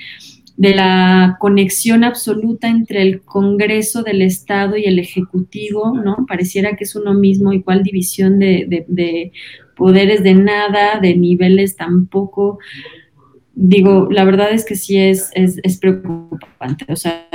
de 0.58 0.74
la 0.74 1.38
conexión 1.40 2.04
absoluta 2.04 2.68
entre 2.68 3.04
el 3.04 3.22
Congreso 3.22 4.02
del 4.02 4.24
Estado 4.24 4.76
y 4.76 4.86
el 4.86 4.98
Ejecutivo, 4.98 5.96
¿no? 5.96 6.26
Pareciera 6.28 6.76
que 6.76 6.84
es 6.84 6.96
uno 6.96 7.14
mismo, 7.14 7.54
igual 7.54 7.84
división 7.84 8.40
de, 8.40 9.32
poderes 9.76 10.24
de 10.24 10.34
nada, 10.34 11.00
de 11.00 11.16
niveles 11.16 11.76
tampoco. 11.76 12.58
Digo, 13.54 14.08
la 14.12 14.26
verdad 14.26 14.52
es 14.52 14.66
que 14.66 14.76
sí 14.76 14.98
es, 14.98 15.30
es, 15.36 15.78
preocupante, 15.78 16.86
o 16.92 16.96
sea, 16.96 17.28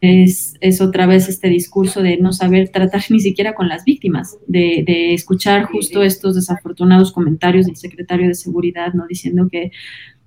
es, 0.00 0.56
es, 0.60 0.80
otra 0.80 1.06
vez 1.06 1.28
este 1.28 1.48
discurso 1.48 2.02
de 2.02 2.16
no 2.16 2.32
saber 2.32 2.70
tratar 2.70 3.02
ni 3.10 3.20
siquiera 3.20 3.54
con 3.54 3.68
las 3.68 3.84
víctimas, 3.84 4.38
de, 4.46 4.82
de 4.86 5.12
escuchar 5.12 5.64
justo 5.64 6.02
estos 6.02 6.36
desafortunados 6.36 7.12
comentarios 7.12 7.66
del 7.66 7.76
secretario 7.76 8.28
de 8.28 8.34
Seguridad, 8.34 8.94
¿no? 8.94 9.06
Diciendo 9.06 9.46
que 9.52 9.72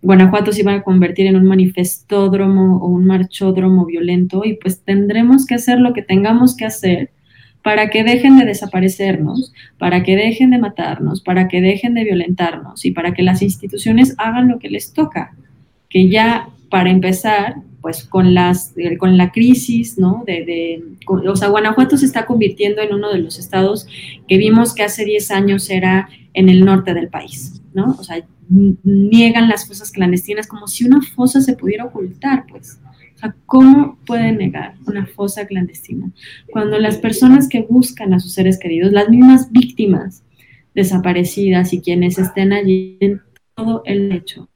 Guanajuato 0.02 0.52
se 0.52 0.62
iba 0.62 0.74
a 0.74 0.84
convertir 0.84 1.28
en 1.28 1.36
un 1.36 1.46
manifestódromo 1.46 2.78
o 2.78 2.88
un 2.88 3.06
marchódromo 3.06 3.86
violento 3.86 4.44
y 4.44 4.54
pues 4.56 4.82
tendremos 4.82 5.46
que 5.46 5.56
hacer 5.56 5.80
lo 5.80 5.94
que 5.94 6.02
tengamos 6.02 6.56
que 6.56 6.66
hacer 6.66 7.12
para 7.64 7.90
que 7.92 8.04
dejen 8.04 8.38
de 8.38 8.46
desaparecernos, 8.46 9.54
para 9.78 10.02
que 10.02 10.16
dejen 10.16 10.50
de 10.50 10.58
matarnos, 10.58 11.22
para 11.22 11.48
que 11.48 11.62
dejen 11.62 11.94
de 11.94 12.04
violentarnos 12.04 12.84
y 12.86 12.92
para 12.92 13.14
que 13.14 13.22
las 13.22 13.42
instituciones 13.44 14.16
hagan 14.18 14.48
lo 14.48 14.58
que 14.58 14.70
les 14.70 14.94
toca, 14.94 15.36
que 15.88 16.10
ya 16.10 16.50
para 16.70 16.90
empezar, 16.90 17.58
pues 17.82 18.04
con, 18.04 18.34
las, 18.34 18.74
con 18.98 19.18
la 19.18 19.32
crisis, 19.32 20.00
¿no? 20.00 20.24
De, 20.26 20.46
de, 20.46 20.84
o 21.08 21.36
sea, 21.36 21.50
Guanajuato 21.50 21.98
se 21.98 22.06
está 22.06 22.26
convirtiendo 22.26 22.82
en 22.82 22.94
uno 22.94 23.12
de 23.12 23.20
los 23.20 23.38
estados 23.38 23.88
que 24.28 24.38
vimos 24.38 24.74
que 24.74 24.84
hace 24.84 25.06
10 25.06 25.32
años 25.32 25.70
era 25.70 26.10
en 26.34 26.50
el 26.50 26.66
norte 26.66 26.94
del 26.94 27.10
país, 27.10 27.62
¿no? 27.74 27.96
O 28.00 28.04
sea, 28.04 28.24
niegan 28.52 29.48
las 29.48 29.68
fosas 29.68 29.92
clandestinas 29.92 30.48
como 30.48 30.68
si 30.68 30.86
una 30.86 31.02
fosa 31.02 31.42
se 31.42 31.56
pudiera 31.56 31.86
ocultar, 31.86 32.46
pues. 32.50 32.80
O 33.16 33.20
sea, 33.20 33.36
¿cómo 33.46 33.98
pueden 34.06 34.38
negar 34.38 34.76
una 34.86 35.06
fosa 35.06 35.46
clandestina? 35.46 36.12
Cuando 36.52 36.78
las 36.80 36.98
personas 36.98 37.48
que 37.48 37.62
buscan 37.62 38.14
a 38.14 38.20
sus 38.20 38.34
seres 38.34 38.60
queridos, 38.60 38.92
las 38.92 39.10
mismas 39.10 39.52
víctimas 39.52 40.24
desaparecidas 40.74 41.74
y 41.74 41.82
quienes 41.82 42.18
estén 42.18 42.54
allí, 42.54 42.98
en 43.00 43.22
todo 43.56 43.84
el 43.86 44.12
hecho 44.12 44.50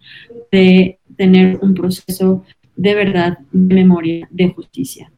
de 0.52 1.00
tener 1.16 1.60
un 1.62 1.74
proceso 1.74 2.44
de 2.76 2.96
verdad, 2.96 3.38
de 3.52 3.76
memoria, 3.76 4.28
de 4.32 4.50
justicia. 4.50 5.12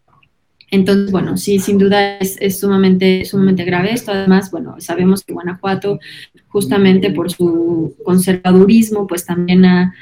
Entonces, 0.70 1.12
bueno, 1.12 1.38
sí, 1.38 1.60
sin 1.60 1.78
duda 1.78 2.18
es, 2.18 2.38
es, 2.42 2.60
sumamente, 2.60 3.24
sumamente 3.26 3.64
grave 3.64 3.94
esto. 3.94 4.12
Además, 4.12 4.52
bueno, 4.52 4.76
sabemos 4.80 5.24
que 5.24 5.34
Guanajuato, 5.34 6.00
justamente 6.48 7.12
por 7.12 7.32
su 7.32 7.96
conservadurismo, 8.04 9.08
pues 9.08 9.26
también 9.26 9.66
ha 9.66 9.94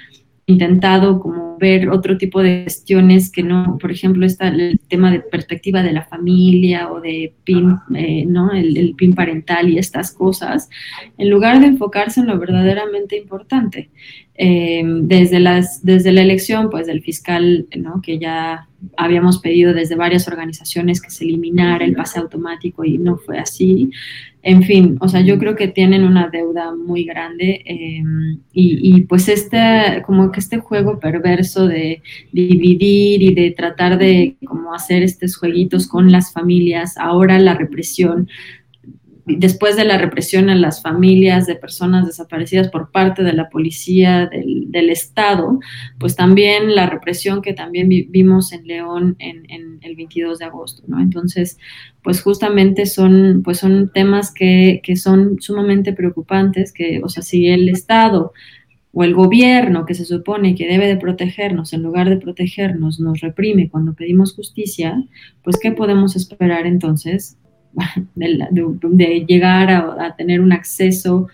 intentado 0.48 1.20
como 1.20 1.58
ver 1.58 1.90
otro 1.90 2.18
tipo 2.18 2.42
de 2.42 2.64
cuestiones 2.64 3.32
que 3.32 3.44
no, 3.44 3.78
por 3.80 3.92
ejemplo, 3.92 4.26
está 4.26 4.48
el 4.50 4.80
tema 4.88 5.12
de 5.12 5.20
perspectiva 5.20 5.82
de 5.82 5.94
la 5.94 6.06
familia 6.06 6.92
o 6.92 7.02
de 7.02 7.34
PIN, 7.44 7.78
eh, 7.96 8.26
¿no? 8.26 8.52
El, 8.52 8.94
PIN 8.96 9.16
parental 9.16 9.70
y 9.70 9.78
estas 9.78 10.12
cosas, 10.12 10.70
en 11.18 11.30
lugar 11.30 11.60
de 11.60 11.68
enfocarse 11.68 12.20
en 12.20 12.28
lo 12.28 12.38
verdaderamente 12.40 13.18
importante. 13.18 13.90
Eh, 14.38 14.84
desde, 14.86 15.40
las, 15.40 15.82
desde 15.84 16.12
la 16.12 16.22
elección, 16.22 16.70
pues 16.70 16.88
del 16.88 17.02
fiscal, 17.02 17.68
¿no? 17.78 18.02
Que 18.02 18.20
ya 18.20 18.68
habíamos 18.98 19.40
pedido 19.40 19.74
desde 19.74 19.96
varias 19.96 20.28
organizaciones 20.28 21.02
que 21.02 21.10
se 21.10 21.24
eliminara 21.24 21.86
el 21.86 21.96
pase 21.96 22.20
automático 22.20 22.84
y 22.84 22.98
no 22.98 23.18
fue 23.18 23.40
así. 23.40 23.92
En 24.48 24.62
fin, 24.62 24.98
o 25.02 25.08
sea, 25.08 25.22
yo 25.22 25.40
creo 25.40 25.56
que 25.56 25.70
tienen 25.70 26.04
una 26.04 26.30
deuda 26.30 26.72
muy 26.76 27.04
grande 27.04 27.64
eh, 27.66 28.04
y, 28.54 28.96
y, 28.96 29.02
pues 29.02 29.28
este, 29.28 30.04
como 30.06 30.32
que 30.32 30.40
este 30.40 30.60
juego 30.60 31.00
perverso 31.00 31.66
de 31.66 32.04
dividir 32.32 33.24
y 33.24 33.34
de 33.34 33.50
tratar 33.50 33.98
de 33.98 34.36
como 34.46 34.76
hacer 34.76 35.02
estos 35.02 35.36
jueguitos 35.36 35.88
con 35.88 36.12
las 36.12 36.32
familias, 36.32 36.96
ahora 37.00 37.40
la 37.40 37.56
represión 37.56 38.30
después 39.26 39.76
de 39.76 39.86
la 39.86 39.98
represión 39.98 40.50
en 40.50 40.62
las 40.62 40.82
familias 40.82 41.48
de 41.48 41.56
personas 41.56 42.06
desaparecidas 42.06 42.70
por 42.70 42.92
parte 42.92 43.24
de 43.24 43.34
la 43.34 43.50
policía 43.50 44.28
del, 44.28 44.72
del 44.72 44.92
Estado, 44.92 45.60
pues 46.00 46.16
también 46.16 46.76
la 46.76 46.86
represión 46.86 47.42
que 47.42 47.54
también 47.54 47.90
vimos 47.90 48.52
en 48.54 48.68
León 48.68 49.16
en, 49.20 49.50
en, 49.50 49.80
el 49.82 49.96
22 49.96 50.40
de 50.40 50.46
agosto, 50.46 50.84
¿no? 50.88 51.00
Entonces, 51.00 51.58
pues 52.04 52.22
justamente 52.22 52.86
son, 52.86 53.42
pues 53.44 53.60
son 53.60 53.92
temas 53.94 54.32
que, 54.32 54.82
que 54.84 54.96
son 54.96 55.40
sumamente 55.40 55.94
preocupantes, 55.94 56.72
que, 56.72 57.02
o 57.04 57.10
sea, 57.10 57.24
si 57.24 57.48
el 57.48 57.70
Estado 57.70 58.32
o 58.94 59.04
el 59.04 59.14
gobierno 59.14 59.86
que 59.86 59.94
se 59.94 60.06
supone 60.06 60.56
que 60.56 60.68
debe 60.68 60.88
de 60.88 60.98
protegernos, 60.98 61.74
en 61.74 61.84
lugar 61.84 62.10
de 62.10 62.18
protegernos, 62.18 63.00
nos 63.00 63.22
reprime 63.22 63.70
cuando 63.70 63.94
pedimos 63.94 64.34
justicia, 64.34 65.04
pues 65.44 65.58
¿qué 65.58 65.72
podemos 65.72 66.16
esperar 66.16 66.66
entonces 66.66 67.38
de, 68.16 69.26
llegar 69.28 69.72
a, 69.72 70.16
tener 70.16 70.42
un 70.42 70.52
acceso 70.52 71.28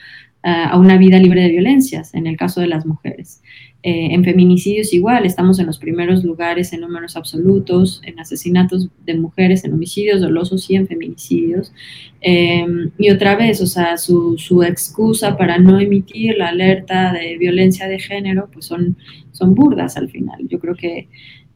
a 0.43 0.77
una 0.79 0.97
vida 0.97 1.19
libre 1.19 1.41
de 1.41 1.49
violencias, 1.49 2.15
en 2.15 2.25
el 2.25 2.35
caso 2.35 2.61
de 2.61 2.67
las 2.67 2.85
mujeres. 2.85 3.41
Eh, 3.83 4.13
en 4.13 4.23
feminicidios 4.23 4.93
igual, 4.93 5.25
estamos 5.25 5.57
en 5.57 5.65
los 5.65 5.79
primeros 5.79 6.23
lugares 6.23 6.71
en 6.71 6.81
números 6.81 7.15
absolutos, 7.15 7.99
en 8.05 8.19
asesinatos 8.19 8.89
de 9.05 9.15
mujeres, 9.15 9.65
en 9.65 9.73
homicidios 9.73 10.21
dolosos 10.21 10.69
y 10.69 10.75
en 10.75 10.87
feminicidios. 10.87 11.73
Eh, 12.21 12.63
y 12.99 13.09
otra 13.09 13.35
vez, 13.35 13.59
o 13.59 13.65
sea, 13.65 13.97
su, 13.97 14.37
su, 14.37 14.61
excusa 14.61 15.35
para 15.35 15.57
no 15.57 15.79
emitir 15.79 16.37
la 16.37 16.49
alerta 16.49 17.11
de 17.11 17.37
violencia 17.37 17.87
de 17.87 17.97
género, 17.97 18.49
pues 18.53 18.65
son, 18.65 18.97
son 19.31 19.55
burdas 19.55 19.97
al 19.97 20.09
final. 20.11 20.47
Yo 20.47 20.59
creo 20.59 20.75
que 20.75 21.07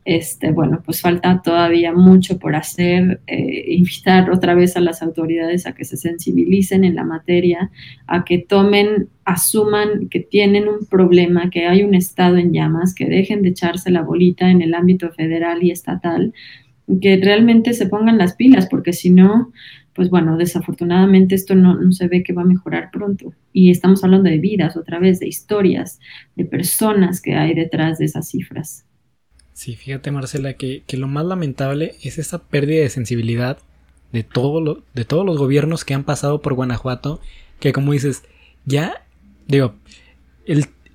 este, 0.06 0.52
bueno, 0.52 0.84
pues 0.86 1.02
falta 1.02 1.42
todavía 1.44 1.92
mucho 1.92 2.38
por 2.38 2.56
hacer, 2.56 3.22
eh, 3.26 3.66
invitar 3.70 4.30
otra 4.30 4.54
vez 4.54 4.78
a 4.78 4.80
las 4.80 5.02
autoridades 5.02 5.66
a 5.66 5.74
que 5.74 5.84
se 5.84 5.98
sensibilicen 5.98 6.84
en 6.84 6.94
la 6.94 7.04
materia, 7.04 7.72
a 8.06 8.24
que 8.24 8.38
tomen, 8.38 9.10
asuman 9.26 10.08
que 10.10 10.20
tienen 10.20 10.68
un 10.68 10.86
problema, 10.86 11.50
que 11.50 11.66
hay 11.66 11.84
un 11.84 11.96
Estado 11.96 12.38
en 12.38 12.54
llamas, 12.54 12.94
que 12.94 13.08
dejen 13.08 13.42
de 13.42 13.50
echarse 13.50 13.90
la 13.90 14.04
bolita 14.04 14.52
en 14.52 14.62
el 14.62 14.76
ámbito 14.76 15.12
federal 15.12 15.64
y 15.64 15.72
estatal, 15.72 16.34
que 17.02 17.18
realmente 17.18 17.74
se 17.74 17.88
pongan 17.88 18.20
las 18.20 18.36
pilas, 18.36 18.68
porque 18.70 18.94
si 18.94 19.10
no, 19.10 19.52
pues 19.96 20.12
bueno, 20.12 20.38
desafortunadamente 20.38 21.34
esto 21.34 21.56
no, 21.56 21.74
no, 21.80 21.92
se 21.92 22.08
ve 22.08 22.22
que 22.22 22.34
va 22.34 22.44
a 22.44 22.46
mejorar 22.46 22.92
pronto. 22.92 23.34
Y 23.54 23.72
estamos 23.72 24.04
hablando 24.04 24.30
de 24.30 24.38
vidas, 24.38 24.78
otra 24.78 25.00
vez, 25.00 25.20
de 25.20 25.28
historias, 25.28 26.00
de 26.36 26.46
personas 26.46 27.22
que 27.22 27.34
hay 27.34 27.56
detrás 27.56 27.98
de 27.98 28.06
esas 28.06 28.30
cifras. 28.30 28.86
Sí, 29.56 29.78
fíjate 29.78 30.12
Marcela, 30.12 30.56
que, 30.56 30.84
que 30.86 30.98
lo 30.98 31.08
más 31.08 31.26
lamentable 31.26 31.96
es 32.04 32.18
esa 32.18 32.40
pérdida 32.40 32.82
de 32.82 32.90
sensibilidad 32.90 33.58
de, 34.12 34.22
todo 34.24 34.60
lo, 34.60 34.84
de 34.94 35.06
todos 35.06 35.26
los 35.26 35.38
gobiernos 35.38 35.86
que 35.86 35.94
han 35.94 36.04
pasado 36.04 36.42
por 36.42 36.56
Guanajuato, 36.56 37.22
que 37.62 37.72
como 37.72 37.94
dices, 37.94 38.24
ya, 38.66 39.06
digo, 39.48 39.76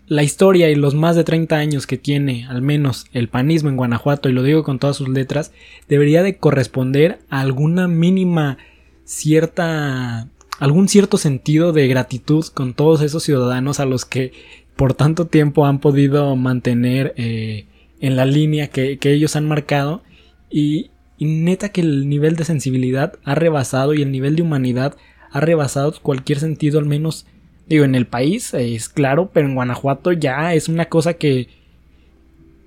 la 0.08 0.22
historia 0.22 0.68
y 0.68 0.74
los 0.74 0.94
más 0.94 1.16
de 1.16 1.24
30 1.24 1.56
años 1.56 1.86
que 1.86 1.96
tiene 1.96 2.46
al 2.50 2.60
menos 2.60 3.06
el 3.14 3.28
panismo 3.28 3.70
en 3.70 3.78
Guanajuato, 3.78 4.28
y 4.28 4.34
lo 4.34 4.42
digo 4.42 4.62
con 4.62 4.78
todas 4.78 4.96
sus 4.96 5.08
letras, 5.08 5.52
debería 5.88 6.22
de 6.22 6.36
corresponder 6.36 7.18
a 7.30 7.40
alguna 7.40 7.88
mínima 7.88 8.58
cierta 9.04 10.28
algún 10.58 10.90
cierto 10.90 11.16
sentido 11.16 11.72
de 11.72 11.88
gratitud 11.88 12.44
con 12.52 12.74
todos 12.74 13.00
esos 13.00 13.22
ciudadanos 13.22 13.80
a 13.80 13.86
los 13.86 14.04
que 14.04 14.32
por 14.76 14.92
tanto 14.92 15.26
tiempo 15.26 15.64
han 15.64 15.80
podido 15.80 16.36
mantener 16.36 17.14
eh, 17.16 17.64
en 18.00 18.16
la 18.16 18.24
línea 18.24 18.68
que, 18.68 18.98
ellos 19.02 19.36
han 19.36 19.46
marcado. 19.46 20.02
Y, 20.50 20.90
neta 21.18 21.68
que 21.68 21.82
el 21.82 22.08
nivel 22.08 22.34
de 22.36 22.44
sensibilidad 22.44 23.12
ha 23.24 23.34
rebasado 23.34 23.92
y 23.92 24.00
el 24.00 24.10
nivel 24.10 24.36
de 24.36 24.42
humanidad 24.42 24.96
ha 25.30 25.40
rebasado 25.40 25.92
cualquier 26.00 26.40
sentido 26.40 26.78
al 26.78 26.86
menos 26.86 27.26
digo 27.68 27.84
en 27.84 27.94
el 27.94 28.06
país 28.06 28.54
es 28.54 28.88
claro 28.88 29.30
pero 29.30 29.46
en 29.46 29.54
Guanajuato 29.54 30.12
ya 30.12 30.54
es 30.54 30.70
una 30.70 30.86
cosa 30.86 31.12
que 31.14 31.48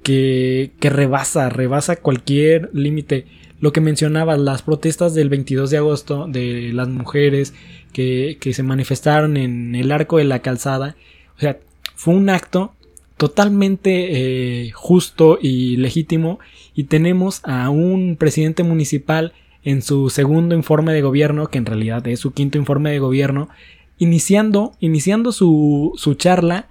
que, 0.03 0.71
que 0.79 0.89
rebasa 0.91 1.49
rebasa 1.49 1.95
cualquier 1.95 2.69
límite. 2.73 3.25
Lo 3.59 3.71
que 3.71 3.79
mencionabas, 3.79 4.39
las 4.39 4.61
protestas 4.61 5.13
del 5.13 5.29
22 5.29 5.69
de 5.69 5.77
agosto 5.77 6.27
de 6.27 6.71
las 6.73 6.89
mujeres 6.89 7.53
que, 7.93 8.37
se 8.41 8.61
manifestaron 8.61 9.37
en 9.37 9.73
el 9.73 9.91
arco 9.91 10.17
de 10.17 10.25
la 10.25 10.39
calzada, 10.39 10.97
o 11.37 11.39
sea, 11.39 11.59
fue 11.95 12.13
un 12.13 12.29
acto 12.29 12.73
totalmente 13.17 14.65
eh, 14.65 14.71
justo 14.71 15.37
y 15.41 15.77
legítimo 15.77 16.39
y 16.73 16.85
tenemos 16.85 17.41
a 17.43 17.69
un 17.69 18.15
presidente 18.17 18.63
municipal 18.63 19.33
en 19.63 19.81
su 19.81 20.09
segundo 20.09 20.55
informe 20.55 20.93
de 20.93 21.01
gobierno, 21.01 21.47
que 21.47 21.57
en 21.57 21.65
realidad 21.65 22.05
es 22.07 22.19
su 22.19 22.33
quinto 22.33 22.57
informe 22.57 22.91
de 22.91 22.99
gobierno, 22.99 23.49
iniciando, 23.97 24.73
iniciando 24.79 25.31
su, 25.31 25.93
su 25.95 26.15
charla 26.15 26.67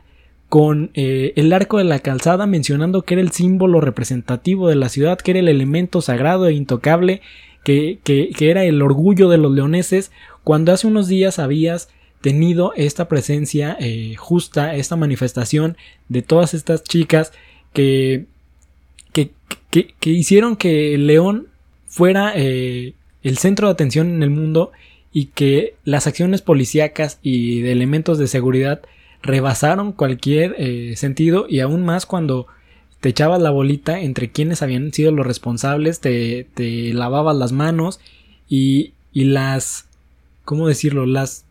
con 0.48 0.90
eh, 0.92 1.33
el 1.37 1.50
arco 1.55 1.78
de 1.78 1.85
la 1.85 2.00
calzada 2.00 2.46
mencionando 2.46 3.02
que 3.02 3.14
era 3.14 3.22
el 3.22 3.31
símbolo 3.31 3.81
representativo 3.81 4.68
de 4.68 4.76
la 4.76 4.90
ciudad, 4.90 5.18
que 5.18 5.31
era 5.31 5.40
el 5.40 5.48
elemento 5.48 6.02
sagrado 6.02 6.46
e 6.46 6.52
intocable, 6.52 7.22
que, 7.64 8.00
que, 8.05 8.50
era 8.50 8.64
el 8.64 8.83
orgullo 8.83 9.31
de 9.31 9.38
los 9.38 9.52
leoneses, 9.52 10.12
cuando 10.44 10.72
hace 10.72 10.87
unos 10.87 11.09
días 11.09 11.38
habías 11.38 11.88
tenido 12.23 12.73
esta 12.77 13.09
presencia 13.09 13.77
eh, 13.79 14.15
justa, 14.17 14.75
esta 14.75 14.97
manifestación 14.97 15.77
de 16.09 16.23
todas 16.23 16.55
estas 16.55 16.83
chicas 16.83 17.33
que, 17.75 18.25
que, 19.13 19.33
que 19.71 20.11
hicieron 20.11 20.57
que 20.57 20.97
León 20.97 21.49
fuera 21.87 22.33
eh, 22.35 22.95
el 23.23 23.37
centro 23.37 23.67
de 23.67 23.73
atención 23.73 24.09
en 24.09 24.23
el 24.23 24.31
mundo 24.31 24.73
y 25.13 25.27
que 25.27 25.75
las 25.85 26.07
acciones 26.07 26.41
policíacas 26.41 27.19
y 27.23 27.61
de 27.61 27.73
elementos 27.73 28.17
de 28.17 28.29
seguridad 28.29 28.81
rebasaron 29.23 29.93
cualquier 29.93 30.55
eh, 30.59 30.95
sentido 30.97 31.47
y 31.49 31.61
aún 31.61 31.85
más 31.85 32.07
cuando 32.07 32.47
te 33.01 33.11
echabas 33.11 33.43
la 33.43 33.51
bolita 33.51 34.01
entre 34.01 34.31
quienes 34.31 34.63
habían 34.63 34.93
sido 34.93 35.13
los 35.13 35.27
responsables, 35.27 36.01
te, 36.01 36.47
te 36.55 36.95
lavabas 36.95 37.37
las 37.37 37.53
manos 37.53 38.01
y, 38.49 38.95
y 39.13 39.25
las, 39.25 39.87
¿cómo 40.45 40.69
decirlo? 40.69 41.05
Las 41.05 41.45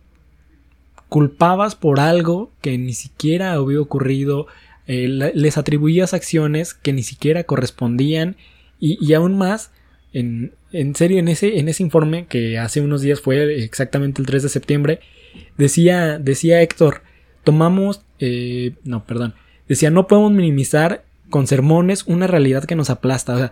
culpabas 1.11 1.75
por 1.75 1.99
algo 1.99 2.53
que 2.61 2.77
ni 2.77 2.93
siquiera 2.93 3.51
había 3.51 3.81
ocurrido, 3.81 4.47
eh, 4.87 5.09
les 5.09 5.57
atribuías 5.57 6.13
acciones 6.13 6.73
que 6.73 6.93
ni 6.93 7.03
siquiera 7.03 7.43
correspondían 7.43 8.37
y, 8.79 8.97
y 9.05 9.13
aún 9.13 9.37
más, 9.37 9.71
en, 10.13 10.53
en, 10.71 10.95
serio, 10.95 11.19
en 11.19 11.27
ese, 11.27 11.59
en 11.59 11.67
ese 11.67 11.83
informe 11.83 12.27
que 12.27 12.57
hace 12.57 12.79
unos 12.79 13.01
días 13.01 13.19
fue 13.19 13.61
exactamente 13.61 14.21
el 14.21 14.25
3 14.25 14.43
de 14.43 14.47
septiembre, 14.47 14.99
decía, 15.57 16.17
decía 16.17 16.61
Héctor, 16.61 17.01
tomamos, 17.43 18.03
eh, 18.19 18.75
no, 18.85 19.05
perdón, 19.05 19.33
decía, 19.67 19.91
no 19.91 20.07
podemos 20.07 20.31
minimizar 20.31 21.03
con 21.29 21.45
sermones 21.45 22.05
una 22.07 22.27
realidad 22.27 22.63
que 22.63 22.77
nos 22.77 22.89
aplasta. 22.89 23.35
O 23.35 23.37
sea, 23.37 23.51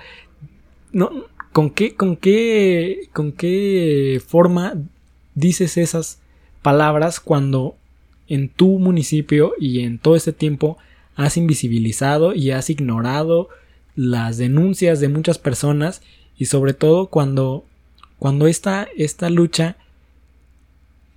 no, 0.94 1.26
¿con 1.52 1.72
qué, 1.72 1.94
con 1.94 2.16
qué, 2.16 3.10
con 3.12 3.34
qué 3.34 4.22
forma 4.26 4.76
dices 5.36 5.76
esas 5.76 6.19
palabras 6.62 7.20
cuando 7.20 7.76
en 8.28 8.50
tu 8.50 8.80
municipio 8.80 9.54
y 9.60 9.82
en 9.82 9.98
todo 9.98 10.16
este 10.16 10.34
tiempo 10.34 10.78
has 11.16 11.38
invisibilizado 11.38 12.34
y 12.34 12.52
has 12.52 12.70
ignorado 12.70 13.50
las 13.96 14.38
denuncias 14.38 15.00
de 15.00 15.10
muchas 15.10 15.38
personas 15.38 16.02
y 16.38 16.46
sobre 16.46 16.74
todo 16.74 17.08
cuando, 17.08 17.66
cuando 18.18 18.48
esta, 18.48 18.88
esta 18.96 19.30
lucha 19.30 19.76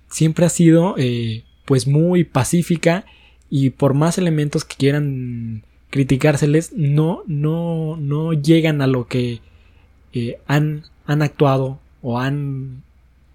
siempre 0.09 0.45
ha 0.45 0.49
sido 0.49 0.95
eh, 0.97 1.43
pues 1.65 1.87
muy 1.87 2.23
pacífica 2.23 3.05
y 3.49 3.69
por 3.69 3.93
más 3.93 4.17
elementos 4.17 4.65
que 4.65 4.75
quieran 4.75 5.63
criticárseles 5.89 6.73
no 6.73 7.21
no 7.27 7.97
no 7.97 8.33
llegan 8.33 8.81
a 8.81 8.87
lo 8.87 9.07
que 9.07 9.41
eh, 10.11 10.39
han 10.47 10.83
han 11.05 11.21
actuado 11.21 11.79
o 12.01 12.19
han 12.19 12.83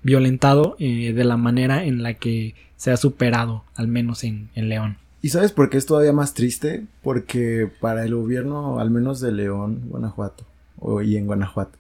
violentado 0.03 0.77
eh, 0.79 1.13
de 1.13 1.25
la 1.25 1.37
manera 1.37 1.85
en 1.85 2.03
la 2.03 2.15
que 2.15 2.55
se 2.77 2.91
ha 2.91 2.97
superado 2.97 3.65
al 3.75 3.89
menos 3.89 4.25
en, 4.25 4.51
León 4.55 4.97
y 5.21 5.31
sabes 5.31 5.53
por 5.53 5.69
qué 5.69 5.79
es 5.79 5.87
todavía 5.87 6.13
más 6.13 6.35
triste 6.35 6.87
porque 7.03 7.71
para 7.81 8.05
el 8.05 8.15
gobierno 8.15 8.79
al 8.79 8.91
menos 8.91 9.21
de 9.21 9.33
León 9.33 9.83
Guanajuato 9.89 10.45
o, 10.79 11.03
y 11.03 11.17
en 11.17 11.27
Guanajuato 11.27 11.79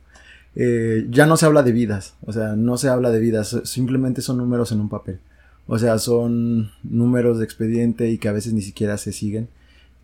eh, 0.56 1.06
ya 1.10 1.26
no 1.26 1.36
se 1.36 1.46
habla 1.46 1.62
de 1.62 1.72
vidas 1.72 2.16
o 2.26 2.32
sea 2.32 2.56
no 2.56 2.76
se 2.76 2.88
habla 2.88 3.10
de 3.10 3.20
vidas 3.20 3.60
simplemente 3.64 4.22
son 4.22 4.38
números 4.38 4.72
en 4.72 4.80
un 4.80 4.88
papel 4.88 5.20
o 5.70 5.78
sea, 5.78 5.98
son 5.98 6.70
números 6.82 7.38
de 7.38 7.44
expediente 7.44 8.10
y 8.10 8.16
que 8.16 8.28
a 8.28 8.32
veces 8.32 8.54
ni 8.54 8.62
siquiera 8.62 8.96
se 8.96 9.12
siguen. 9.12 9.48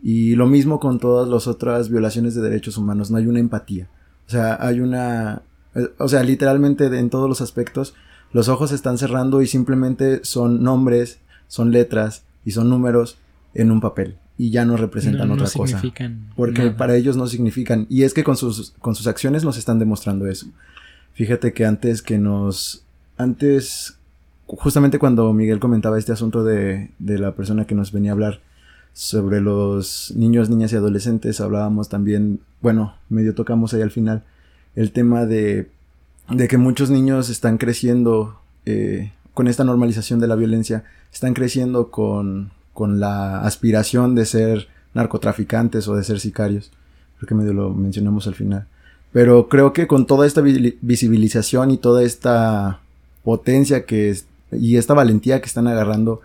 Y 0.03 0.35
lo 0.37 0.47
mismo 0.47 0.79
con 0.79 0.99
todas 1.01 1.27
las 1.27 1.47
otras 1.47 1.89
violaciones 1.89 2.35
de 2.35 2.43
derechos 2.43 2.77
humanos, 2.77 3.11
no 3.11 3.17
hay 3.17 3.27
una 3.27 3.41
empatía. 3.41 3.89
O 4.29 4.31
sea, 4.31 4.59
hay 4.61 4.81
una... 4.81 5.43
Eh, 5.75 5.89
o 5.99 6.09
sea, 6.09 6.23
literalmente 6.23 6.87
en 6.87 7.11
todos 7.11 7.29
los 7.29 7.41
aspectos, 7.41 7.95
los 8.33 8.49
ojos 8.49 8.71
se 8.71 8.77
están 8.77 8.99
cerrando 8.99 9.43
y 9.43 9.47
simplemente 9.47 10.21
son 10.25 10.63
nombres, 10.63 11.21
son 11.49 11.71
letras 11.71 12.25
y 12.45 12.53
son 12.53 12.69
números 12.69 13.19
en 13.55 13.71
un 13.71 13.81
papel 13.81 14.17
y 14.37 14.51
ya 14.51 14.65
no 14.65 14.77
representan 14.77 15.31
otra 15.31 15.49
cosa. 15.55 15.81
Porque 16.37 16.71
para 16.71 16.97
ellos 16.97 17.17
no 17.17 17.27
significan. 17.27 17.87
Y 17.89 18.03
es 18.03 18.15
que 18.15 18.25
con 18.25 18.37
sus, 18.37 18.73
con 18.81 18.95
sus 18.95 19.07
acciones 19.07 19.45
nos 19.45 19.57
están 19.57 19.79
demostrando 19.79 20.27
eso. 20.27 20.47
Fíjate 21.13 21.53
que 21.53 21.65
antes 21.65 22.03
que 22.03 22.19
nos. 22.19 22.85
Antes 23.17 23.97
justamente 24.47 24.99
cuando 24.99 25.33
Miguel 25.33 25.59
comentaba 25.59 25.99
este 25.99 26.13
asunto 26.13 26.45
de, 26.45 26.91
de 26.99 27.19
la 27.19 27.35
persona 27.35 27.67
que 27.67 27.75
nos 27.75 27.93
venía 27.93 28.11
a 28.11 28.15
hablar 28.15 28.41
sobre 28.93 29.41
los 29.41 30.13
niños, 30.15 30.51
niñas 30.51 30.73
y 30.73 30.77
adolescentes, 30.77 31.41
hablábamos 31.41 31.89
también, 31.89 32.41
bueno, 32.61 32.95
medio 33.09 33.35
tocamos 33.35 33.75
ahí 33.75 33.83
al 33.83 33.91
final, 33.91 34.23
el 34.77 34.93
tema 34.93 35.27
de, 35.27 35.69
de 36.29 36.49
que 36.49 36.59
muchos 36.59 36.91
niños 36.91 37.31
están 37.31 37.59
creciendo 37.59 38.39
eh, 38.67 39.13
con 39.35 39.49
esta 39.49 39.65
normalización 39.65 40.21
de 40.21 40.29
la 40.29 40.37
violencia, 40.37 40.85
están 41.13 41.35
creciendo 41.35 41.91
con, 41.91 42.51
con 42.73 43.01
la 43.01 43.43
aspiración 43.43 44.15
de 44.15 44.27
ser 44.27 44.69
narcotraficantes 44.95 45.89
o 45.89 45.97
de 45.97 46.05
ser 46.05 46.21
sicarios. 46.21 46.71
Creo 47.19 47.29
que 47.29 47.35
medio 47.35 47.53
lo 47.53 47.71
mencionamos 47.71 48.27
al 48.27 48.35
final. 48.35 48.67
Pero 49.13 49.49
creo 49.49 49.73
que 49.73 49.87
con 49.87 50.07
toda 50.07 50.27
esta 50.27 50.41
visibilización 50.41 51.71
y 51.71 51.79
toda 51.79 52.03
esta 52.03 52.81
potencia 53.23 53.87
que 53.87 54.17
y 54.51 54.77
esta 54.77 54.95
valentía 54.95 55.41
que 55.41 55.47
están 55.47 55.67
agarrando 55.67 56.21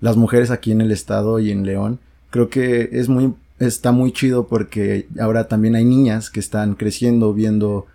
las 0.00 0.16
mujeres 0.16 0.50
aquí 0.50 0.72
en 0.72 0.80
el 0.80 0.90
estado 0.90 1.38
y 1.38 1.50
en 1.50 1.64
León, 1.64 2.00
creo 2.30 2.48
que 2.48 2.90
es 2.92 3.08
muy, 3.08 3.34
está 3.66 3.92
muy 3.92 4.12
chido 4.12 4.46
porque 4.46 5.06
ahora 5.18 5.48
también 5.48 5.74
hay 5.74 5.84
niñas 5.84 6.30
que 6.30 6.40
están 6.40 6.74
creciendo 6.74 7.34
viendo 7.34 7.86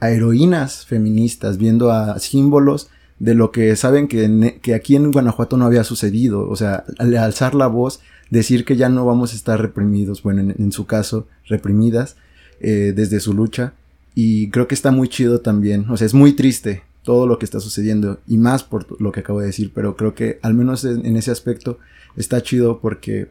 a 0.00 0.10
heroínas 0.10 0.84
feministas, 0.86 1.58
viendo 1.58 1.92
a 1.92 2.18
símbolos 2.18 2.88
de 3.18 3.36
lo 3.36 3.52
que 3.52 3.76
saben 3.76 4.08
que, 4.08 4.58
que 4.60 4.74
aquí 4.74 4.96
en 4.96 5.12
Guanajuato 5.12 5.56
no 5.56 5.64
había 5.64 5.84
sucedido. 5.84 6.48
O 6.48 6.56
sea, 6.56 6.84
al 6.98 7.16
alzar 7.16 7.54
la 7.54 7.68
voz, 7.68 8.00
decir 8.30 8.64
que 8.64 8.76
ya 8.76 8.88
no 8.88 9.06
vamos 9.06 9.32
a 9.32 9.36
estar 9.36 9.60
reprimidos, 9.60 10.22
bueno, 10.22 10.54
en, 10.58 10.72
su 10.72 10.86
caso, 10.86 11.28
reprimidas 11.46 12.16
eh, 12.60 12.92
desde 12.96 13.20
su 13.20 13.32
lucha. 13.32 13.74
Y 14.14 14.50
creo 14.50 14.66
que 14.66 14.74
está 14.74 14.90
muy 14.90 15.08
chido 15.08 15.40
también. 15.40 15.88
O 15.88 15.96
sea, 15.96 16.06
es 16.06 16.14
muy 16.14 16.32
triste 16.32 16.82
todo 17.04 17.26
lo 17.26 17.38
que 17.38 17.44
está 17.44 17.60
sucediendo 17.60 18.18
y 18.26 18.38
más 18.38 18.64
por 18.64 19.00
lo 19.00 19.12
que 19.12 19.20
acabo 19.20 19.40
de 19.40 19.46
decir, 19.46 19.70
pero 19.74 19.96
creo 19.96 20.14
que 20.14 20.38
al 20.42 20.54
menos 20.54 20.84
en, 20.84 21.16
ese 21.16 21.30
aspecto 21.30 21.78
está 22.16 22.42
chido 22.42 22.80
porque... 22.80 23.28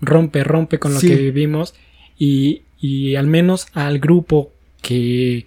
Rompe, 0.00 0.44
rompe 0.44 0.78
con 0.78 0.94
lo 0.94 1.00
que 1.00 1.16
vivimos 1.16 1.74
y, 2.18 2.62
y 2.78 3.16
al 3.16 3.26
menos 3.26 3.66
al 3.74 3.98
grupo 3.98 4.50
que, 4.82 5.46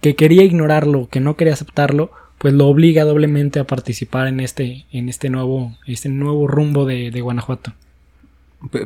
que 0.00 0.16
quería 0.16 0.44
ignorarlo, 0.44 1.08
que 1.08 1.20
no 1.20 1.36
quería 1.36 1.54
aceptarlo, 1.54 2.10
pues 2.38 2.54
lo 2.54 2.66
obliga 2.66 3.04
doblemente 3.04 3.60
a 3.60 3.64
participar 3.64 4.26
en 4.26 4.40
este, 4.40 4.86
en 4.92 5.08
este 5.08 5.30
nuevo, 5.30 5.76
este 5.86 6.08
nuevo 6.08 6.46
rumbo 6.46 6.84
de, 6.84 7.20
Guanajuato. 7.20 7.72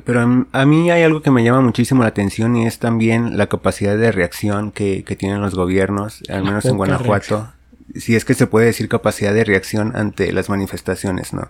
Pero 0.05 0.47
a 0.53 0.67
mí 0.67 0.91
hay 0.91 1.03
algo 1.03 1.23
que 1.23 1.31
me 1.31 1.45
llama 1.45 1.61
muchísimo 1.61 2.03
la 2.03 2.09
atención 2.09 2.57
y 2.57 2.67
es 2.67 2.79
también 2.79 3.39
la 3.39 3.47
capacidad 3.47 3.97
de 3.97 4.13
reacción 4.13 4.73
que, 4.73 5.05
tienen 5.19 5.41
los 5.41 5.55
gobiernos, 5.55 6.23
al 6.29 6.45
menos 6.45 6.65
en 6.65 6.77
Guanajuato. 6.77 7.53
Si 7.97 8.15
es 8.17 8.25
que 8.25 8.35
se 8.35 8.47
puede 8.47 8.67
decir 8.67 8.89
capacidad 8.89 9.35
de 9.35 9.45
reacción 9.45 9.97
ante 9.97 10.33
las 10.33 10.49
manifestaciones, 10.49 11.33
¿no? 11.33 11.49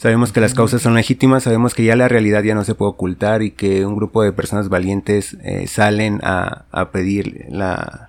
Sabemos 0.00 0.32
que 0.32 0.40
las 0.40 0.54
causas 0.54 0.82
son 0.82 0.94
legítimas, 0.94 1.42
sabemos 1.44 1.74
que 1.74 1.84
ya 1.84 1.96
la 1.96 2.08
realidad 2.08 2.42
ya 2.42 2.54
no 2.54 2.64
se 2.64 2.74
puede 2.74 2.90
ocultar 2.90 3.42
y 3.42 3.50
que 3.50 3.86
un 3.86 3.96
grupo 3.96 4.22
de 4.22 4.32
personas 4.32 4.68
valientes 4.68 5.36
eh, 5.42 5.66
salen 5.66 6.20
a, 6.22 6.66
a 6.70 6.90
pedir 6.90 7.46
la, 7.48 8.08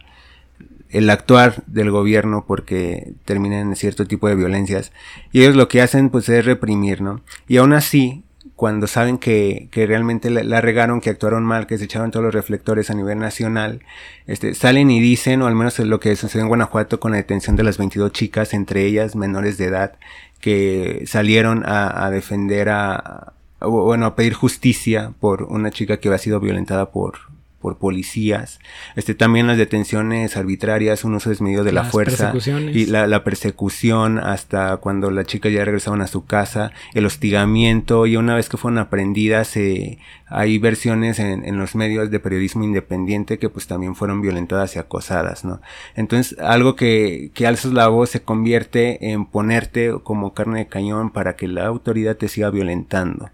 el 0.89 1.09
actuar 1.09 1.63
del 1.67 1.91
gobierno 1.91 2.45
porque 2.47 3.13
terminan 3.25 3.69
en 3.69 3.75
cierto 3.75 4.05
tipo 4.05 4.27
de 4.27 4.35
violencias. 4.35 4.91
Y 5.31 5.41
ellos 5.41 5.55
lo 5.55 5.67
que 5.67 5.81
hacen 5.81 6.09
pues 6.09 6.29
es 6.29 6.45
reprimir, 6.45 7.01
¿no? 7.01 7.21
Y 7.47 7.57
aún 7.57 7.73
así, 7.73 8.23
cuando 8.57 8.87
saben 8.87 9.19
que, 9.19 9.69
que 9.71 9.85
realmente 9.85 10.31
la, 10.31 10.61
regaron, 10.61 10.99
que 10.99 11.11
actuaron 11.11 11.45
mal, 11.45 11.67
que 11.67 11.77
se 11.77 11.85
echaron 11.85 12.09
todos 12.09 12.25
los 12.25 12.33
reflectores 12.33 12.89
a 12.89 12.95
nivel 12.95 13.19
nacional, 13.19 13.83
este, 14.25 14.55
salen 14.55 14.89
y 14.89 14.99
dicen, 14.99 15.43
o 15.43 15.47
al 15.47 15.53
menos 15.53 15.79
es 15.79 15.85
lo 15.85 15.99
que 15.99 16.15
sucedió 16.15 16.41
en 16.41 16.47
Guanajuato 16.47 16.99
con 16.99 17.11
la 17.11 17.17
detención 17.17 17.55
de 17.55 17.61
las 17.61 17.77
22 17.77 18.11
chicas, 18.13 18.55
entre 18.55 18.83
ellas 18.83 19.15
menores 19.15 19.59
de 19.59 19.65
edad, 19.65 19.93
que 20.41 21.03
salieron 21.05 21.63
a, 21.67 22.03
a 22.03 22.09
defender 22.09 22.69
a, 22.69 23.33
bueno, 23.61 24.07
a 24.07 24.15
pedir 24.15 24.33
justicia 24.33 25.13
por 25.19 25.43
una 25.43 25.69
chica 25.69 25.97
que 25.97 26.07
había 26.07 26.17
sido 26.17 26.39
violentada 26.39 26.89
por, 26.89 27.19
por 27.67 27.77
policías, 27.77 28.61
este 28.95 29.13
también 29.13 29.45
las 29.45 29.57
detenciones 29.57 30.37
arbitrarias, 30.37 31.03
un 31.03 31.15
uso 31.15 31.31
desmedido 31.31 31.65
de 31.65 31.73
la 31.73 31.83
fuerza 31.83 32.31
y 32.71 32.85
la, 32.85 33.23
persecución 33.25 34.19
hasta 34.19 34.77
cuando 34.77 35.11
las 35.11 35.25
chicas 35.25 35.51
ya 35.51 35.65
regresaban 35.65 35.99
a 35.99 36.07
su 36.07 36.25
casa, 36.25 36.71
el 36.93 37.05
hostigamiento 37.05 38.05
y 38.05 38.15
una 38.15 38.35
vez 38.35 38.47
que 38.47 38.55
fueron 38.55 38.77
aprendidas 38.77 39.57
eh, 39.57 39.97
hay 40.29 40.57
versiones 40.59 41.19
en, 41.19 41.57
los 41.57 41.75
medios 41.75 42.09
de 42.09 42.21
periodismo 42.21 42.63
independiente 42.63 43.37
que 43.37 43.49
pues 43.49 43.67
también 43.67 43.95
fueron 43.95 44.21
violentadas 44.21 44.77
y 44.77 44.79
acosadas, 44.79 45.43
¿no? 45.43 45.59
Entonces 45.95 46.39
algo 46.39 46.77
que, 46.77 47.31
que 47.33 47.47
alzas 47.47 47.73
la 47.73 47.89
voz 47.89 48.11
se 48.11 48.21
convierte 48.21 49.11
en 49.11 49.25
ponerte 49.25 49.91
como 50.03 50.33
carne 50.33 50.59
de 50.59 50.67
cañón 50.67 51.09
para 51.09 51.35
que 51.35 51.49
la 51.49 51.65
autoridad 51.65 52.15
te 52.15 52.29
siga 52.29 52.49
violentando. 52.49 53.29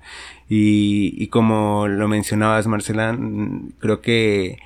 Y, 0.55 1.27
como 1.29 1.87
lo 1.87 2.07
mencionabas, 2.07 2.67
Marcela, 2.67 3.17
creo 3.79 4.01
que 4.01 4.59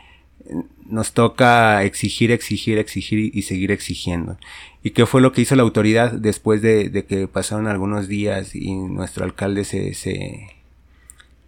nos 0.86 1.13
toca 1.13 1.82
exigir, 1.86 2.30
exigir, 2.30 2.78
exigir 2.78 3.32
y 3.34 3.41
seguir 3.43 3.71
exigiendo. 3.71 4.38
¿Y 4.84 4.91
qué 4.91 5.06
fue 5.06 5.21
lo 5.21 5.32
que 5.32 5.41
hizo 5.41 5.56
la 5.56 5.63
autoridad 5.63 6.12
después 6.12 6.62
de, 6.62 7.06
que 7.08 7.30
pasaron 7.30 7.67
algunos 7.67 8.10
días 8.10 8.54
y 8.54 8.76
nuestro 8.76 9.23
alcalde 9.23 9.63
se, 9.63 9.93
se 9.93 10.50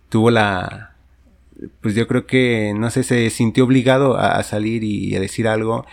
tuvo 0.08 0.32
la, 0.32 0.96
pues 1.82 1.94
yo 1.96 2.08
creo 2.08 2.26
que, 2.26 2.74
no 2.78 2.90
sé, 2.92 3.04
se 3.04 3.30
sintió 3.32 3.66
obligado 3.66 4.18
a, 4.18 4.42
salir 4.44 4.86
y 4.86 5.16
a 5.18 5.20
decir 5.20 5.50
algo 5.50 5.86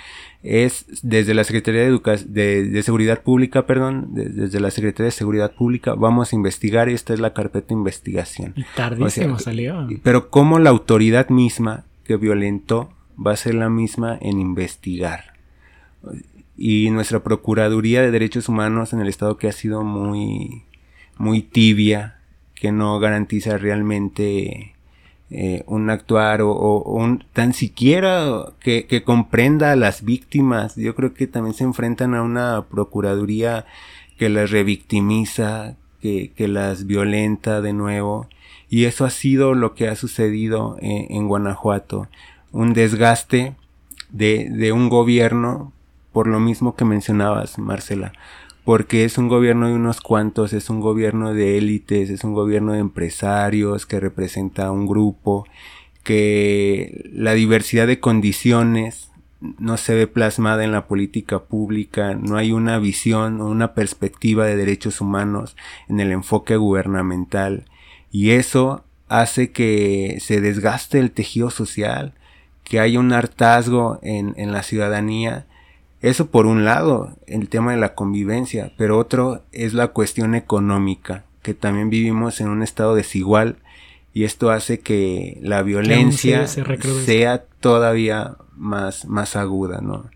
es 0.42 0.86
desde 1.02 1.34
la 1.34 1.44
Secretaría 1.44 1.82
de, 1.82 2.70
de, 2.70 2.82
Seguridad 2.82 3.22
Pública, 3.22 3.66
perdón, 3.66 4.08
desde 4.12 4.60
la 4.60 4.70
Secretaría 4.70 5.06
de 5.06 5.12
Seguridad 5.12 5.52
Pública, 5.54 5.94
vamos 5.94 6.32
a 6.32 6.36
investigar, 6.36 6.88
esta 6.88 7.14
es 7.14 7.20
la 7.20 7.32
carpeta 7.32 7.68
de 7.68 7.74
investigación. 7.74 8.54
tardísimo 8.76 9.38
salió. 9.38 9.88
Pero 10.02 10.30
cómo 10.30 10.58
la 10.58 10.70
autoridad 10.70 11.28
misma 11.30 11.84
que 12.04 12.16
violentó 12.16 12.90
va 13.24 13.32
a 13.32 13.36
ser 13.36 13.54
la 13.54 13.68
misma 13.68 14.18
en 14.20 14.38
investigar. 14.38 15.34
Y 16.56 16.90
nuestra 16.90 17.22
Procuraduría 17.22 18.02
de 18.02 18.10
Derechos 18.10 18.48
Humanos 18.48 18.92
en 18.92 19.00
el 19.00 19.08
Estado 19.08 19.36
que 19.36 19.48
ha 19.48 19.52
sido 19.52 19.82
muy, 19.82 20.62
muy 21.18 21.42
tibia, 21.42 22.20
que 22.54 22.72
no 22.72 22.98
garantiza 22.98 23.58
realmente 23.58 24.75
eh, 25.30 25.64
un 25.66 25.90
actuar 25.90 26.40
o, 26.42 26.82
un 26.82 27.24
tan 27.32 27.52
siquiera 27.52 28.52
que, 28.60 29.02
comprenda 29.04 29.72
a 29.72 29.76
las 29.76 30.04
víctimas. 30.04 30.76
Yo 30.76 30.94
creo 30.94 31.14
que 31.14 31.26
también 31.26 31.54
se 31.54 31.64
enfrentan 31.64 32.14
a 32.14 32.22
una 32.22 32.64
procuraduría 32.70 33.66
que 34.18 34.28
las 34.28 34.50
revictimiza, 34.50 35.76
que, 36.00 36.32
que 36.36 36.48
las 36.48 36.86
violenta 36.86 37.60
de 37.60 37.72
nuevo. 37.72 38.28
Y 38.68 38.84
eso 38.84 39.04
ha 39.04 39.10
sido 39.10 39.54
lo 39.54 39.74
que 39.74 39.88
ha 39.88 39.96
sucedido 39.96 40.76
en, 40.80 41.06
en 41.10 41.28
Guanajuato. 41.28 42.08
Un 42.52 42.72
desgaste 42.72 43.54
de, 44.10 44.48
de 44.50 44.72
un 44.72 44.88
gobierno 44.88 45.72
por 46.12 46.28
lo 46.28 46.40
mismo 46.40 46.76
que 46.76 46.84
mencionabas, 46.84 47.58
Marcela 47.58 48.12
porque 48.66 49.04
es 49.04 49.16
un 49.16 49.28
gobierno 49.28 49.68
de 49.68 49.74
unos 49.74 50.00
cuantos, 50.00 50.52
es 50.52 50.70
un 50.70 50.80
gobierno 50.80 51.32
de 51.32 51.56
élites, 51.56 52.10
es 52.10 52.24
un 52.24 52.34
gobierno 52.34 52.72
de 52.72 52.80
empresarios 52.80 53.86
que 53.86 54.00
representa 54.00 54.66
a 54.66 54.72
un 54.72 54.88
grupo, 54.88 55.46
que 56.02 57.08
la 57.12 57.34
diversidad 57.34 57.86
de 57.86 58.00
condiciones 58.00 59.12
no 59.40 59.76
se 59.76 59.94
ve 59.94 60.08
plasmada 60.08 60.64
en 60.64 60.72
la 60.72 60.88
política 60.88 61.44
pública, 61.44 62.14
no 62.14 62.38
hay 62.38 62.50
una 62.50 62.80
visión 62.80 63.40
o 63.40 63.46
una 63.46 63.72
perspectiva 63.72 64.46
de 64.46 64.56
derechos 64.56 65.00
humanos 65.00 65.56
en 65.88 66.00
el 66.00 66.10
enfoque 66.10 66.56
gubernamental. 66.56 67.66
Y 68.10 68.30
eso 68.30 68.82
hace 69.06 69.52
que 69.52 70.18
se 70.20 70.40
desgaste 70.40 70.98
el 70.98 71.12
tejido 71.12 71.50
social, 71.50 72.14
que 72.64 72.80
haya 72.80 72.98
un 72.98 73.12
hartazgo 73.12 74.00
en, 74.02 74.34
en 74.36 74.50
la 74.50 74.64
ciudadanía 74.64 75.46
eso 76.00 76.30
por 76.30 76.46
un 76.46 76.64
lado, 76.64 77.16
el 77.26 77.48
tema 77.48 77.72
de 77.72 77.78
la 77.78 77.94
convivencia, 77.94 78.72
pero 78.76 78.98
otro 78.98 79.42
es 79.52 79.74
la 79.74 79.88
cuestión 79.88 80.34
económica, 80.34 81.24
que 81.42 81.54
también 81.54 81.90
vivimos 81.90 82.40
en 82.40 82.48
un 82.48 82.62
estado 82.62 82.94
desigual 82.94 83.56
y 84.12 84.24
esto 84.24 84.50
hace 84.50 84.80
que 84.80 85.38
la 85.42 85.62
violencia 85.62 86.46
sea 86.46 87.44
todavía 87.60 88.36
más, 88.56 89.06
más 89.06 89.36
aguda, 89.36 89.80
¿no? 89.80 90.08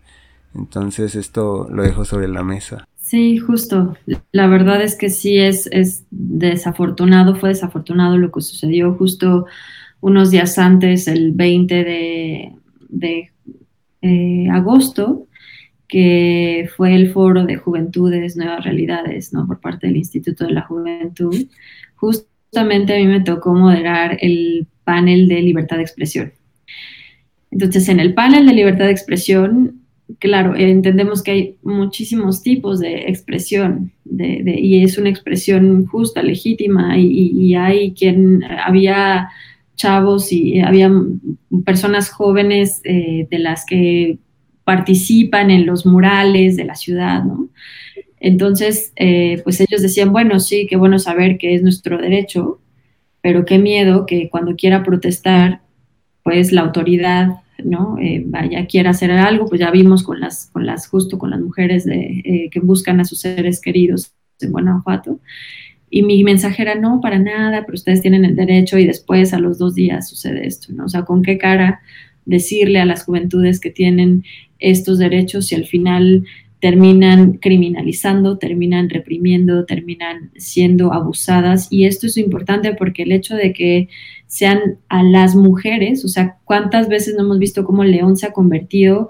Entonces 0.55 1.15
esto 1.15 1.67
lo 1.69 1.83
dejo 1.83 2.03
sobre 2.03 2.27
la 2.27 2.43
mesa. 2.43 2.87
Sí, 2.97 3.37
justo. 3.37 3.95
La 4.31 4.47
verdad 4.47 4.81
es 4.81 4.95
que 4.95 5.09
sí 5.09 5.37
es, 5.37 5.67
es 5.71 6.05
desafortunado, 6.11 7.35
fue 7.35 7.49
desafortunado 7.49 8.17
lo 8.17 8.31
que 8.31 8.41
sucedió 8.41 8.93
justo 8.93 9.45
unos 9.99 10.31
días 10.31 10.57
antes, 10.57 11.07
el 11.07 11.31
20 11.33 11.75
de, 11.83 12.55
de 12.89 13.31
eh, 14.01 14.49
agosto, 14.51 15.27
que 15.91 16.69
fue 16.77 16.95
el 16.95 17.11
foro 17.11 17.45
de 17.45 17.57
Juventudes, 17.57 18.37
Nuevas 18.37 18.63
Realidades, 18.63 19.33
¿no? 19.33 19.45
Por 19.45 19.59
parte 19.59 19.87
del 19.87 19.97
Instituto 19.97 20.45
de 20.45 20.53
la 20.53 20.61
Juventud. 20.61 21.35
Justamente 21.95 22.95
a 22.95 22.97
mí 22.97 23.07
me 23.07 23.19
tocó 23.19 23.53
moderar 23.53 24.17
el 24.21 24.67
panel 24.85 25.27
de 25.27 25.41
libertad 25.41 25.75
de 25.75 25.83
expresión. 25.83 26.31
Entonces, 27.51 27.89
en 27.89 27.99
el 27.99 28.13
panel 28.13 28.45
de 28.45 28.53
libertad 28.53 28.85
de 28.85 28.91
expresión, 28.91 29.81
claro, 30.19 30.55
entendemos 30.55 31.21
que 31.23 31.31
hay 31.31 31.57
muchísimos 31.61 32.41
tipos 32.41 32.79
de 32.79 33.09
expresión 33.09 33.91
y 34.09 34.83
es 34.85 34.97
una 34.97 35.09
expresión 35.09 35.87
justa, 35.87 36.23
legítima, 36.23 36.97
y, 36.97 37.53
hay 37.55 37.93
quien, 37.93 38.45
había 38.45 39.27
chavos 39.75 40.31
y 40.31 40.61
había 40.61 40.89
personas 41.65 42.09
jóvenes 42.09 42.79
eh, 42.85 43.27
de 43.29 43.39
las 43.39 43.65
que 43.65 44.19
participan 44.71 45.51
en 45.51 45.65
los 45.65 45.85
murales 45.85 46.55
de 46.55 46.63
la 46.63 46.75
ciudad, 46.75 47.25
¿no? 47.25 47.49
Entonces, 48.21 48.93
eh, 48.95 49.41
pues 49.43 49.59
ellos 49.59 49.81
decían, 49.81 50.13
bueno, 50.13 50.39
sí, 50.39 50.65
qué 50.69 50.77
bueno 50.77 50.97
saber 50.97 51.37
que 51.37 51.53
es 51.55 51.61
nuestro 51.61 51.97
derecho, 51.97 52.61
pero 53.19 53.43
qué 53.43 53.59
miedo 53.59 54.05
que 54.05 54.29
cuando 54.29 54.55
quiera 54.55 54.81
protestar, 54.81 55.59
pues 56.23 56.53
la 56.53 56.61
autoridad, 56.61 57.41
¿no? 57.65 57.97
Eh, 57.99 58.23
vaya, 58.25 58.65
quiera 58.65 58.91
hacer 58.91 59.11
algo, 59.11 59.45
pues 59.47 59.59
ya 59.59 59.71
vimos 59.71 60.03
con 60.03 60.21
las, 60.21 60.49
con 60.53 60.65
las, 60.65 60.87
justo 60.87 61.19
con 61.19 61.31
las 61.31 61.41
mujeres 61.41 61.83
de, 61.83 62.21
eh, 62.23 62.49
que 62.49 62.61
buscan 62.61 63.01
a 63.01 63.03
sus 63.03 63.19
seres 63.19 63.59
queridos 63.59 64.13
en 64.39 64.53
Guanajuato. 64.53 65.19
Y 65.89 66.03
mi 66.03 66.23
mensaje 66.23 66.61
era, 66.61 66.75
no, 66.75 67.01
para 67.01 67.19
nada, 67.19 67.65
pero 67.65 67.75
ustedes 67.75 68.01
tienen 68.01 68.23
el 68.23 68.37
derecho 68.37 68.77
y 68.77 68.87
después 68.87 69.33
a 69.33 69.39
los 69.39 69.57
dos 69.57 69.75
días 69.75 70.07
sucede 70.07 70.47
esto, 70.47 70.71
¿no? 70.71 70.85
O 70.85 70.89
sea, 70.89 71.03
¿con 71.03 71.23
qué 71.23 71.37
cara 71.37 71.81
decirle 72.25 72.79
a 72.79 72.85
las 72.85 73.03
juventudes 73.03 73.59
que 73.59 73.71
tienen 73.71 74.23
estos 74.59 74.99
derechos 74.99 75.51
y 75.51 75.55
al 75.55 75.65
final 75.65 76.23
terminan 76.61 77.33
criminalizando, 77.33 78.37
terminan 78.37 78.89
reprimiendo, 78.89 79.65
terminan 79.65 80.31
siendo 80.35 80.93
abusadas. 80.93 81.67
Y 81.71 81.85
esto 81.85 82.05
es 82.05 82.17
importante 82.17 82.75
porque 82.75 83.03
el 83.03 83.11
hecho 83.11 83.35
de 83.35 83.51
que 83.51 83.89
sean 84.27 84.77
a 84.87 85.01
las 85.01 85.35
mujeres, 85.35 86.05
o 86.05 86.07
sea, 86.07 86.37
cuántas 86.45 86.87
veces 86.87 87.15
no 87.15 87.23
hemos 87.23 87.39
visto 87.39 87.65
cómo 87.65 87.83
León 87.83 88.15
se 88.15 88.27
ha 88.27 88.31
convertido 88.31 89.09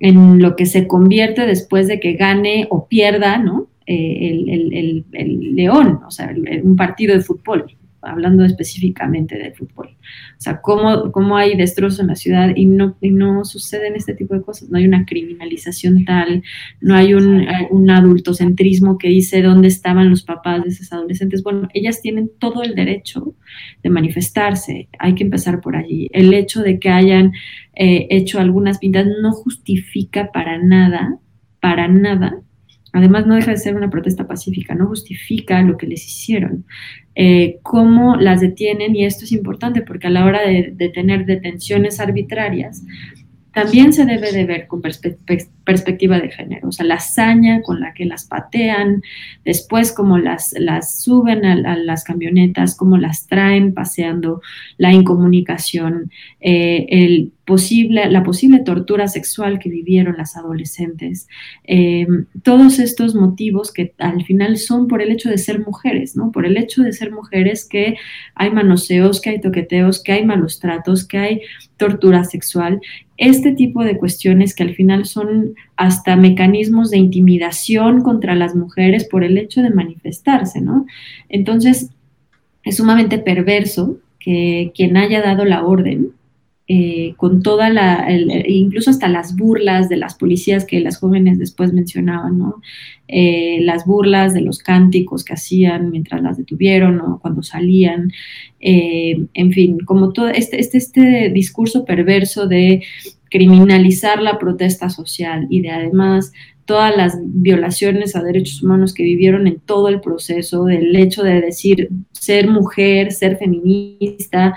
en 0.00 0.40
lo 0.40 0.56
que 0.56 0.66
se 0.66 0.88
convierte 0.88 1.46
después 1.46 1.86
de 1.86 2.00
que 2.00 2.14
gane 2.14 2.66
o 2.70 2.88
pierda, 2.88 3.38
¿no? 3.38 3.68
Eh, 3.86 5.04
el, 5.12 5.54
León, 5.54 6.00
o 6.06 6.10
sea, 6.10 6.34
un 6.62 6.74
partido 6.76 7.14
de 7.14 7.20
fútbol, 7.20 7.76
hablando 8.02 8.44
específicamente 8.44 9.36
del 9.36 9.54
fútbol. 9.54 9.88
O 9.88 10.40
sea, 10.40 10.60
cómo, 10.60 11.12
cómo 11.12 11.36
hay 11.36 11.56
destrozos 11.56 12.00
en 12.00 12.08
la 12.08 12.16
ciudad 12.16 12.52
y 12.54 12.66
no, 12.66 12.96
y 13.00 13.10
no 13.10 13.44
suceden 13.44 13.96
este 13.96 14.14
tipo 14.14 14.34
de 14.34 14.42
cosas. 14.42 14.70
No 14.70 14.78
hay 14.78 14.86
una 14.86 15.04
criminalización 15.04 16.04
tal, 16.04 16.42
no 16.80 16.94
hay 16.94 17.14
un, 17.14 17.46
un 17.70 17.90
adultocentrismo 17.90 18.98
que 18.98 19.08
dice 19.08 19.42
dónde 19.42 19.68
estaban 19.68 20.10
los 20.10 20.22
papás 20.22 20.62
de 20.62 20.70
esos 20.70 20.92
adolescentes. 20.92 21.42
Bueno, 21.42 21.68
ellas 21.74 22.00
tienen 22.00 22.30
todo 22.38 22.62
el 22.62 22.74
derecho 22.74 23.34
de 23.82 23.90
manifestarse. 23.90 24.88
Hay 24.98 25.14
que 25.14 25.24
empezar 25.24 25.60
por 25.60 25.76
allí. 25.76 26.08
El 26.12 26.32
hecho 26.32 26.62
de 26.62 26.78
que 26.78 26.90
hayan 26.90 27.32
eh, 27.74 28.06
hecho 28.10 28.40
algunas 28.40 28.78
pintas 28.78 29.06
no 29.20 29.32
justifica 29.32 30.32
para 30.32 30.58
nada, 30.58 31.18
para 31.60 31.88
nada 31.88 32.42
Además, 32.92 33.26
no 33.26 33.34
deja 33.34 33.52
de 33.52 33.56
ser 33.56 33.76
una 33.76 33.90
protesta 33.90 34.26
pacífica, 34.26 34.74
no 34.74 34.86
justifica 34.86 35.62
lo 35.62 35.76
que 35.76 35.86
les 35.86 36.06
hicieron. 36.06 36.64
Eh, 37.14 37.58
cómo 37.62 38.16
las 38.16 38.40
detienen, 38.40 38.96
y 38.96 39.04
esto 39.04 39.24
es 39.24 39.32
importante 39.32 39.82
porque 39.82 40.06
a 40.06 40.10
la 40.10 40.24
hora 40.24 40.42
de, 40.42 40.72
de 40.74 40.88
tener 40.88 41.26
detenciones 41.26 42.00
arbitrarias, 42.00 42.82
también 43.52 43.92
se 43.92 44.04
debe 44.04 44.32
de 44.32 44.44
ver 44.44 44.66
con 44.66 44.80
perspectiva 44.80 46.18
de 46.20 46.30
género, 46.30 46.68
o 46.68 46.72
sea, 46.72 46.86
la 46.86 46.96
hazaña 46.96 47.62
con 47.62 47.80
la 47.80 47.92
que 47.94 48.04
las 48.04 48.26
patean, 48.26 49.02
después 49.44 49.92
cómo 49.92 50.18
las, 50.18 50.54
las 50.58 51.00
suben 51.00 51.44
a, 51.44 51.76
las 51.76 52.04
camionetas, 52.04 52.76
cómo 52.76 52.96
las 52.96 53.26
traen 53.26 53.74
paseando, 53.74 54.40
la 54.76 54.92
incomunicación, 54.92 56.10
eh, 56.40 56.86
el 56.90 57.32
posible, 57.44 58.08
la 58.08 58.22
posible 58.22 58.60
tortura 58.60 59.08
sexual 59.08 59.58
que 59.58 59.68
vivieron 59.68 60.16
las 60.16 60.36
adolescentes, 60.36 61.26
eh, 61.64 62.06
todos 62.44 62.78
estos 62.78 63.16
motivos 63.16 63.72
que 63.72 63.94
al 63.98 64.24
final 64.24 64.56
son 64.58 64.86
por 64.86 65.02
el 65.02 65.10
hecho 65.10 65.28
de 65.28 65.38
ser 65.38 65.58
mujeres, 65.58 66.14
¿no? 66.14 66.30
Por 66.30 66.46
el 66.46 66.56
hecho 66.56 66.82
de 66.82 66.92
ser 66.92 67.10
mujeres 67.10 67.64
que 67.64 67.96
hay 68.36 68.50
manoseos, 68.50 69.20
que 69.20 69.30
hay 69.30 69.40
toqueteos, 69.40 70.00
que 70.00 70.12
hay 70.12 70.24
malos 70.24 70.60
tratos, 70.60 71.04
que 71.04 71.18
hay 71.18 71.40
tortura 71.80 72.24
sexual 72.24 72.80
este 73.16 73.52
tipo 73.52 73.82
de 73.82 73.96
cuestiones 73.96 74.54
que 74.54 74.62
al 74.62 74.74
final 74.74 75.06
son 75.06 75.54
hasta 75.76 76.14
mecanismos 76.14 76.90
de 76.90 76.98
intimidación 76.98 78.02
contra 78.02 78.34
las 78.34 78.54
mujeres 78.54 79.08
por 79.08 79.24
el 79.24 79.38
hecho 79.38 79.62
de 79.62 79.70
manifestarse, 79.70 80.60
¿no? 80.60 80.86
Entonces, 81.28 81.90
es 82.64 82.76
sumamente 82.76 83.18
perverso 83.18 83.96
que 84.18 84.72
quien 84.74 84.98
haya 84.98 85.22
dado 85.22 85.44
la 85.46 85.64
orden 85.64 86.12
eh, 86.72 87.14
con 87.16 87.42
toda 87.42 87.68
la, 87.68 88.06
incluso 88.46 88.90
hasta 88.90 89.08
las 89.08 89.34
burlas 89.34 89.88
de 89.88 89.96
las 89.96 90.14
policías 90.14 90.64
que 90.64 90.78
las 90.78 90.98
jóvenes 90.98 91.36
después 91.36 91.72
mencionaban, 91.72 92.38
¿no? 92.38 92.62
Eh, 93.08 93.58
las 93.62 93.86
burlas 93.86 94.34
de 94.34 94.40
los 94.40 94.60
cánticos 94.60 95.24
que 95.24 95.32
hacían 95.32 95.90
mientras 95.90 96.22
las 96.22 96.38
detuvieron 96.38 97.00
o 97.00 97.18
cuando 97.18 97.42
salían, 97.42 98.12
eh, 98.60 99.20
en 99.34 99.50
fin, 99.50 99.78
como 99.80 100.12
todo 100.12 100.28
este, 100.28 100.60
este, 100.60 100.78
este 100.78 101.30
discurso 101.30 101.84
perverso 101.84 102.46
de 102.46 102.84
criminalizar 103.30 104.22
la 104.22 104.38
protesta 104.38 104.90
social 104.90 105.48
y 105.50 105.62
de 105.62 105.70
además 105.70 106.30
todas 106.66 106.96
las 106.96 107.18
violaciones 107.20 108.14
a 108.14 108.22
derechos 108.22 108.62
humanos 108.62 108.94
que 108.94 109.02
vivieron 109.02 109.48
en 109.48 109.58
todo 109.58 109.88
el 109.88 110.00
proceso, 110.00 110.66
del 110.66 110.94
hecho 110.94 111.24
de 111.24 111.40
decir 111.40 111.88
ser 112.12 112.48
mujer, 112.48 113.10
ser 113.10 113.38
feminista, 113.38 114.54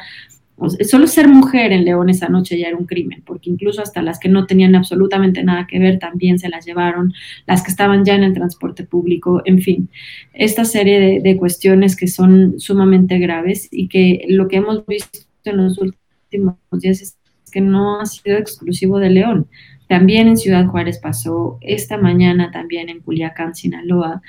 solo 0.82 1.08
ser 1.08 1.28
mujer 1.28 1.72
en 1.72 1.84
León 1.84 2.10
esa 2.10 2.30
noche 2.30 2.58
ya 2.58 2.68
era 2.68 2.78
un 2.78 2.86
crimen, 2.86 3.24
porque 3.26 3.50
incluso 3.50 3.82
hasta 3.82 4.02
las 4.02 4.20
que 4.20 4.30
no 4.30 4.46
tenían 4.46 4.76
absolutamente 4.76 5.44
nada 5.44 5.68
que 5.68 5.80
ver 5.80 6.00
también 6.00 6.40
se 6.40 6.50
las 6.50 6.66
llevaron, 6.66 7.14
las 7.48 7.64
que 7.64 7.72
estaban 7.72 8.06
ya 8.06 8.16
en 8.16 8.24
el 8.24 8.34
transporte 8.34 8.84
público, 8.84 9.42
en 9.46 9.60
fin, 9.62 9.90
esta 10.34 10.64
serie 10.66 11.22
de, 11.22 11.38
cuestiones 11.38 11.96
que 11.96 12.08
son 12.08 12.60
sumamente 12.60 13.18
graves 13.18 13.68
y 13.72 13.88
que 13.88 14.26
lo 14.30 14.48
que 14.48 14.58
hemos 14.58 14.86
visto 14.86 15.20
en 15.46 15.58
los 15.58 15.78
últimos 15.80 16.56
días 16.80 17.02
es 17.02 17.18
que 17.52 17.60
no 17.60 18.00
ha 18.00 18.06
sido 18.06 18.38
exclusivo 18.38 19.00
de 19.00 19.10
León. 19.10 19.48
También 19.90 20.28
en 20.28 20.38
Ciudad 20.38 20.68
Juárez 20.68 21.00
pasó, 21.00 21.58
esta 21.62 21.98
mañana 21.98 22.52
también 22.52 22.90
en 22.90 23.02
Culiacán, 23.02 23.56
Sinaloa. 23.56 24.22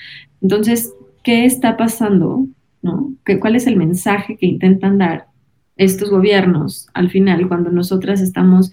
Entonces, 0.43 0.93
¿qué 1.23 1.45
está 1.45 1.77
pasando? 1.77 2.47
¿No? 2.83 3.15
¿Cuál 3.41 3.57
es 3.57 3.67
el 3.67 3.77
mensaje 3.77 4.37
que 4.37 4.47
intentan 4.47 4.99
dar 4.99 5.27
estos 5.77 6.11
gobiernos 6.11 6.89
al 6.95 7.11
final, 7.11 7.49
cuando 7.49 7.71
nosotras 7.71 8.21
estamos 8.21 8.71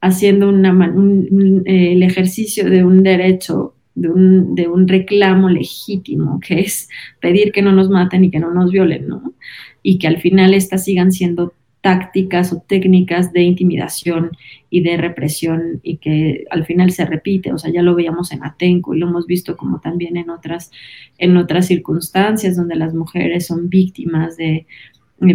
haciendo 0.00 0.50
eh, 0.50 1.92
el 1.92 2.02
ejercicio 2.02 2.68
de 2.68 2.84
un 2.84 3.02
derecho, 3.02 3.74
de 3.94 4.08
un, 4.08 4.54
de 4.54 4.68
un, 4.68 4.88
reclamo 4.88 5.48
legítimo, 5.48 6.40
que 6.46 6.60
es 6.60 6.88
pedir 7.20 7.52
que 7.52 7.62
no 7.62 7.72
nos 7.72 7.90
maten 7.90 8.24
y 8.24 8.30
que 8.30 8.40
no 8.40 8.52
nos 8.52 8.70
violen, 8.70 9.08
¿no? 9.08 9.34
Y 9.82 9.98
que 9.98 10.08
al 10.08 10.18
final 10.18 10.54
estas 10.54 10.84
sigan 10.84 11.12
siendo 11.12 11.54
tácticas 11.80 12.52
o 12.52 12.60
técnicas 12.60 13.32
de 13.32 13.40
intimidación 13.40 14.32
y 14.68 14.82
de 14.82 14.98
represión 14.98 15.80
y 15.82 15.96
que 15.96 16.44
al 16.50 16.66
final 16.66 16.90
se 16.92 17.06
repite, 17.06 17.54
o 17.54 17.58
sea, 17.58 17.72
ya 17.72 17.80
lo 17.80 17.94
veíamos 17.94 18.32
en 18.32 18.44
Atenco 18.44 18.94
y 18.94 18.98
lo 18.98 19.08
hemos 19.08 19.26
visto 19.26 19.56
como 19.56 19.80
también 19.80 20.18
en 20.18 20.28
otras, 20.28 20.70
en 21.16 21.38
otras 21.38 21.66
circunstancias 21.66 22.54
donde 22.54 22.76
las 22.76 22.92
mujeres 22.92 23.46
son 23.46 23.70
víctimas 23.70 24.36
de, 24.36 24.66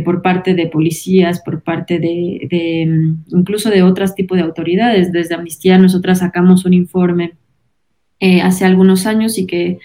por 0.03 0.21
parte 0.21 0.55
de 0.55 0.67
policías, 0.67 1.41
por 1.41 1.61
parte 1.61 1.99
de, 1.99 2.85
mm, 2.87 3.37
incluso 3.37 3.69
de 3.69 3.83
otros 3.83 4.15
tipos 4.15 4.37
de 4.37 4.43
autoridades. 4.43 5.11
Desde 5.11 5.35
Amnistía 5.35 5.77
nosotras 5.77 6.19
sacamos 6.19 6.65
un 6.65 6.73
informe 6.73 7.33
eh, 8.19 8.41
hace 8.41 8.65
algunos 8.65 9.05
años 9.05 9.37
y 9.37 9.45
que 9.45 9.77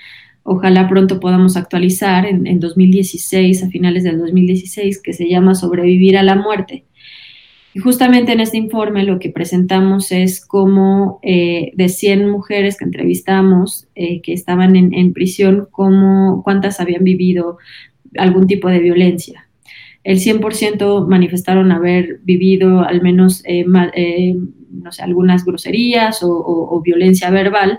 ojalá 0.42 0.88
pronto 0.88 1.20
podamos 1.20 1.56
actualizar 1.56 2.24
en, 2.26 2.60
2016, 2.60 3.64
a 3.64 3.68
finales 3.68 4.04
del 4.04 4.18
2016, 4.18 5.02
que 5.02 5.12
se 5.12 5.28
llama 5.28 5.54
Sobrevivir 5.54 6.16
a 6.16 6.22
la 6.22 6.34
muerte. 6.34 6.84
Y 7.74 7.80
justamente 7.80 8.32
en 8.32 8.40
este 8.40 8.56
informe 8.56 9.04
lo 9.04 9.18
que 9.18 9.30
presentamos 9.30 10.12
es 10.12 10.44
cómo 10.44 11.20
eh, 11.22 11.72
de 11.76 11.88
100 11.88 12.28
mujeres 12.28 12.76
que 12.78 12.84
entrevistamos 12.84 13.86
eh, 13.94 14.22
que 14.22 14.32
estaban 14.32 14.76
en, 14.76 14.94
en 14.94 15.12
prisión, 15.12 15.68
cuántas 15.70 16.80
habían 16.80 17.04
vivido 17.04 17.58
algún 18.16 18.46
tipo 18.46 18.68
de 18.68 18.80
violencia 18.80 19.49
el 20.02 20.18
100% 20.18 21.06
manifestaron 21.06 21.72
haber 21.72 22.20
vivido 22.22 22.80
al 22.80 23.02
menos, 23.02 23.42
eh, 23.44 23.64
eh, 23.94 24.36
algunas 25.00 25.44
groserías 25.44 26.20
o, 26.22 26.80
violencia 26.84 27.30
verbal. 27.30 27.78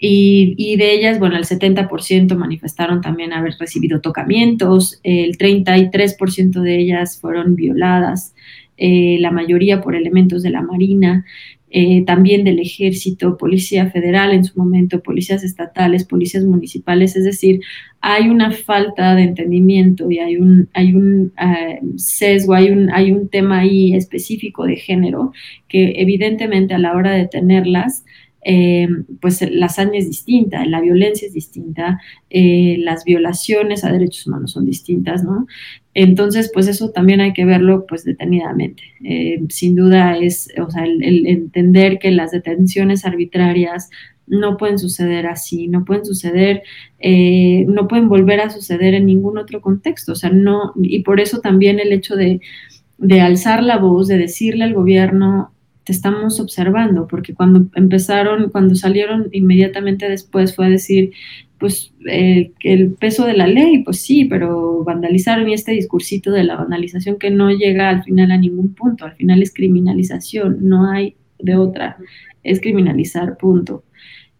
Y, 0.00 0.76
de 0.76 0.92
ellas, 0.94 1.18
bueno, 1.18 1.36
el 1.36 1.44
70% 1.44 2.36
manifestaron 2.36 3.00
también 3.00 3.32
haber 3.32 3.54
recibido 3.58 4.00
tocamientos, 4.00 5.00
el 5.02 5.36
33% 5.36 6.60
de 6.60 6.78
ellas 6.78 7.18
fueron 7.20 7.56
violadas, 7.56 8.32
eh, 8.76 9.16
la 9.18 9.32
mayoría 9.32 9.80
por 9.80 9.96
elementos 9.96 10.42
de 10.44 10.50
la 10.50 10.62
Marina, 10.62 11.24
eh, 11.70 12.04
también 12.04 12.44
del 12.44 12.60
ejército, 12.60 13.36
policía 13.36 13.90
federal 13.90 14.32
en 14.32 14.44
su 14.44 14.58
momento, 14.58 15.02
policías 15.02 15.44
estatales, 15.44 16.04
policías 16.04 16.44
municipales, 16.44 17.14
es 17.16 17.24
decir, 17.24 17.60
hay 18.00 18.28
una 18.28 18.52
falta 18.52 19.14
de 19.14 19.22
entendimiento 19.22 20.10
y 20.10 20.18
hay 20.18 20.36
un, 20.36 20.68
hay 20.72 20.94
un 20.94 21.32
eh, 21.38 21.80
sesgo, 21.96 22.54
hay 22.54 22.70
un, 22.70 22.90
hay 22.90 23.12
un 23.12 23.28
tema 23.28 23.58
ahí 23.58 23.94
específico 23.94 24.64
de 24.64 24.76
género 24.76 25.32
que 25.68 25.94
evidentemente 25.96 26.74
a 26.74 26.78
la 26.78 26.94
hora 26.96 27.12
de 27.12 27.26
tenerlas 27.26 28.04
eh, 28.50 28.88
pues 29.20 29.46
la 29.52 29.66
hazaña 29.66 29.98
es 29.98 30.06
distinta, 30.06 30.64
la 30.64 30.80
violencia 30.80 31.28
es 31.28 31.34
distinta, 31.34 32.00
eh, 32.30 32.76
las 32.78 33.04
violaciones 33.04 33.84
a 33.84 33.92
derechos 33.92 34.26
humanos 34.26 34.52
son 34.52 34.64
distintas, 34.64 35.22
¿no? 35.22 35.46
Entonces, 35.92 36.50
pues 36.54 36.66
eso 36.66 36.88
también 36.88 37.20
hay 37.20 37.34
que 37.34 37.44
verlo 37.44 37.84
pues 37.86 38.04
detenidamente. 38.04 38.82
Eh, 39.04 39.42
sin 39.50 39.76
duda 39.76 40.16
es, 40.16 40.48
o 40.66 40.70
sea, 40.70 40.86
el, 40.86 41.26
entender 41.26 41.98
que 41.98 42.10
las 42.10 42.30
detenciones 42.30 43.04
arbitrarias 43.04 43.90
no 44.26 44.56
pueden 44.56 44.78
suceder 44.78 45.26
así, 45.26 45.68
no 45.68 45.84
pueden 45.84 46.06
suceder, 46.06 46.62
no 47.66 47.86
pueden 47.86 48.08
volver 48.08 48.40
a 48.40 48.48
suceder 48.48 48.94
en 48.94 49.04
ningún 49.04 49.36
otro 49.36 49.60
contexto, 49.60 50.12
o 50.12 50.14
sea, 50.14 50.30
no, 50.30 50.72
y 50.82 51.02
por 51.02 51.20
eso 51.20 51.40
también 51.40 51.80
el 51.80 51.92
hecho 51.92 52.14
de, 52.14 52.40
de 52.96 53.20
alzar 53.20 53.62
la 53.62 53.78
voz, 53.78 54.08
de 54.08 54.18
decirle 54.18 54.64
al 54.64 54.74
gobierno, 54.74 55.52
estamos 55.92 56.40
observando, 56.40 57.06
porque 57.06 57.34
cuando 57.34 57.66
empezaron, 57.74 58.50
cuando 58.50 58.74
salieron 58.74 59.28
inmediatamente 59.32 60.08
después 60.08 60.54
fue 60.54 60.66
a 60.66 60.70
decir, 60.70 61.12
pues 61.58 61.92
eh, 62.08 62.52
el 62.60 62.92
peso 62.92 63.26
de 63.26 63.36
la 63.36 63.46
ley, 63.46 63.82
pues 63.82 64.00
sí, 64.00 64.24
pero 64.24 64.84
vandalizaron 64.84 65.48
y 65.48 65.54
este 65.54 65.72
discursito 65.72 66.30
de 66.30 66.44
la 66.44 66.56
vandalización 66.56 67.18
que 67.18 67.30
no 67.30 67.50
llega 67.50 67.88
al 67.90 68.04
final 68.04 68.30
a 68.30 68.38
ningún 68.38 68.74
punto, 68.74 69.04
al 69.04 69.14
final 69.14 69.42
es 69.42 69.52
criminalización, 69.52 70.58
no 70.68 70.90
hay 70.90 71.16
de 71.38 71.56
otra, 71.56 71.96
es 72.44 72.60
criminalizar, 72.60 73.36
punto. 73.36 73.84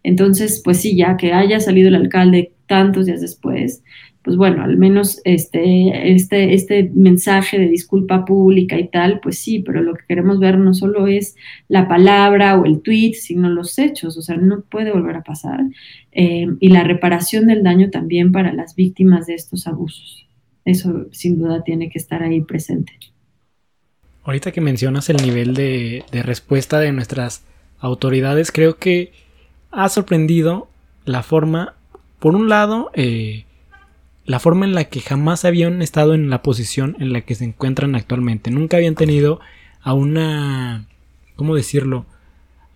Entonces, 0.03 0.63
pues 0.65 0.81
sí, 0.81 0.97
ya 0.97 1.17
que 1.17 1.33
haya 1.33 1.61
salido 1.61 1.89
el 1.89 1.97
alcalde 1.97 2.53
tantos 2.67 3.07
días 3.07 3.21
después, 3.21 3.83
pues 4.29 4.37
bueno, 4.37 4.63
al 4.63 4.77
menos 4.77 5.23
este, 5.25 6.13
este, 6.13 6.53
este 6.53 6.91
mensaje 6.93 7.59
de 7.59 7.67
disculpa 7.67 8.27
pública 8.27 8.79
y 8.79 8.89
tal, 8.89 9.21
pues 9.21 9.39
sí, 9.39 9.61
pero 9.61 9.81
lo 9.81 9.95
que 9.95 10.05
queremos 10.07 10.39
ver 10.39 10.59
no 10.59 10.75
solo 10.75 11.07
es 11.07 11.35
la 11.67 11.89
palabra 11.89 12.59
o 12.59 12.67
el 12.67 12.83
tweet, 12.83 13.15
sino 13.15 13.49
los 13.49 13.79
hechos, 13.79 14.19
o 14.19 14.21
sea, 14.21 14.37
no 14.37 14.61
puede 14.61 14.93
volver 14.93 15.17
a 15.17 15.23
pasar. 15.23 15.61
Eh, 16.13 16.47
y 16.61 16.69
la 16.69 16.85
reparación 16.85 17.47
del 17.47 17.63
daño 17.63 17.89
también 17.89 18.31
para 18.31 18.53
las 18.53 18.75
víctimas 18.75 19.27
de 19.29 19.33
estos 19.33 19.67
abusos. 19.67 20.27
eso 20.67 21.07
sin 21.11 21.39
duda 21.39 21.65
tiene 21.65 21.89
que 21.89 21.97
estar 21.97 22.23
ahí 22.23 22.43
presente. 22.43 22.93
Ahorita 24.25 24.53
que 24.53 24.61
mencionas 24.61 25.09
el 25.09 25.17
nivel 25.25 25.55
de, 25.55 26.05
respuesta 26.23 26.81
de 26.81 26.93
nuestras 26.93 27.47
autoridades, 27.79 28.53
creo 28.53 28.77
que 28.77 29.11
ha 29.71 29.89
sorprendido 29.89 30.69
la 31.07 31.23
forma, 31.23 31.77
por 32.19 32.35
un 32.35 32.51
lado, 32.51 32.91
eh, 32.93 33.47
la 34.29 34.39
forma 34.39 34.67
en 34.67 34.75
la 34.75 34.85
que 34.85 35.01
jamás 35.01 35.47
habían 35.47 35.81
estado 35.81 36.13
en 36.13 36.29
la 36.29 36.43
posición 36.43 36.97
en 37.01 37.15
la 37.15 37.23
que 37.23 37.35
se 37.35 37.47
encuentran 37.47 37.95
actualmente. 37.95 38.51
Nunca 38.51 38.77
habían 38.77 38.95
tenido 38.95 39.41
a 39.81 39.95
una, 39.95 40.87
¿cómo 41.35 41.57
decirlo? 41.57 42.05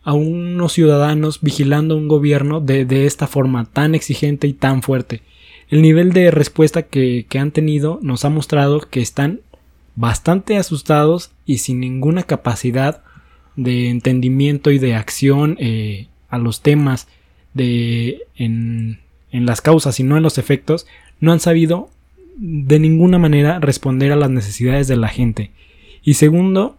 A 0.03 0.15
unos 0.15 0.73
ciudadanos 0.73 1.43
vigilando 1.43 1.95
un 1.95 2.09
gobierno 2.09 2.63
de, 2.63 2.87
de 2.87 3.05
esta 3.05 3.27
forma 3.27 3.67
tan 3.67 3.95
exigente 3.95 4.47
y 4.47 4.55
tan 4.55 4.81
fuerte. 4.81 5.21
El 5.69 5.83
nivel 5.83 6.15
de 6.15 6.31
respuesta 6.31 6.85
que, 6.85 7.27
que 7.29 7.39
han 7.39 7.51
tenido 7.51 7.99
nos 8.01 8.25
ha 8.25 8.31
mostrado 8.31 8.81
que 8.81 9.03
están 9.03 9.41
bastante 9.95 10.57
asustados 10.57 11.33
y 11.45 11.59
sin 11.59 11.81
ninguna 11.81 12.23
capacidad 12.23 13.03
de 13.57 13.91
entendimiento 13.91 14.71
y 14.71 14.79
de 14.79 14.95
acción 14.95 15.59
eh, 15.61 16.09
a 16.31 16.39
los 16.39 16.63
temas 16.63 17.09
de 17.53 18.23
en, 18.37 19.01
en 19.33 19.45
las 19.45 19.61
causas 19.61 20.01
y 20.01 20.03
no 20.03 20.17
en 20.17 20.23
los 20.23 20.39
efectos, 20.39 20.87
no 21.23 21.33
han 21.33 21.41
sabido 21.41 21.89
de 22.37 22.81
ninguna 22.81 23.17
manera 23.17 23.61
responder 23.61 24.11
a 24.11 24.17
las 24.17 24.29
necesidades 24.29 24.89
de 24.89 24.97
la 24.97 25.09
gente. 25.09 25.53
Y 26.03 26.15
segundo, 26.15 26.77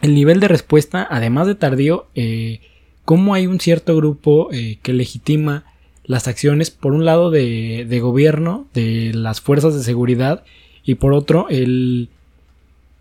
el 0.00 0.14
nivel 0.14 0.38
de 0.38 0.46
respuesta, 0.46 1.06
además 1.10 1.48
de 1.48 1.56
tardío, 1.56 2.06
eh, 2.14 2.60
cómo 3.04 3.34
hay 3.34 3.48
un 3.48 3.58
cierto 3.58 3.96
grupo 3.96 4.50
eh, 4.52 4.78
que 4.82 4.92
legitima 4.92 5.64
las 6.04 6.28
acciones, 6.28 6.70
por 6.70 6.92
un 6.92 7.04
lado, 7.04 7.32
de, 7.32 7.86
de, 7.88 8.00
gobierno, 8.00 8.68
de 8.72 9.10
las 9.12 9.40
fuerzas 9.40 9.74
de 9.74 9.82
seguridad, 9.82 10.44
y 10.84 10.94
por 10.94 11.12
otro, 11.12 11.48
el, 11.48 12.08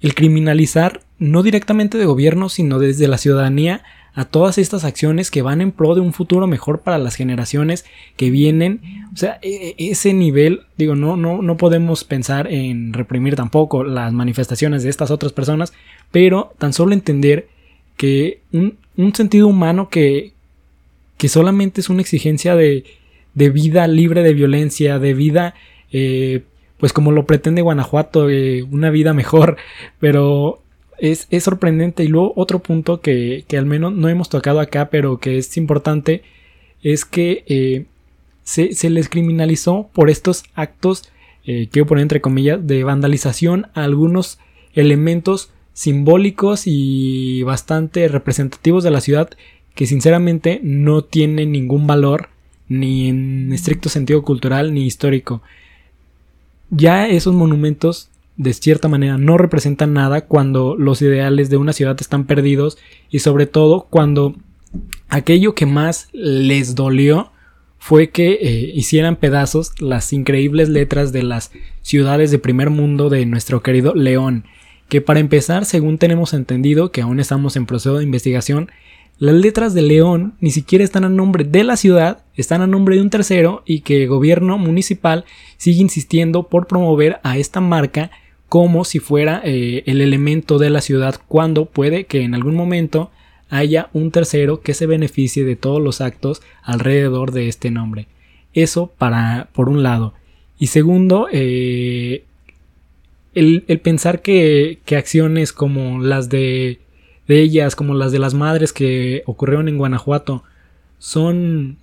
el 0.01 0.15
criminalizar 0.15 1.01
no 1.19 1.43
directamente 1.43 1.99
de 1.99 2.05
gobierno, 2.05 2.49
sino 2.49 2.79
desde 2.79 3.07
la 3.07 3.19
ciudadanía 3.19 3.83
a 4.15 4.25
todas 4.25 4.57
estas 4.57 4.85
acciones 4.85 5.29
que 5.29 5.41
van 5.41 5.61
en 5.61 5.71
pro 5.71 5.93
de 5.93 6.01
un 6.01 6.13
futuro 6.13 6.47
mejor 6.47 6.79
para 6.79 6.97
las 6.97 7.15
generaciones 7.15 7.85
que 8.15 8.31
vienen. 8.31 8.81
O 9.13 9.17
sea, 9.17 9.39
e, 9.41 9.75
e, 9.77 9.91
ese 9.91 10.13
nivel, 10.13 10.61
digo, 10.77 10.95
no, 10.95 11.17
no, 11.17 11.41
no 11.41 11.57
podemos 11.57 12.03
pensar 12.03 12.47
en 12.51 12.93
reprimir 12.93 13.35
tampoco 13.35 13.83
las 13.83 14.13
manifestaciones 14.13 14.83
de 14.83 14.89
estas 14.89 15.11
otras 15.11 15.33
personas, 15.33 15.73
pero 16.11 16.53
tan 16.57 16.71
solo 16.73 16.93
entender 16.93 17.49
que 17.97 18.41
un, 18.51 18.77
sentido 19.13 19.47
humano 19.47 19.89
que, 19.89 20.31
que 21.17 21.27
solamente 21.27 21.81
es 21.81 21.89
una 21.89 22.01
exigencia 22.01 22.55
de, 22.55 22.85
de 23.33 23.49
vida 23.49 23.87
libre 23.87 24.23
de 24.23 24.33
violencia, 24.33 24.97
de 24.97 25.13
vida 25.13 25.53
eh, 25.91 26.43
pues 26.77 26.93
como 26.93 27.11
lo 27.11 27.25
pretende 27.25 27.61
Guanajuato, 27.61 28.29
eh, 28.29 28.63
una 28.63 28.89
vida 28.89 29.13
mejor, 29.13 29.57
pero 29.99 30.61
es, 30.97 31.27
sorprendente. 31.41 32.03
Y 32.03 32.07
luego 32.07 32.33
otro 32.35 32.59
punto 32.59 33.01
que, 33.01 33.45
al 33.57 33.65
menos 33.65 33.93
no 33.93 34.09
hemos 34.09 34.29
tocado 34.29 34.59
acá, 34.59 34.89
pero 34.89 35.19
que 35.19 35.37
es 35.37 35.57
importante, 35.57 36.23
es 36.81 37.05
que 37.05 37.43
eh, 37.47 37.85
se, 38.43 38.89
les 38.89 39.09
criminalizó 39.09 39.89
por 39.93 40.09
estos 40.09 40.43
actos, 40.53 41.09
eh, 41.45 41.67
quiero 41.71 41.87
poner 41.87 42.03
entre 42.03 42.21
comillas, 42.21 42.65
de 42.65 42.83
vandalización 42.83 43.67
a 43.73 43.83
algunos 43.83 44.39
elementos 44.73 45.51
simbólicos 45.73 46.63
y 46.65 47.43
bastante 47.43 48.07
representativos 48.07 48.83
de 48.83 48.91
la 48.91 49.01
ciudad 49.01 49.29
que 49.73 49.87
sinceramente 49.87 50.61
no 50.63 51.03
tienen 51.03 51.51
ningún 51.51 51.85
valor 51.85 52.29
ni 52.69 53.09
en 53.09 53.51
estricto 53.51 53.89
sentido 53.89 54.23
cultural 54.23 54.73
ni 54.73 54.85
histórico 54.85 55.41
ya 56.69 57.07
esos 57.07 57.33
monumentos 57.33 58.09
de 58.37 58.53
cierta 58.53 58.87
manera 58.87 59.17
no 59.17 59.37
representan 59.37 59.93
nada 59.93 60.21
cuando 60.25 60.75
los 60.75 61.01
ideales 61.01 61.49
de 61.49 61.57
una 61.57 61.73
ciudad 61.73 61.95
están 61.99 62.25
perdidos 62.25 62.77
y 63.09 63.19
sobre 63.19 63.45
todo 63.47 63.87
cuando 63.89 64.35
aquello 65.09 65.55
que 65.55 65.65
más 65.65 66.09
les 66.11 66.75
dolió 66.75 67.31
fue 67.77 68.09
que 68.09 68.33
eh, 68.41 68.71
hicieran 68.73 69.15
pedazos 69.15 69.79
las 69.79 70.11
increíbles 70.11 70.69
letras 70.69 71.11
de 71.11 71.23
las 71.23 71.51
ciudades 71.81 72.31
de 72.31 72.39
primer 72.39 72.71
mundo 72.71 73.09
de 73.09 73.25
nuestro 73.25 73.61
querido 73.61 73.93
León, 73.93 74.45
que 74.89 75.01
para 75.01 75.19
empezar, 75.19 75.65
según 75.65 75.97
tenemos 75.97 76.33
entendido, 76.33 76.91
que 76.91 77.01
aún 77.01 77.19
estamos 77.19 77.55
en 77.55 77.67
proceso 77.67 77.97
de 77.97 78.03
investigación, 78.03 78.71
las 79.17 79.35
letras 79.35 79.73
de 79.73 79.81
León 79.81 80.33
ni 80.41 80.51
siquiera 80.51 80.83
están 80.83 81.05
a 81.05 81.09
nombre 81.09 81.43
de 81.43 81.63
la 81.63 81.77
ciudad, 81.77 82.23
están 82.35 82.61
a 82.61 82.67
nombre 82.67 82.95
de 82.95 83.01
un 83.01 83.09
tercero 83.09 83.63
y 83.65 83.81
que 83.81 84.03
el 84.03 84.09
gobierno 84.09 84.57
municipal 84.57 85.23
sigue 85.57 85.81
insistiendo 85.81 86.49
por 86.49 86.67
promover 86.67 87.19
a 87.23 87.37
esta 87.37 87.61
marca 87.61 88.11
como 88.49 88.85
si 88.85 88.99
fuera 88.99 89.41
eh, 89.43 89.83
el 89.85 90.01
elemento 90.01 90.57
de 90.57 90.69
la 90.69 90.81
ciudad 90.81 91.19
cuando 91.27 91.65
puede 91.65 92.05
que 92.05 92.21
en 92.21 92.35
algún 92.35 92.55
momento 92.55 93.11
haya 93.49 93.89
un 93.93 94.11
tercero 94.11 94.61
que 94.61 94.73
se 94.73 94.85
beneficie 94.85 95.43
de 95.45 95.55
todos 95.55 95.81
los 95.81 96.01
actos 96.01 96.41
alrededor 96.61 97.31
de 97.31 97.47
este 97.47 97.71
nombre. 97.71 98.07
Eso 98.53 98.91
para 98.97 99.49
por 99.53 99.69
un 99.69 99.83
lado. 99.83 100.13
Y 100.57 100.67
segundo, 100.67 101.27
eh, 101.31 102.23
el, 103.33 103.61
pensar 103.83 104.21
que, 104.21 104.79
que 104.85 104.95
acciones 104.95 105.51
como 105.51 105.99
las 105.99 106.29
de 106.29 106.79
de 107.27 107.41
ellas, 107.41 107.75
como 107.75 107.93
las 107.93 108.11
de 108.11 108.19
las 108.19 108.33
madres 108.33 108.73
que 108.73 109.23
ocurrieron 109.25 109.67
en 109.67 109.77
Guanajuato, 109.77 110.43
son... 110.99 111.77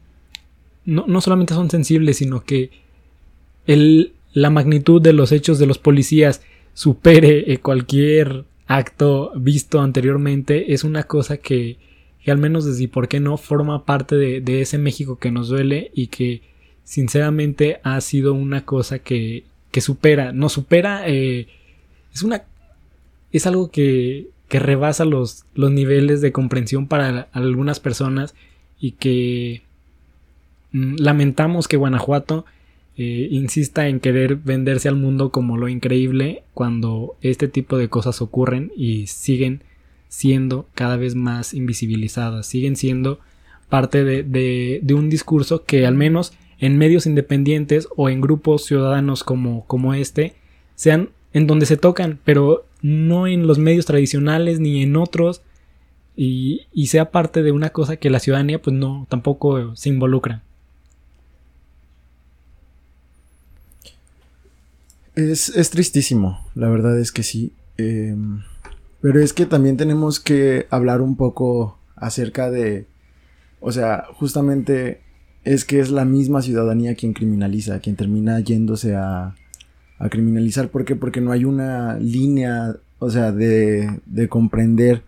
No, 0.85 1.05
no 1.07 1.21
solamente 1.21 1.55
son 1.55 1.71
sensibles, 1.71 2.17
sino 2.17 2.43
que 2.43 2.71
el, 3.67 4.13
la 4.33 4.51
magnitud 4.51 5.01
de 5.01 5.13
los 5.13 5.31
hechos 5.31 5.61
de 5.61 5.67
los 5.67 5.79
policías 5.79 6.43
supere 6.75 7.53
eh, 7.53 7.59
cualquier 7.59 8.45
acto 8.67 9.33
visto 9.37 9.81
anteriormente 9.81 10.73
es 10.73 10.85
una 10.85 11.03
cosa 11.05 11.37
que, 11.37 11.77
que 12.25 12.31
al 12.31 12.39
menos 12.39 12.65
desde 12.65 12.89
por 12.89 13.09
qué 13.09 13.21
no 13.21 13.37
forma 13.37 13.85
parte 13.85 14.17
de, 14.17 14.61
ese 14.61 14.79
México 14.79 15.19
que 15.19 15.31
nos 15.31 15.49
duele 15.49 15.91
y 15.95 16.07
que 16.07 16.43
sinceramente 16.85 17.81
ha 17.83 18.01
sido 18.01 18.35
una 18.35 18.65
cosa 18.65 18.99
que, 18.99 19.45
que 19.71 19.81
supera, 19.81 20.33
no 20.33 20.49
supera, 20.49 21.03
eh, 21.07 21.49
es 22.13 22.23
una, 22.23 22.45
es 23.33 23.47
algo 23.47 23.71
que, 23.71 24.29
que 24.49 24.59
rebasa 24.59 25.05
los, 25.05 25.45
los 25.55 25.71
niveles 25.71 26.21
de 26.21 26.33
comprensión 26.33 26.87
para 26.87 27.29
algunas 27.33 27.81
personas 27.81 28.35
y 28.81 28.93
que 28.93 29.63
mm, 30.73 30.97
lamentamos 30.99 31.69
que 31.69 31.77
Guanajuato 31.77 32.45
eh, 32.97 33.29
insista 33.31 33.89
en 33.89 34.01
querer 34.01 34.37
venderse 34.37 34.89
al 34.89 34.97
mundo 34.97 35.31
como 35.31 35.57
lo 35.57 35.69
increíble 35.69 36.45
cuando 36.55 37.17
este 37.21 37.49
tipo 37.49 37.79
de 37.79 37.89
cosas 37.89 38.21
ocurren 38.21 38.73
y 38.77 39.07
siguen 39.07 39.63
siendo 40.09 40.67
cada 40.75 40.97
vez 40.97 41.15
más 41.15 41.55
invisibilizadas, 41.55 42.47
siguen 42.47 42.77
siendo 42.77 43.19
parte 43.69 44.05
de, 44.05 44.23
de, 44.23 44.81
de 44.83 44.95
un 44.95 45.09
discurso 45.09 45.65
que 45.65 45.87
al 45.87 45.95
menos 45.95 46.35
en 46.59 46.79
medios 46.79 47.07
independientes 47.07 47.89
o 47.97 48.09
en 48.09 48.21
grupos 48.21 48.67
ciudadanos 48.67 49.25
como, 49.25 49.67
como 49.67 49.95
este 49.95 50.35
sean 50.75 51.11
en 51.33 51.47
donde 51.47 51.67
se 51.67 51.77
tocan, 51.77 52.21
pero 52.25 52.67
no 52.83 53.27
en 53.27 53.47
los 53.47 53.59
medios 53.59 53.87
tradicionales 53.87 54.61
ni 54.61 54.83
en 54.83 54.97
otros 54.97 55.43
y, 56.17 56.67
sea 56.87 57.11
parte 57.11 57.43
de 57.43 57.53
una 57.53 57.71
cosa 57.71 57.97
que 57.97 58.11
la 58.11 58.19
ciudadanía 58.19 58.61
pues 58.61 58.77
no 58.77 59.07
tampoco 59.09 59.75
se 59.77 59.89
involucra. 59.89 60.43
Es, 65.15 65.71
tristísimo, 65.71 66.41
la 66.55 66.69
verdad 66.69 66.99
es 66.99 67.13
que 67.13 67.23
sí. 67.23 67.53
Em, 67.77 68.41
pero 69.01 69.21
es 69.21 69.33
que 69.33 69.47
también 69.47 69.77
tenemos 69.77 70.21
que 70.21 70.67
hablar 70.71 71.03
un 71.03 71.17
poco 71.17 71.79
acerca 71.97 72.51
de, 72.51 72.87
o 73.61 73.73
sea, 73.73 74.05
justamente 74.15 75.01
es 75.45 75.65
que 75.65 75.81
es 75.81 75.91
la 75.91 76.05
misma 76.05 76.41
ciudadanía 76.41 76.95
quien 76.95 77.13
criminaliza, 77.13 77.81
quien 77.81 77.97
termina 77.97 78.41
yéndose 78.41 78.95
a, 78.95 79.35
a 79.99 80.09
criminalizar. 80.09 80.69
¿Por 80.69 80.85
qué? 80.85 80.97
Porque 80.97 81.21
no 81.21 81.33
hay 81.33 81.45
una 81.45 81.99
línea, 81.99 82.77
o 82.99 83.11
sea, 83.11 83.33
de, 83.33 84.01
de 84.07 84.29
comprender. 84.29 85.03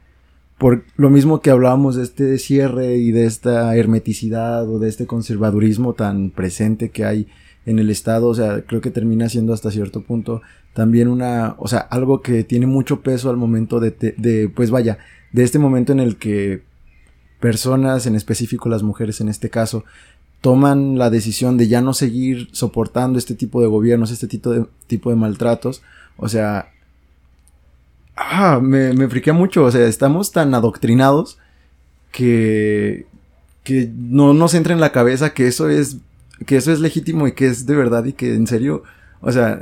Por 0.59 0.85
lo 0.97 1.09
mismo 1.11 1.41
que 1.41 1.51
hablábamos 1.51 1.97
de 1.97 2.03
este 2.03 2.39
cierre 2.39 2.97
y 2.97 3.11
de 3.11 3.27
esta 3.27 3.75
hermeticidad 3.77 4.69
o 4.69 4.79
de 4.79 4.89
este 4.89 5.07
conservadurismo 5.07 5.95
tan 5.95 6.31
presente 6.31 6.91
que 6.91 7.05
hay 7.05 7.27
en 7.67 7.79
el 7.79 7.91
Estado, 7.91 8.29
o 8.29 8.35
sea, 8.35 8.63
creo 8.63 8.81
que 8.81 8.91
termina 8.91 9.29
siendo 9.29 9.53
hasta 9.53 9.71
cierto 9.71 10.03
punto 10.03 10.43
también 10.75 11.09
una, 11.09 11.55
o 11.59 11.69
sea, 11.69 11.79
algo 11.79 12.21
que 12.21 12.45
tiene 12.45 12.67
mucho 12.67 13.01
peso 13.01 13.31
al 13.31 13.37
momento 13.37 13.81
de, 13.81 13.91
de 13.91 14.51
pues 14.55 14.71
vaya, 14.71 14.99
de 15.33 15.45
este 15.45 15.59
momento 15.59 15.93
en 15.93 16.01
el 16.01 16.17
que 16.17 16.63
personas, 17.41 18.07
en 18.07 18.17
específico 18.17 18.69
las 18.69 18.83
mujeres 18.83 19.21
en 19.21 19.29
este 19.29 19.51
caso, 19.51 19.85
toman 20.41 20.99
la 20.99 21.11
decisión 21.11 21.57
de 21.57 21.69
ya 21.69 21.81
no 21.81 21.95
seguir 21.95 22.49
soportando 22.53 23.19
este 23.19 23.35
tipo 23.35 23.61
de 23.63 23.67
gobiernos, 23.67 24.11
este 24.11 24.27
tipo 24.27 24.51
de, 24.51 24.67
tipo 24.87 25.11
de 25.11 25.17
maltratos, 25.17 25.83
o 26.17 26.29
sea, 26.29 26.71
ah, 28.17 28.61
me, 28.63 28.93
me 28.93 29.09
friquea 29.09 29.33
mucho, 29.33 29.65
o 29.65 29.71
sea, 29.71 29.87
estamos 29.87 30.33
tan 30.33 30.55
adoctrinados 30.55 31.39
que, 32.13 33.07
que 33.63 33.91
no 33.97 34.35
nos 34.35 34.55
entra 34.55 34.75
en 34.75 34.81
la 34.81 34.93
cabeza 34.93 35.35
que 35.35 35.47
eso 35.47 35.69
es, 35.69 35.99
que 36.45 36.57
eso 36.57 36.73
es 36.73 36.81
legítimo 36.81 37.27
y 37.27 37.33
que 37.33 37.47
es 37.47 37.67
de 37.67 37.75
verdad 37.75 38.05
y 38.05 38.13
que 38.13 38.35
en 38.35 38.47
serio, 38.47 38.83
o 39.21 39.33
sea, 39.33 39.61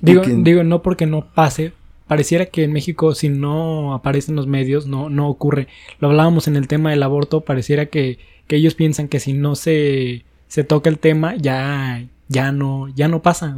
Digo, 0.00 0.22
digo, 0.26 0.64
no 0.64 0.82
porque 0.82 1.06
no 1.06 1.26
pase, 1.34 1.72
pareciera 2.06 2.46
que 2.46 2.64
en 2.64 2.72
México 2.72 3.14
si 3.14 3.28
no 3.28 3.94
aparece 3.94 4.30
en 4.30 4.36
los 4.36 4.46
medios 4.46 4.86
no, 4.86 5.08
no 5.08 5.28
ocurre. 5.28 5.68
Lo 5.98 6.08
hablábamos 6.08 6.48
en 6.48 6.56
el 6.56 6.68
tema 6.68 6.90
del 6.90 7.02
aborto, 7.02 7.42
pareciera 7.42 7.86
que, 7.86 8.18
que 8.46 8.56
ellos 8.56 8.74
piensan 8.74 9.08
que 9.08 9.20
si 9.20 9.32
no 9.32 9.54
se, 9.54 10.24
se 10.48 10.64
toca 10.64 10.90
el 10.90 10.98
tema 10.98 11.36
ya, 11.36 12.04
ya 12.28 12.52
no, 12.52 12.88
ya 12.88 13.08
no 13.08 13.22
pasa. 13.22 13.56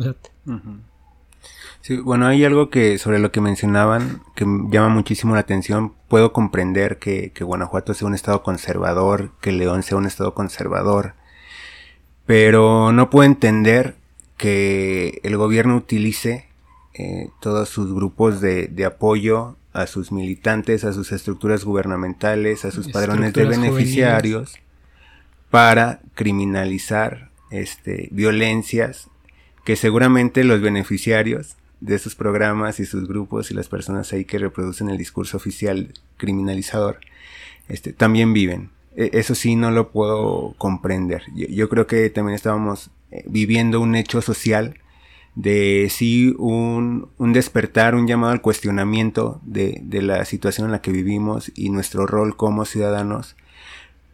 sí, 1.81 1.97
bueno, 1.97 2.27
hay 2.27 2.45
algo 2.45 2.71
que 2.71 2.99
sobre 2.99 3.19
lo 3.19 3.33
que 3.33 3.41
mencionaban 3.41 4.23
que 4.35 4.45
llama 4.45 4.89
muchísimo 4.89 5.35
la 5.35 5.41
atención. 5.41 5.95
Puedo 6.09 6.33
comprender 6.33 6.99
que, 6.99 7.33
que 7.35 7.45
Guanajuato 7.45 7.95
sea 7.95 8.07
un 8.07 8.15
estado 8.15 8.43
conservador, 8.43 9.33
que 9.41 9.51
León 9.51 9.83
sea 9.83 9.99
un 9.99 10.07
estado 10.07 10.35
conservador, 10.35 11.15
pero 12.27 12.93
no 12.93 13.09
puedo 13.09 13.25
entender 13.25 13.95
que 14.37 15.21
el 15.23 15.37
gobierno 15.37 15.77
utilice 15.77 16.47
eh, 16.95 17.31
todos 17.41 17.69
sus 17.69 17.93
grupos 17.95 18.41
de, 18.41 18.85
apoyo 18.85 19.57
a 19.73 19.87
sus 19.87 20.13
militantes, 20.13 20.85
a 20.85 20.93
sus 20.93 21.13
estructuras 21.13 21.65
gubernamentales, 21.65 22.65
a 22.65 22.71
sus 22.71 22.89
padrones 22.89 23.33
de 23.33 23.45
beneficiarios 23.45 24.59
para 25.51 26.01
criminalizar 26.15 27.31
este, 27.51 28.09
violencias 28.11 29.09
que 29.65 29.77
seguramente 29.77 30.45
los 30.45 30.61
beneficiarios 30.61 31.57
de 31.81 31.95
esos 31.95 32.15
programas 32.15 32.81
y 32.81 32.87
sus 32.87 33.07
grupos 33.07 33.51
y 33.51 33.55
las 33.55 33.69
personas 33.69 34.13
ahí 34.13 34.25
que 34.25 34.39
reproducen 34.39 34.89
el 34.89 34.97
discurso 34.97 35.37
oficial 35.37 35.93
criminalizador 36.17 37.01
este, 37.69 37.93
también 37.93 38.33
viven. 38.33 38.71
E, 38.97 39.11
eso 39.13 39.35
sí 39.35 39.55
no 39.55 39.71
lo 39.71 39.93
puedo 39.93 40.55
comprender. 40.59 41.23
Yo, 41.35 41.69
creo 41.69 41.87
que 41.87 42.11
también 42.11 42.35
estábamos 42.35 42.91
eh, 43.11 43.23
viviendo 43.29 43.81
un 43.81 43.95
hecho 43.95 44.23
social 44.23 44.81
de 45.35 45.89
sí 45.91 46.35
un, 46.39 47.11
un, 47.19 47.33
despertar, 47.35 47.95
un 47.95 48.07
llamado 48.09 48.33
al 48.33 48.41
cuestionamiento 48.41 49.41
de, 49.45 49.81
de, 49.83 50.01
la 50.01 50.25
situación 50.25 50.67
en 50.67 50.73
la 50.73 50.81
que 50.81 50.93
vivimos 50.93 51.53
y 51.55 51.69
nuestro 51.69 52.07
rol 52.07 52.37
como 52.37 52.65
ciudadanos. 52.65 53.37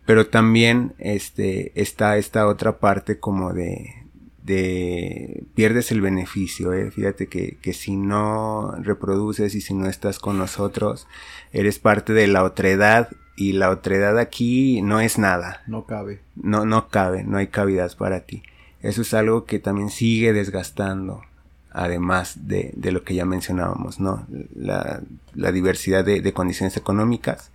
Pero 0.05 0.27
también 0.27 0.95
este, 0.99 1.71
está 1.81 2.17
esta 2.17 2.49
otra 2.49 2.81
parte 2.81 3.21
como 3.21 3.53
de, 3.53 4.03
de 4.43 5.45
pierdes 5.55 5.93
el 5.93 6.01
beneficio, 6.01 6.73
¿eh? 6.73 6.91
fíjate 6.91 7.29
que, 7.29 7.57
que 7.63 7.73
si 7.73 7.95
no 7.95 8.75
reproduces 8.81 9.55
y 9.55 9.61
si 9.61 9.75
no 9.75 9.87
estás 9.89 10.19
con 10.19 10.39
nosotros, 10.39 11.07
eres 11.53 11.79
parte 11.79 12.13
de 12.13 12.27
la 12.27 12.43
otredad 12.43 13.11
y 13.37 13.53
la 13.53 13.71
otredad 13.71 14.19
aquí 14.19 14.83
no 14.83 15.01
es 15.01 15.19
nada. 15.19 15.63
No 15.67 15.87
cabe. 15.87 16.21
No, 16.37 16.65
no 16.65 16.89
cabe, 16.89 17.25
no 17.25 17.39
hay 17.39 17.49
cavidad 17.49 17.97
para 17.97 18.21
ti. 18.21 18.43
Eso 18.81 19.03
es 19.03 19.15
algo 19.15 19.45
que 19.45 19.59
también 19.59 19.91
sigue 19.91 20.33
desgastando, 20.33 21.23
además 21.71 22.49
de, 22.49 22.73
de 22.77 22.93
lo 22.93 23.05
que 23.05 23.15
ya 23.15 23.25
mencionábamos, 23.25 24.01
¿no? 24.01 24.27
La, 24.55 25.01
la 25.35 25.53
diversidad 25.53 26.05
de, 26.05 26.21
de, 26.21 26.33
condiciones 26.33 26.77
económicas 26.77 27.53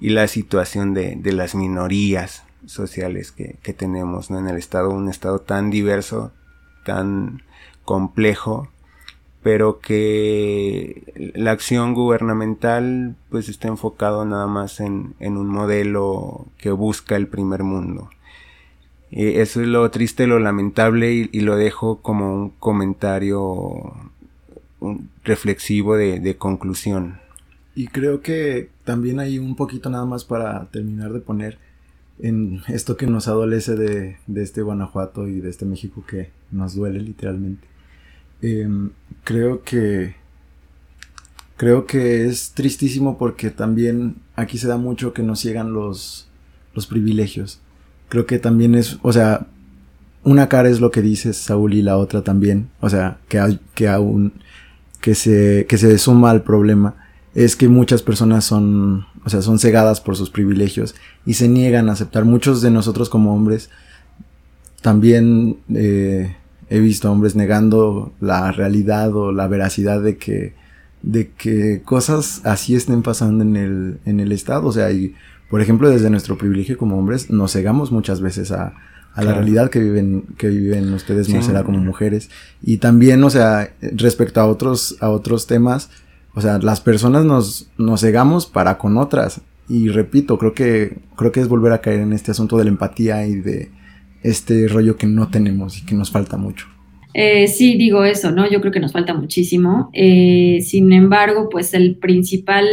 y 0.00 0.10
la 0.10 0.26
situación 0.26 0.94
de, 0.94 1.16
de 1.16 1.32
las 1.32 1.54
minorías 1.54 2.44
sociales 2.66 3.30
que, 3.30 3.56
que, 3.62 3.74
tenemos 3.74 4.30
¿no? 4.30 4.38
en 4.38 4.48
el 4.48 4.56
Estado, 4.56 4.90
un 4.90 5.08
Estado 5.10 5.40
tan 5.40 5.70
diverso, 5.70 6.32
tan 6.84 7.42
complejo, 7.84 8.68
pero 9.44 9.78
que 9.78 11.32
la 11.36 11.52
acción 11.52 11.94
gubernamental 11.94 13.14
pues 13.30 13.48
está 13.48 13.68
enfocado 13.68 14.24
nada 14.24 14.48
más 14.48 14.80
en, 14.80 15.14
en 15.20 15.36
un 15.36 15.46
modelo 15.46 16.46
que 16.58 16.72
busca 16.72 17.14
el 17.14 17.28
primer 17.28 17.62
mundo 17.62 18.10
eso 19.16 19.62
es 19.62 19.68
lo 19.68 19.88
triste, 19.90 20.26
lo 20.26 20.40
lamentable 20.40 21.28
y, 21.30 21.40
lo 21.40 21.56
dejo 21.56 22.00
como 22.02 22.34
un 22.34 22.50
comentario 22.50 23.94
reflexivo 25.22 25.96
de, 25.96 26.36
conclusión. 26.36 27.20
Y 27.76 27.86
creo 27.88 28.20
que 28.22 28.70
también 28.82 29.20
hay 29.20 29.38
un 29.38 29.54
poquito 29.54 29.88
nada 29.88 30.04
más 30.04 30.24
para 30.24 30.66
terminar 30.70 31.12
de 31.12 31.20
poner 31.20 31.58
en 32.18 32.62
esto 32.68 32.96
que 32.96 33.06
nos 33.06 33.28
adolece 33.28 33.76
de, 33.76 34.16
este 34.34 34.62
Guanajuato 34.62 35.28
y 35.28 35.40
de 35.40 35.50
este 35.50 35.64
México 35.64 36.04
que 36.08 36.30
nos 36.50 36.74
duele 36.74 37.00
literalmente. 37.00 37.68
Em, 38.42 38.90
creo 39.24 39.62
que 39.62 40.16
creo 41.56 41.86
que 41.86 42.26
es 42.26 42.52
tristísimo 42.52 43.16
porque 43.16 43.50
también 43.50 44.16
aquí 44.36 44.58
se 44.58 44.68
da 44.68 44.76
mucho 44.76 45.12
que 45.12 45.22
nos 45.22 45.40
ciegan 45.40 45.72
los, 45.72 46.28
los 46.74 46.86
privilegios 46.86 47.60
creo 48.14 48.26
que 48.26 48.38
también 48.38 48.74
es, 48.76 48.98
o 49.02 49.12
sea, 49.12 49.48
una 50.22 50.48
cara 50.48 50.68
es 50.68 50.80
lo 50.80 50.92
que 50.92 51.02
dices, 51.02 51.36
Saúl, 51.36 51.74
y 51.74 51.82
la 51.82 51.98
otra 51.98 52.22
también, 52.22 52.70
o 52.80 52.88
sea, 52.88 53.18
que, 53.28 53.58
que 53.74 53.88
aún, 53.88 54.32
que 55.00 55.16
se, 55.16 55.66
que 55.68 55.78
se 55.78 55.98
suma 55.98 56.30
al 56.30 56.42
problema, 56.42 56.94
es 57.34 57.56
que 57.56 57.68
muchas 57.68 58.02
personas 58.02 58.44
son, 58.44 59.06
o 59.24 59.28
sea, 59.28 59.42
son 59.42 59.58
cegadas 59.58 60.00
por 60.00 60.16
sus 60.16 60.30
privilegios 60.30 60.94
y 61.26 61.34
se 61.34 61.48
niegan 61.48 61.88
a 61.88 61.92
aceptar. 61.92 62.24
Muchos 62.24 62.62
de 62.62 62.70
nosotros 62.70 63.10
como 63.10 63.34
hombres, 63.34 63.70
también 64.80 65.58
eh, 65.74 66.36
he 66.70 66.80
visto 66.80 67.10
hombres 67.10 67.36
negando 67.36 68.12
la 68.20 68.52
realidad 68.52 69.14
o 69.14 69.32
la 69.32 69.48
veracidad 69.48 70.02
de 70.02 70.16
que, 70.16 70.54
de 71.02 71.30
que 71.30 71.82
cosas 71.84 72.40
así 72.44 72.74
estén 72.74 73.02
pasando 73.02 73.44
en 73.44 73.56
el, 73.56 73.98
en 74.04 74.20
el 74.20 74.32
Estado, 74.32 74.66
o 74.66 74.72
sea, 74.72 74.90
y 74.90 75.14
por 75.54 75.60
ejemplo, 75.60 75.88
desde 75.88 76.10
nuestro 76.10 76.36
privilegio 76.36 76.76
como 76.76 76.98
hombres, 76.98 77.30
nos 77.30 77.52
cegamos 77.52 77.92
muchas 77.92 78.20
veces 78.20 78.50
a, 78.50 78.74
la 79.16 79.34
realidad 79.34 79.70
que 79.70 79.78
viven, 79.78 80.24
que 80.36 80.48
viven 80.48 80.92
ustedes, 80.92 81.28
sí. 81.28 81.38
como 81.64 81.78
mujeres. 81.78 82.28
Y 82.60 82.78
también, 82.78 83.22
o 83.22 83.30
sea, 83.30 83.72
respecto 83.80 84.40
a 84.40 84.46
otros, 84.46 84.96
a 84.98 85.10
otros 85.10 85.46
temas, 85.46 85.90
o 86.34 86.40
sea, 86.40 86.58
las 86.58 86.80
personas 86.80 87.24
nos, 87.24 87.68
nos 87.78 88.00
cegamos 88.00 88.46
para 88.46 88.76
con 88.78 88.96
otras. 88.98 89.42
Y 89.68 89.90
repito, 89.90 90.38
creo 90.38 90.54
que, 90.54 90.98
creo 91.14 91.30
que 91.30 91.40
es 91.40 91.46
volver 91.46 91.72
a 91.72 91.80
caer 91.80 92.00
en 92.00 92.12
este 92.12 92.32
asunto 92.32 92.58
de 92.58 92.64
la 92.64 92.70
empatía 92.70 93.24
y 93.24 93.36
de 93.36 93.70
este 94.24 94.66
rollo 94.66 94.96
que 94.96 95.06
no 95.06 95.28
tenemos 95.28 95.78
y 95.78 95.86
que 95.86 95.94
nos 95.94 96.10
falta 96.10 96.36
mucho. 96.36 96.66
Eh, 97.12 97.46
sí, 97.46 97.76
digo 97.76 98.04
eso, 98.04 98.32
¿no? 98.32 98.50
Yo 98.50 98.60
creo 98.60 98.72
que 98.72 98.80
nos 98.80 98.92
falta 98.92 99.14
muchísimo. 99.14 99.90
Eh, 99.92 100.58
sin 100.62 100.92
embargo, 100.92 101.48
pues 101.48 101.72
el 101.72 101.96
principal 101.96 102.66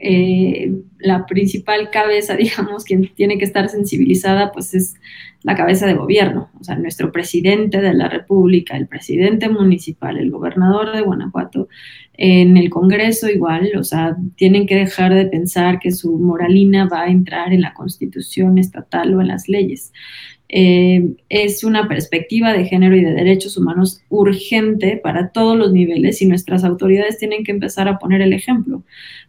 eh, 0.00 0.72
la 0.98 1.26
principal 1.26 1.90
cabeza, 1.90 2.36
digamos, 2.36 2.84
quien 2.84 3.12
tiene 3.14 3.38
que 3.38 3.44
estar 3.44 3.68
sensibilizada, 3.68 4.52
pues 4.52 4.74
es 4.74 4.94
la 5.42 5.54
cabeza 5.54 5.86
de 5.86 5.94
gobierno, 5.94 6.50
o 6.58 6.64
sea, 6.64 6.76
nuestro 6.76 7.12
presidente 7.12 7.80
de 7.80 7.94
la 7.94 8.08
República, 8.08 8.76
el 8.76 8.88
presidente 8.88 9.48
municipal, 9.48 10.18
el 10.18 10.32
gobernador 10.32 10.92
de 10.92 11.02
Guanajuato, 11.02 11.68
en 12.14 12.56
el 12.56 12.70
Congreso 12.70 13.28
igual, 13.28 13.70
o 13.78 13.84
sea, 13.84 14.16
tienen 14.34 14.66
que 14.66 14.74
dejar 14.74 15.14
de 15.14 15.26
pensar 15.26 15.78
que 15.78 15.92
su 15.92 16.18
moralina 16.18 16.88
va 16.88 17.02
a 17.02 17.10
entrar 17.10 17.52
en 17.52 17.60
la 17.60 17.72
constitución 17.72 18.58
estatal 18.58 19.14
o 19.14 19.20
en 19.20 19.28
las 19.28 19.48
leyes. 19.48 19.92
Eh, 20.50 21.14
es 21.28 21.62
una 21.62 21.88
perspectiva 21.88 22.54
de 22.54 22.64
género 22.64 22.96
y 22.96 23.04
de 23.04 23.12
derechos 23.12 23.58
humanos 23.58 24.00
urgente 24.08 24.96
para 24.96 25.28
todos 25.28 25.58
los 25.58 25.72
niveles 25.72 26.22
y 26.22 26.26
nuestras 26.26 26.64
autoridades 26.64 27.18
tienen 27.18 27.44
que 27.44 27.52
empezar 27.52 27.86
a 27.86 27.98
poner 27.98 28.22
el 28.22 28.32
ejemplo 28.32 28.82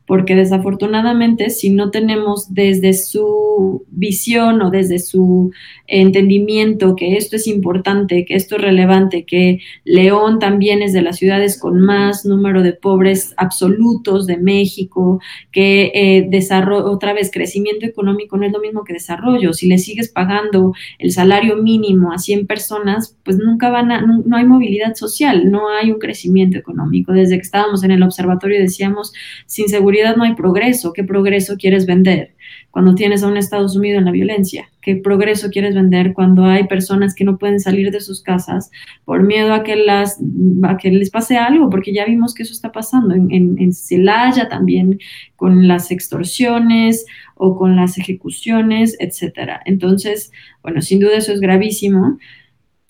porque 0.09 0.35
desafortunadamente 0.35 1.51
si 1.51 1.69
no 1.69 1.91
tenemos 1.91 2.51
desde 2.51 2.93
su 2.93 3.85
visión 3.91 4.59
o 4.63 4.71
desde 4.71 4.97
su 4.97 5.51
entendimiento 5.85 6.95
que 6.95 7.15
esto 7.15 7.35
es 7.35 7.45
importante, 7.45 8.25
que 8.25 8.33
esto 8.33 8.55
es 8.55 8.61
relevante, 8.63 9.23
que 9.23 9.59
León 9.83 10.39
también 10.39 10.81
es 10.81 10.93
de 10.93 11.03
las 11.03 11.17
ciudades 11.17 11.59
con 11.59 11.79
más 11.79 12.25
número 12.25 12.63
de 12.63 12.73
pobres 12.73 13.35
absolutos 13.37 14.25
de 14.25 14.37
México, 14.37 15.21
que 15.51 15.91
eh, 15.93 16.25
desarrollo, 16.27 16.89
otra 16.89 17.13
vez, 17.13 17.29
crecimiento 17.31 17.85
económico 17.85 18.35
no 18.35 18.47
es 18.47 18.51
lo 18.51 18.61
mismo 18.61 18.83
que 18.83 18.93
desarrollo. 18.93 19.53
Si 19.53 19.67
le 19.67 19.77
sigues 19.77 20.09
pagando 20.09 20.73
el 20.97 21.08
salario 21.11 21.57
mínimo 21.57 22.11
a 22.11 22.17
100 22.17 22.47
personas, 22.47 23.17
pues 23.23 23.37
nunca 23.37 23.69
van 23.69 23.91
a, 23.91 24.01
no, 24.01 24.21
no 24.25 24.37
hay 24.37 24.45
movilidad 24.45 24.95
social, 24.95 25.49
no 25.51 25.69
hay 25.69 25.91
un 25.91 25.99
crecimiento 25.99 26.57
económico. 26.57 27.13
Desde 27.13 27.35
que 27.35 27.41
estábamos 27.41 27.83
en 27.83 27.91
el 27.91 28.03
observatorio 28.03 28.59
decíamos, 28.59 29.13
sin 29.45 29.69
seguridad, 29.69 30.15
no 30.15 30.23
hay 30.23 30.35
progreso. 30.35 30.93
¿Qué 30.93 31.03
progreso 31.03 31.57
quieres 31.57 31.85
vender 31.85 32.35
cuando 32.71 32.95
tienes 32.95 33.23
a 33.23 33.27
un 33.27 33.37
Estado 33.37 33.67
sumido 33.67 33.97
en 33.97 34.05
la 34.05 34.11
violencia? 34.11 34.69
¿Qué 34.81 34.95
progreso 34.95 35.49
quieres 35.49 35.75
vender 35.75 36.13
cuando 36.13 36.45
hay 36.45 36.65
personas 36.67 37.13
que 37.13 37.25
no 37.25 37.37
pueden 37.37 37.59
salir 37.59 37.91
de 37.91 37.99
sus 37.99 38.21
casas 38.23 38.71
por 39.03 39.23
miedo 39.23 39.53
a 39.53 39.63
que, 39.63 39.75
las, 39.75 40.19
a 40.63 40.77
que 40.77 40.89
les 40.89 41.09
pase 41.09 41.37
algo? 41.37 41.69
Porque 41.69 41.93
ya 41.93 42.05
vimos 42.05 42.33
que 42.33 42.43
eso 42.43 42.53
está 42.53 42.71
pasando 42.71 43.13
en, 43.13 43.29
en, 43.29 43.73
Celaya 43.73 44.47
también 44.47 44.99
con 45.35 45.67
las 45.67 45.91
extorsiones 45.91 47.05
o 47.39 47.55
con 47.57 47.75
las 47.77 47.97
ejecuciones, 47.97 48.97
etcétera. 48.99 49.61
Entonces, 49.65 50.31
bueno, 50.61 50.81
sin 50.81 50.99
duda 50.99 51.17
eso 51.17 51.31
es 51.31 51.39
gravísimo. 51.39 52.19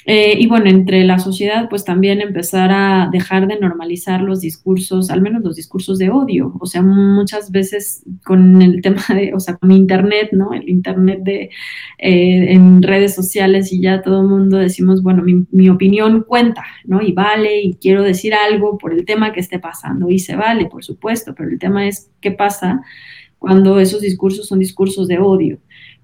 Eh, 0.05 0.37
y 0.39 0.47
bueno, 0.47 0.71
entre 0.71 1.03
la 1.03 1.19
sociedad, 1.19 1.69
pues 1.69 1.83
también 1.83 2.19
empezar 2.19 2.71
a 2.71 3.09
dejar 3.11 3.45
de 3.45 3.59
normalizar 3.59 4.21
los 4.21 4.41
discursos, 4.41 5.11
al 5.11 5.21
menos 5.21 5.43
los 5.43 5.55
discursos 5.55 5.99
de 5.99 6.09
odio. 6.09 6.55
O 6.59 6.65
sea, 6.65 6.81
muchas 6.81 7.51
veces 7.51 8.03
con 8.25 8.59
el 8.63 8.81
tema 8.81 9.03
de, 9.09 9.35
o 9.35 9.39
sea, 9.39 9.57
con 9.57 9.71
Internet, 9.71 10.29
¿no? 10.31 10.51
El 10.51 10.67
Internet 10.67 11.19
de, 11.21 11.51
eh, 11.99 12.53
en 12.53 12.81
redes 12.81 13.13
sociales 13.13 13.71
y 13.71 13.81
ya 13.81 14.01
todo 14.01 14.21
el 14.21 14.27
mundo 14.27 14.57
decimos, 14.57 15.03
bueno, 15.03 15.21
mi, 15.21 15.45
mi, 15.51 15.69
opinión 15.69 16.23
cuenta, 16.27 16.63
¿no? 16.85 17.03
Y 17.03 17.11
vale, 17.11 17.61
y 17.61 17.75
quiero 17.75 18.01
decir 18.01 18.33
algo 18.33 18.79
por 18.79 18.93
el 18.93 19.05
tema 19.05 19.31
que 19.31 19.41
esté 19.41 19.59
pasando. 19.59 20.09
Y 20.09 20.17
se 20.17 20.35
vale, 20.35 20.65
por 20.65 20.83
supuesto, 20.83 21.35
pero 21.37 21.49
el 21.49 21.59
tema 21.59 21.87
es 21.87 22.09
qué 22.19 22.31
pasa 22.31 22.81
cuando 23.39 23.79
esos 23.79 24.01
discursos 24.01 24.47
son 24.47 24.59
discursos 24.59 25.07
de 25.07 25.17
odio 25.17 25.59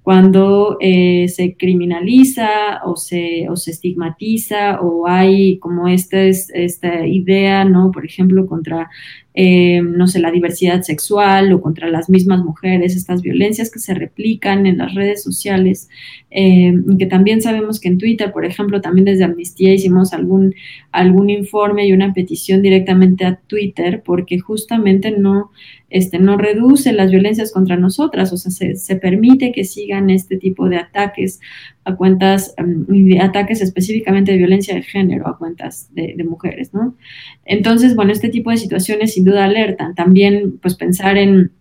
cuando 0.06 0.78
eh, 0.82 1.28
se 1.30 1.56
criminaliza 1.56 2.84
o 2.86 2.96
se, 2.96 3.50
o 3.50 3.56
se 3.56 3.72
estigmatiza 3.72 4.80
o 4.80 5.08
hay 5.08 5.58
como 5.58 5.88
esta, 5.88 6.22
esta 6.22 7.08
idea, 7.08 7.66
¿no? 7.66 7.90
Por 7.90 8.06
ejemplo, 8.06 8.46
contra 8.46 8.88
eh, 9.38 9.82
no 9.82 10.08
sé, 10.08 10.20
la 10.20 10.32
diversidad 10.32 10.82
sexual 10.84 11.52
o 11.52 11.62
contra 11.62 11.90
las 11.90 12.10
mismas 12.10 12.42
mujeres, 12.42 12.96
estas 12.96 13.22
violencias 13.22 13.70
que 13.70 13.80
se 13.80 13.94
replican 13.94 14.66
en 14.66 14.78
las 14.78 14.96
redes 14.96 15.24
sociales, 15.24 15.90
eh, 16.32 16.74
que 16.98 17.06
también 17.06 17.42
sabemos 17.42 17.82
que 17.82 17.90
en 17.90 17.98
Twitter, 17.98 18.32
por 18.32 18.46
ejemplo, 18.46 18.80
también 18.80 19.04
desde 19.04 19.26
Amnistía 19.26 19.74
hicimos 19.74 20.14
algún, 20.14 20.56
algún 20.94 21.30
informe 21.30 21.86
y 21.86 21.92
una 21.92 22.14
petición 22.14 22.62
directamente 22.62 23.26
a 23.26 23.36
Twitter 23.36 24.04
porque 24.06 24.40
justamente 24.40 25.12
no, 25.12 25.52
este, 25.96 26.20
no 26.20 26.38
reduce 26.38 26.92
las 26.92 27.10
violencias 27.10 27.54
contra 27.54 27.78
nosotras, 27.78 28.34
o 28.34 28.36
sea, 28.36 28.52
se, 28.76 28.96
permite 28.98 29.54
que 29.54 29.64
sigan 29.64 30.10
este 30.10 30.36
tipo 30.36 30.68
de 30.68 30.76
ataques 30.76 31.40
a 31.86 31.96
cuentas, 31.96 32.54
um, 32.62 32.86
ataques 33.22 33.62
específicamente 33.62 34.34
de 34.34 34.40
violencia 34.40 34.76
de 34.76 34.82
género 34.82 35.26
a 35.26 35.38
cuentas 35.38 35.88
de, 35.94 36.22
mujeres, 36.26 36.74
¿no? 36.74 36.98
Entonces, 37.46 37.96
bueno, 37.96 38.12
este 38.12 38.28
tipo 38.28 38.52
de 38.52 38.58
situaciones 38.58 39.14
sin 39.14 39.24
duda 39.24 39.46
alertan. 39.46 39.96
También, 39.96 40.58
pues, 40.62 40.76
pensar 40.76 41.18
en, 41.18 41.54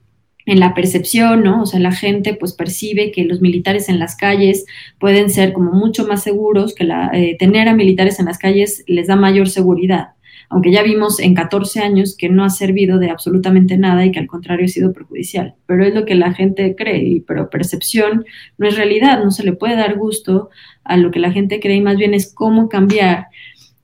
la 0.47 0.74
percepción, 0.74 1.45
¿no? 1.45 1.62
O 1.62 1.66
sea, 1.66 1.80
la 1.80 1.93
gente 1.93 2.35
pues 2.35 2.53
percibe 2.53 3.12
que 3.12 3.24
los 3.24 3.41
militares 3.41 3.89
en 3.89 3.99
las 3.99 4.14
calles 4.14 4.66
pueden 4.99 5.30
ser 5.30 5.55
como 5.55 5.72
mucho 5.72 6.07
más 6.07 6.22
seguros, 6.22 6.74
que 6.74 6.85
la, 6.85 7.11
eh, 7.14 7.37
tener 7.39 7.66
a 7.68 7.74
militares 7.74 8.18
en 8.18 8.26
las 8.26 8.37
calles 8.37 8.85
les 8.87 9.07
da 9.07 9.16
mayor 9.16 9.49
seguridad 9.49 10.13
aunque 10.49 10.72
ya 10.72 10.82
vimos 10.82 11.20
en 11.20 11.34
14 11.34 11.80
años 11.80 12.16
que 12.16 12.28
no 12.28 12.45
ha 12.45 12.51
servido 12.51 12.99
de 12.99 13.11
absolutamente 13.11 13.76
nada 13.76 14.05
y 14.05 14.12
que 14.12 14.20
al 14.20 14.26
contrario 14.26 14.66
ha 14.66 14.68
sido 14.68 14.92
perjudicial. 14.92 15.55
Pero 15.66 15.84
es 15.84 15.95
lo 15.95 16.05
que 16.05 16.14
la 16.14 16.32
gente 16.32 16.74
cree, 16.76 17.22
pero 17.26 17.51
percepción 17.51 18.24
no 18.59 18.68
es 18.68 18.76
realidad, 18.76 19.22
no 19.22 19.30
se 19.30 19.45
le 19.45 19.53
puede 19.53 19.76
dar 19.76 19.97
gusto 19.97 20.51
a 20.84 20.97
lo 20.97 21.11
que 21.11 21.20
la 21.20 21.32
gente 21.32 21.61
cree 21.61 21.76
y 21.76 21.82
más 21.82 21.97
bien 21.97 22.14
es 22.14 22.32
cómo 22.32 22.68
cambiar 22.68 23.26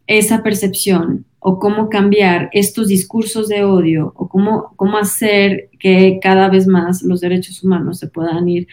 esa 0.06 0.42
percepción 0.42 1.24
o 1.38 1.58
cómo 1.58 1.88
cambiar 1.88 2.50
estos 2.52 2.88
discursos 2.88 3.48
de 3.48 3.64
odio 3.64 4.12
o 4.16 4.28
cómo, 4.28 4.74
cómo 4.76 4.98
hacer 4.98 5.70
que 5.78 6.18
cada 6.20 6.48
vez 6.48 6.66
más 6.66 7.02
los 7.02 7.20
derechos 7.20 7.64
humanos 7.64 7.98
se 7.98 8.08
puedan 8.08 8.48
ir 8.48 8.68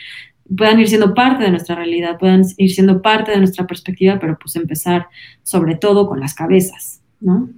puedan 0.55 0.79
ir 0.79 0.87
siendo 0.87 1.13
parte 1.13 1.43
de 1.43 1.51
nuestra 1.51 1.75
realidad, 1.75 2.17
puedan 2.17 2.43
ir 2.57 2.71
siendo 2.71 3.01
parte 3.01 3.31
de 3.31 3.37
nuestra 3.37 3.67
perspectiva, 3.67 4.17
pero 4.19 4.37
pues 4.39 4.55
empezar 4.55 5.07
sobre 5.43 5.75
todo 5.75 6.07
con 6.07 6.19
las 6.19 6.33
cabezas, 6.33 7.01
¿no? 7.19 7.49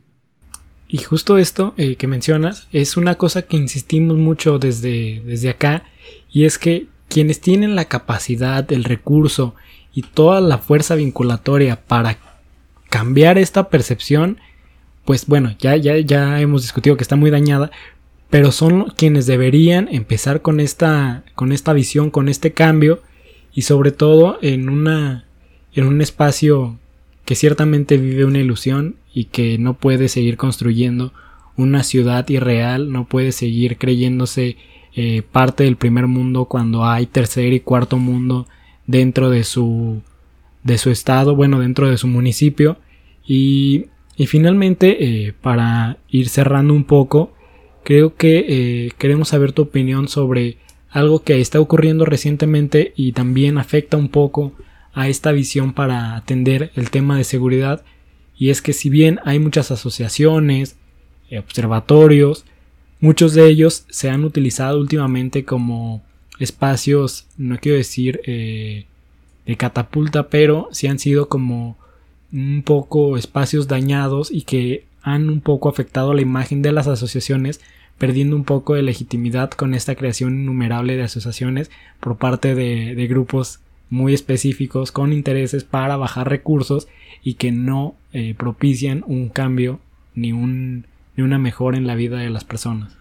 Y 0.91 0.97
justo 0.97 1.37
esto 1.37 1.75
eh, 1.77 1.95
que 1.95 2.07
mencionas 2.07 2.67
es 2.73 2.97
una 2.97 3.15
cosa 3.15 3.43
que 3.43 3.55
insistimos 3.55 4.17
mucho 4.17 4.57
desde, 4.57 5.21
desde 5.23 5.51
acá 5.51 5.83
y 6.31 6.45
es 6.45 6.57
que 6.57 6.87
quienes 7.07 7.41
tienen 7.41 7.75
la 7.75 7.85
capacidad, 7.85 8.69
el 8.71 8.83
recurso 8.83 9.53
y 9.93 10.01
toda 10.01 10.41
la 10.41 10.57
fuerza 10.57 10.95
vinculatoria 10.95 11.79
para 11.85 12.17
cambiar 12.89 13.37
esta 13.37 13.69
percepción, 13.69 14.39
pues 15.05 15.27
bueno, 15.27 15.55
ya, 15.59 15.75
ya, 15.75 15.97
ya 15.99 16.41
hemos 16.41 16.63
discutido 16.63 16.97
que 16.97 17.03
está 17.03 17.15
muy 17.15 17.29
dañada, 17.29 17.69
pero 18.31 18.51
son 18.51 18.91
quienes 18.97 19.27
deberían 19.27 19.89
empezar 19.91 20.41
con 20.41 20.59
esta, 20.59 21.23
con 21.35 21.51
esta 21.51 21.71
visión, 21.73 22.09
con 22.09 22.29
este 22.29 22.51
cambio 22.51 23.03
y 23.53 23.61
sobre 23.61 23.91
todo 23.91 24.39
en 24.41 24.69
una, 24.69 25.25
en 25.73 25.85
un 25.85 26.01
espacio 26.01 26.79
que 27.25 27.35
ciertamente 27.35 27.97
vive 27.97 28.25
una 28.25 28.39
ilusión 28.39 28.95
y 29.13 29.25
que 29.25 29.57
no 29.57 29.73
puede 29.73 30.07
seguir 30.07 30.37
construyendo 30.37 31.13
una 31.57 31.83
ciudad 31.83 32.27
irreal, 32.29 32.91
no 32.91 33.05
puede 33.05 33.31
seguir 33.31 33.77
creyéndose 33.77 34.57
eh, 34.95 35.23
parte 35.31 35.65
del 35.65 35.75
primer 35.75 36.07
mundo 36.07 36.45
cuando 36.45 36.85
hay 36.85 37.05
tercer 37.05 37.53
y 37.53 37.59
cuarto 37.59 37.97
mundo 37.97 38.47
dentro 38.87 39.29
de 39.29 39.43
su 39.43 40.01
de 40.63 40.77
su 40.77 40.89
estado, 40.89 41.35
bueno, 41.35 41.59
dentro 41.59 41.89
de 41.89 41.97
su 41.97 42.07
municipio. 42.07 42.77
Y, 43.25 43.85
y 44.17 44.27
finalmente 44.27 45.27
eh, 45.27 45.33
para 45.33 45.97
ir 46.09 46.29
cerrando 46.29 46.73
un 46.73 46.83
poco, 46.83 47.33
creo 47.83 48.15
que 48.15 48.45
eh, 48.47 48.91
queremos 48.97 49.29
saber 49.29 49.51
tu 49.51 49.63
opinión 49.63 50.07
sobre 50.07 50.57
algo 50.89 51.23
que 51.23 51.39
está 51.39 51.59
ocurriendo 51.59 52.05
recientemente 52.05 52.93
y 52.95 53.11
también 53.11 53.57
afecta 53.57 53.97
un 53.97 54.09
poco 54.09 54.53
a 54.93 55.07
esta 55.07 55.31
visión 55.31 55.73
para 55.73 56.15
atender 56.15 56.71
el 56.75 56.89
tema 56.89 57.17
de 57.17 57.23
seguridad 57.23 57.83
y 58.39 58.49
es 58.51 58.61
que 58.61 58.71
si 58.71 58.89
bien 58.89 59.19
hay 59.25 59.37
muchas 59.37 59.69
asociaciones, 59.69 60.77
eh, 61.29 61.39
observatorios, 61.39 62.45
muchos 63.01 63.33
de 63.33 63.47
ellos 63.47 63.83
se 63.89 64.09
han 64.09 64.23
utilizado 64.23 64.79
últimamente 64.79 65.43
como 65.43 66.01
espacios, 66.39 67.27
no 67.37 67.57
quiero 67.57 67.77
decir 67.77 68.21
eh, 68.25 68.85
de 69.45 69.57
catapulta, 69.57 70.29
pero 70.29 70.69
sí 70.71 70.87
han 70.87 70.99
sido 70.99 71.27
como 71.27 71.77
un 72.31 72.63
poco 72.63 73.17
espacios 73.17 73.67
dañados 73.67 74.31
y 74.31 74.43
que 74.43 74.85
han 75.01 75.29
un 75.29 75.41
poco 75.41 75.67
afectado 75.67 76.13
la 76.13 76.21
imagen 76.21 76.61
de 76.61 76.71
las 76.71 76.87
asociaciones, 76.87 77.59
perdiendo 77.97 78.37
un 78.37 78.45
poco 78.45 78.75
de 78.75 78.83
legitimidad 78.83 79.51
con 79.51 79.73
esta 79.73 79.95
creación 79.95 80.39
innumerable 80.39 80.95
de 80.95 81.03
asociaciones 81.03 81.69
por 81.99 82.17
parte 82.17 82.55
de, 82.55 82.95
de 82.95 83.07
grupos 83.07 83.59
muy 83.89 84.13
específicos 84.13 84.91
con 84.91 85.13
intereses 85.13 85.63
para 85.63 85.97
bajar 85.97 86.29
recursos 86.29 86.87
y 87.23 87.35
que 87.35 87.51
no 87.51 87.95
eh, 88.13 88.35
propician 88.37 89.03
un 89.07 89.29
cambio 89.29 89.79
ni, 90.15 90.31
un, 90.31 90.85
ni 91.15 91.23
una 91.23 91.37
mejora 91.37 91.77
en 91.77 91.87
la 91.87 91.95
vida 91.95 92.17
de 92.19 92.29
las 92.29 92.43
personas. 92.43 92.97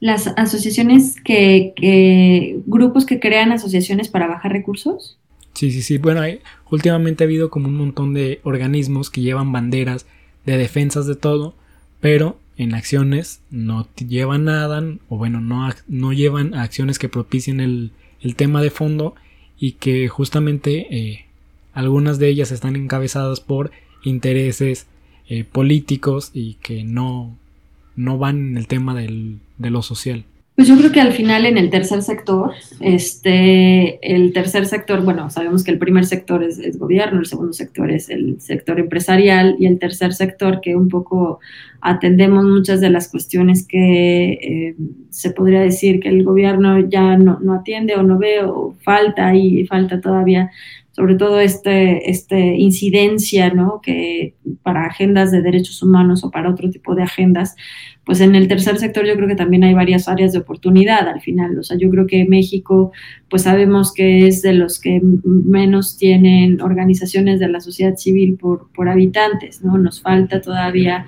Las 0.00 0.26
asociaciones 0.36 1.16
que, 1.22 2.60
grupos 2.66 3.06
que 3.06 3.18
crean 3.18 3.52
asociaciones 3.52 4.08
para 4.08 4.26
bajar 4.26 4.52
recursos. 4.52 5.18
Sí, 5.54 5.70
sí, 5.70 5.80
sí. 5.80 5.96
Bueno, 5.96 6.20
últimamente 6.70 7.24
ha 7.24 7.26
habido 7.26 7.48
como 7.48 7.68
un 7.68 7.76
montón 7.76 8.12
de 8.12 8.40
organismos 8.42 9.08
que 9.08 9.22
llevan 9.22 9.52
banderas 9.52 10.06
de 10.44 10.58
defensas 10.58 11.06
de 11.06 11.16
todo, 11.16 11.54
pero 12.00 12.38
en 12.58 12.74
acciones 12.74 13.40
no 13.50 13.88
llevan 13.96 14.44
nada, 14.44 14.82
o 15.08 15.16
bueno, 15.16 15.40
no, 15.40 15.66
no 15.88 16.12
llevan 16.12 16.54
acciones 16.54 16.98
que 16.98 17.08
propicien 17.08 17.60
el, 17.60 17.92
el 18.20 18.36
tema 18.36 18.60
de 18.60 18.70
fondo 18.70 19.14
y 19.58 19.72
que 19.72 20.08
justamente 20.08 20.86
eh, 20.90 21.26
algunas 21.72 22.18
de 22.18 22.28
ellas 22.28 22.52
están 22.52 22.76
encabezadas 22.76 23.40
por 23.40 23.70
intereses 24.02 24.86
eh, 25.28 25.44
políticos 25.44 26.30
y 26.32 26.54
que 26.54 26.84
no, 26.84 27.36
no 27.96 28.18
van 28.18 28.50
en 28.50 28.56
el 28.56 28.66
tema 28.66 28.94
del, 28.94 29.40
de 29.58 29.70
lo 29.70 29.82
social. 29.82 30.24
Pues 30.56 30.68
yo 30.68 30.76
creo 30.78 30.90
que 30.90 31.02
al 31.02 31.12
final 31.12 31.44
en 31.44 31.58
el 31.58 31.68
tercer 31.68 32.00
sector, 32.00 32.52
este, 32.80 33.98
el 34.14 34.32
tercer 34.32 34.64
sector, 34.64 35.02
bueno, 35.04 35.28
sabemos 35.28 35.62
que 35.62 35.70
el 35.70 35.78
primer 35.78 36.06
sector 36.06 36.42
es, 36.42 36.58
es, 36.58 36.78
gobierno, 36.78 37.20
el 37.20 37.26
segundo 37.26 37.52
sector 37.52 37.90
es 37.90 38.08
el 38.08 38.40
sector 38.40 38.80
empresarial 38.80 39.56
y 39.58 39.66
el 39.66 39.78
tercer 39.78 40.14
sector 40.14 40.62
que 40.62 40.74
un 40.74 40.88
poco 40.88 41.40
atendemos 41.82 42.42
muchas 42.44 42.80
de 42.80 42.88
las 42.88 43.08
cuestiones 43.08 43.66
que 43.66 44.32
eh, 44.32 44.76
se 45.10 45.30
podría 45.30 45.60
decir 45.60 46.00
que 46.00 46.08
el 46.08 46.24
gobierno 46.24 46.80
ya 46.88 47.18
no, 47.18 47.38
no, 47.38 47.52
atiende 47.52 47.94
o 47.94 48.02
no 48.02 48.16
ve 48.16 48.42
o 48.42 48.74
falta 48.82 49.34
y 49.36 49.66
falta 49.66 50.00
todavía 50.00 50.50
sobre 50.96 51.14
todo 51.14 51.40
este, 51.40 52.10
este 52.10 52.56
incidencia, 52.56 53.52
¿no? 53.52 53.82
Que 53.82 54.34
para 54.62 54.86
agendas 54.86 55.30
de 55.30 55.42
derechos 55.42 55.82
humanos 55.82 56.24
o 56.24 56.30
para 56.30 56.48
otro 56.48 56.70
tipo 56.70 56.94
de 56.94 57.02
agendas, 57.02 57.54
pues 58.06 58.22
en 58.22 58.34
el 58.34 58.48
tercer 58.48 58.78
sector 58.78 59.04
yo 59.04 59.14
creo 59.14 59.28
que 59.28 59.36
también 59.36 59.62
hay 59.62 59.74
varias 59.74 60.08
áreas 60.08 60.32
de 60.32 60.38
oportunidad 60.38 61.06
al 61.06 61.20
final. 61.20 61.58
O 61.58 61.62
sea, 61.62 61.76
yo 61.76 61.90
creo 61.90 62.06
que 62.06 62.24
México, 62.24 62.92
pues 63.28 63.42
sabemos 63.42 63.92
que 63.92 64.26
es 64.26 64.40
de 64.40 64.54
los 64.54 64.80
que 64.80 65.02
menos 65.02 65.98
tienen 65.98 66.62
organizaciones 66.62 67.40
de 67.40 67.48
la 67.48 67.60
sociedad 67.60 67.96
civil 67.96 68.38
por, 68.40 68.70
por 68.72 68.88
habitantes, 68.88 69.62
¿no? 69.62 69.76
Nos 69.76 70.00
falta 70.00 70.40
todavía 70.40 71.06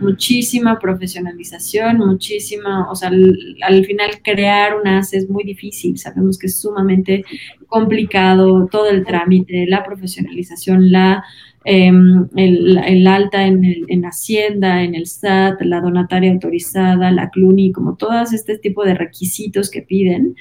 muchísima 0.00 0.78
profesionalización, 0.78 1.98
muchísima, 1.98 2.90
o 2.90 2.94
sea, 2.94 3.08
al, 3.08 3.84
final 3.84 4.10
crear 4.22 4.76
una 4.76 4.98
ACE 4.98 5.18
es 5.18 5.30
muy 5.30 5.44
difícil, 5.44 5.98
sabemos 5.98 6.38
que 6.38 6.46
es 6.46 6.60
sumamente 6.60 7.24
complicado 7.66 8.68
todo 8.70 8.88
el 8.88 9.04
trámite, 9.04 9.66
la 9.66 9.84
profesionalización, 9.84 10.90
la 10.90 11.24
em, 11.66 12.28
el, 12.36 13.06
alta 13.06 13.46
en, 13.46 13.62
en, 13.88 14.04
Hacienda, 14.04 14.82
en 14.82 14.94
el 14.94 15.06
SAT, 15.06 15.60
la 15.62 15.80
donataria 15.80 16.32
autorizada, 16.32 17.10
la 17.10 17.30
CLUNY, 17.30 17.72
como 17.72 17.96
todos 17.96 18.32
este 18.32 18.56
tipo 18.56 18.84
de 18.84 18.94
requisitos 18.94 19.70
que 19.70 19.82
piden, 19.82 20.36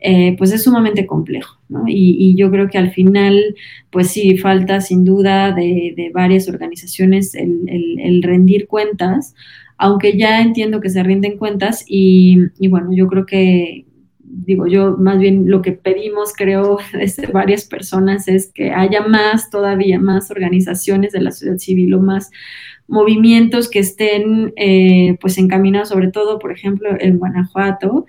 eh, 0.00 0.34
pues 0.36 0.52
es 0.52 0.64
sumamente 0.64 1.06
complejo. 1.06 1.58
¿no? 1.68 1.84
Y, 1.86 2.34
yo 2.36 2.50
creo 2.50 2.68
que 2.68 2.78
al 2.78 2.90
final, 2.90 3.54
pues 3.90 4.08
sí, 4.08 4.38
falta 4.38 4.80
sin 4.80 5.04
duda 5.04 5.52
de, 5.52 6.10
varias 6.12 6.48
organizaciones 6.48 7.34
el, 7.34 7.68
el 8.00 8.22
rendir 8.22 8.66
cuentas 8.66 9.34
aunque 9.80 10.18
ya 10.18 10.42
entiendo 10.42 10.82
que 10.82 10.90
se 10.90 11.02
rinden 11.02 11.38
cuentas 11.38 11.84
y, 11.88 12.36
bueno, 12.68 12.90
yo 12.92 13.08
creo 13.08 13.24
que, 13.24 13.86
digo 14.44 14.66
yo, 14.66 14.96
más 14.96 15.18
bien 15.18 15.50
lo 15.50 15.62
que 15.62 15.72
pedimos, 15.72 16.32
creo, 16.32 16.78
desde 16.92 17.26
varias 17.26 17.64
personas 17.64 18.28
es 18.28 18.52
que 18.52 18.72
haya 18.72 19.02
más, 19.02 19.50
todavía 19.50 19.98
más 19.98 20.30
organizaciones 20.30 21.12
de 21.12 21.20
la 21.20 21.32
sociedad 21.32 21.58
civil 21.58 21.94
o 21.94 22.00
más 22.00 22.30
movimientos 22.88 23.70
que 23.70 23.78
estén 23.78 24.52
eh, 24.56 25.16
pues 25.20 25.38
encaminados, 25.38 25.90
sobre 25.90 26.08
todo, 26.08 26.38
por 26.38 26.52
ejemplo, 26.52 26.90
en 26.98 27.18
Guanajuato, 27.18 28.06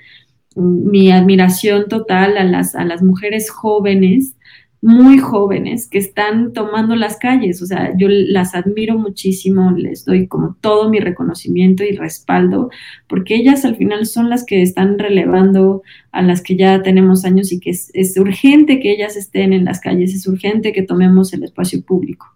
mi 0.56 1.12
admiración 1.12 1.88
total 1.88 2.38
a 2.38 2.44
las, 2.44 2.76
a 2.76 2.84
las 2.84 3.02
mujeres 3.02 3.50
jóvenes 3.50 4.36
muy 4.82 5.20
jóvenes 5.20 5.88
que 5.88 6.00
están 6.00 6.54
tomando 6.54 6.96
las 6.96 7.18
calles. 7.18 7.62
O 7.62 7.66
sea, 7.68 7.96
yo 7.96 8.08
las 8.10 8.56
admiro 8.56 8.98
muchísimo, 8.98 9.72
les 9.72 10.06
doy 10.06 10.28
como 10.28 10.56
todo 10.60 10.90
mi 10.90 11.00
reconocimiento 11.00 11.84
y 11.84 11.92
respaldo, 11.92 12.70
porque 13.08 13.36
ellas 13.36 13.64
al 13.64 13.76
final 13.76 14.08
son 14.08 14.30
las 14.30 14.44
que 14.44 14.62
están 14.64 14.98
relevando 14.98 15.84
a 16.12 16.24
las 16.24 16.42
que 16.42 16.56
ya 16.56 16.82
tenemos 16.82 17.26
años 17.26 17.52
y 17.52 17.60
que 17.60 17.70
es, 17.70 17.92
es 17.94 18.18
urgente 18.18 18.80
que 18.80 18.92
ellas 18.92 19.16
estén 19.16 19.54
en 19.54 19.66
las 19.66 19.80
calles, 19.80 20.16
es 20.16 20.28
urgente 20.28 20.74
que 20.74 20.82
tomemos 20.82 21.32
el 21.34 21.44
espacio 21.44 21.84
público. 21.84 22.28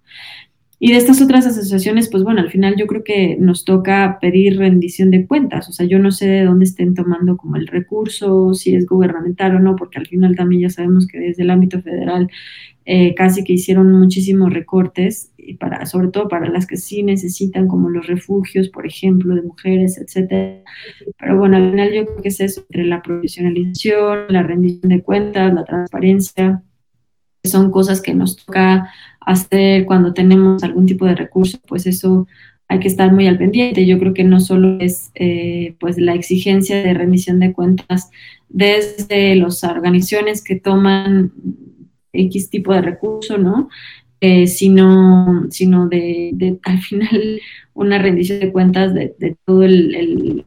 Y 0.80 0.92
de 0.92 0.98
estas 0.98 1.22
otras 1.22 1.46
asociaciones, 1.46 2.10
pues 2.10 2.24
bueno, 2.24 2.42
al 2.42 2.52
final 2.52 2.76
yo 2.78 2.86
creo 2.86 3.04
que 3.04 3.38
nos 3.40 3.64
toca 3.64 4.18
pedir 4.20 4.58
rendición 4.58 5.10
de 5.10 5.26
cuentas. 5.26 5.70
O 5.70 5.72
sea, 5.72 5.86
yo 5.86 6.00
no 6.00 6.12
sé 6.12 6.28
de 6.28 6.44
dónde 6.44 6.66
estén 6.66 6.94
tomando 6.94 7.38
como 7.38 7.56
el 7.56 7.68
recurso, 7.68 8.54
si 8.54 8.76
es 8.76 8.86
gubernamental 8.86 9.56
o 9.56 9.60
no, 9.60 9.76
porque 9.76 10.00
al 10.00 10.08
final 10.08 10.36
también 10.36 10.64
ya 10.64 10.70
sabemos 10.70 11.08
que 11.08 11.20
desde 11.20 11.44
el 11.44 11.50
ámbito 11.50 11.82
federal 11.82 12.30
eh, 12.88 13.16
casi 13.16 13.44
que 13.44 13.54
hicieron 13.54 13.92
muchísimos 13.92 14.54
recortes, 14.54 15.32
y 15.38 15.56
para, 15.56 15.86
sobre 15.88 16.10
todo 16.10 16.28
para 16.28 16.50
las 16.50 16.68
que 16.68 16.78
sí 16.78 17.02
necesitan, 17.02 17.68
como 17.68 17.90
los 17.90 18.06
refugios, 18.06 18.70
por 18.70 18.86
ejemplo, 18.86 19.34
de 19.34 19.42
mujeres, 19.42 19.98
etcétera. 19.98 20.62
Pero 21.18 21.38
bueno, 21.38 21.58
al 21.58 21.72
final 21.72 21.94
yo 21.94 22.06
creo 22.06 22.22
que 22.22 22.28
es 22.30 22.40
eso, 22.40 22.62
entre 22.70 22.86
la 22.86 23.02
profesionalización, 23.02 24.26
la 24.30 24.44
rendición 24.44 24.90
de 24.90 25.02
cuentas, 25.02 25.54
la 25.54 25.66
transparencia, 25.66 26.64
son 27.44 27.72
cosas 27.72 28.02
que 28.02 28.14
nos 28.14 28.38
toca 28.38 28.92
hacer 29.26 29.86
cuando 29.86 30.14
tenemos 30.14 30.64
algún 30.64 30.86
tipo 30.86 31.06
de 31.06 31.16
recurso, 31.16 31.60
pues 31.68 31.88
eso 31.88 32.28
hay 32.68 32.80
que 32.80 32.88
estar 32.88 33.12
muy 33.12 33.28
al 33.28 33.38
pendiente. 33.38 33.86
Yo 33.86 34.00
creo 34.00 34.14
que 34.14 34.24
no 34.24 34.40
solo 34.40 34.80
es 34.80 35.12
eh, 35.16 35.76
pues 35.80 35.98
la 35.98 36.14
exigencia 36.14 36.82
de 36.82 36.94
rendición 36.94 37.40
de 37.40 37.54
cuentas 37.54 38.10
desde 38.50 39.36
las 39.36 39.64
organizaciones 39.64 40.44
que 40.44 40.60
toman 40.60 41.32
X 42.14 42.50
tipo 42.50 42.74
de 42.74 42.82
recurso, 42.82 43.38
¿no? 43.38 43.70
Eh, 44.22 44.48
sino, 44.48 45.46
sino 45.50 45.90
de, 45.90 46.58
al 46.64 46.80
final 46.80 47.42
una 47.74 48.00
rendición 48.00 48.40
de 48.40 48.52
cuentas 48.52 48.94
de, 48.94 49.14
de 49.20 49.36
todo 49.46 49.64
el, 49.64 50.46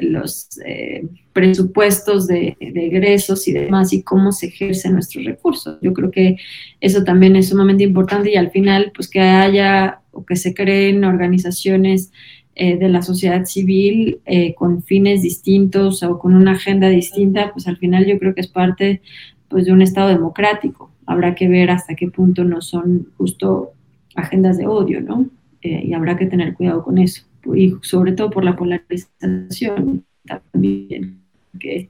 los 0.00 0.48
eh, 0.64 1.06
presupuestos 1.34 2.26
de, 2.26 2.56
egresos 2.58 3.46
y 3.46 3.52
demás 3.52 3.92
y 3.92 4.02
cómo 4.02 4.32
se 4.32 4.46
ejercen 4.46 4.94
nuestros 4.94 5.26
recursos. 5.26 5.78
Yo 5.82 5.92
creo 5.92 6.10
que 6.10 6.36
eso 6.80 7.04
también 7.04 7.36
es 7.36 7.50
sumamente 7.50 7.84
importante 7.84 8.32
y 8.32 8.36
al 8.36 8.50
final 8.50 8.92
pues 8.94 9.08
que 9.08 9.20
haya 9.20 10.00
o 10.10 10.24
que 10.24 10.36
se 10.36 10.54
creen 10.54 11.04
organizaciones 11.04 12.10
eh, 12.54 12.78
de 12.78 12.88
la 12.88 13.02
sociedad 13.02 13.44
civil 13.44 14.20
con 14.56 14.82
fines 14.82 15.22
distintos 15.22 16.02
o 16.02 16.18
con 16.18 16.34
una 16.34 16.52
agenda 16.52 16.88
distinta, 16.88 17.52
pues 17.52 17.68
al 17.68 17.76
final 17.76 18.06
yo 18.06 18.18
creo 18.18 18.34
que 18.34 18.40
es 18.40 18.48
parte 18.48 19.02
pues 19.48 19.66
de 19.66 19.72
un 19.72 19.82
Estado 19.82 20.08
democrático 20.08 20.91
habrá 21.06 21.34
que 21.34 21.48
ver 21.48 21.70
hasta 21.70 21.94
qué 21.94 22.08
punto 22.08 22.44
no 22.44 22.60
son 22.60 23.08
justo 23.16 23.72
agendas 24.14 24.58
de 24.58 24.66
odio, 24.66 25.00
¿no? 25.00 25.28
Eh, 25.62 25.84
y 25.86 25.92
habrá 25.94 26.16
que 26.16 26.26
tener 26.26 26.54
cuidado 26.54 26.82
con 26.82 26.98
eso. 26.98 27.24
Y 27.54 27.74
sobre 27.82 28.12
todo 28.12 28.30
por 28.30 28.44
la 28.44 28.56
polarización 28.56 30.04
también, 30.24 31.20
que, 31.58 31.88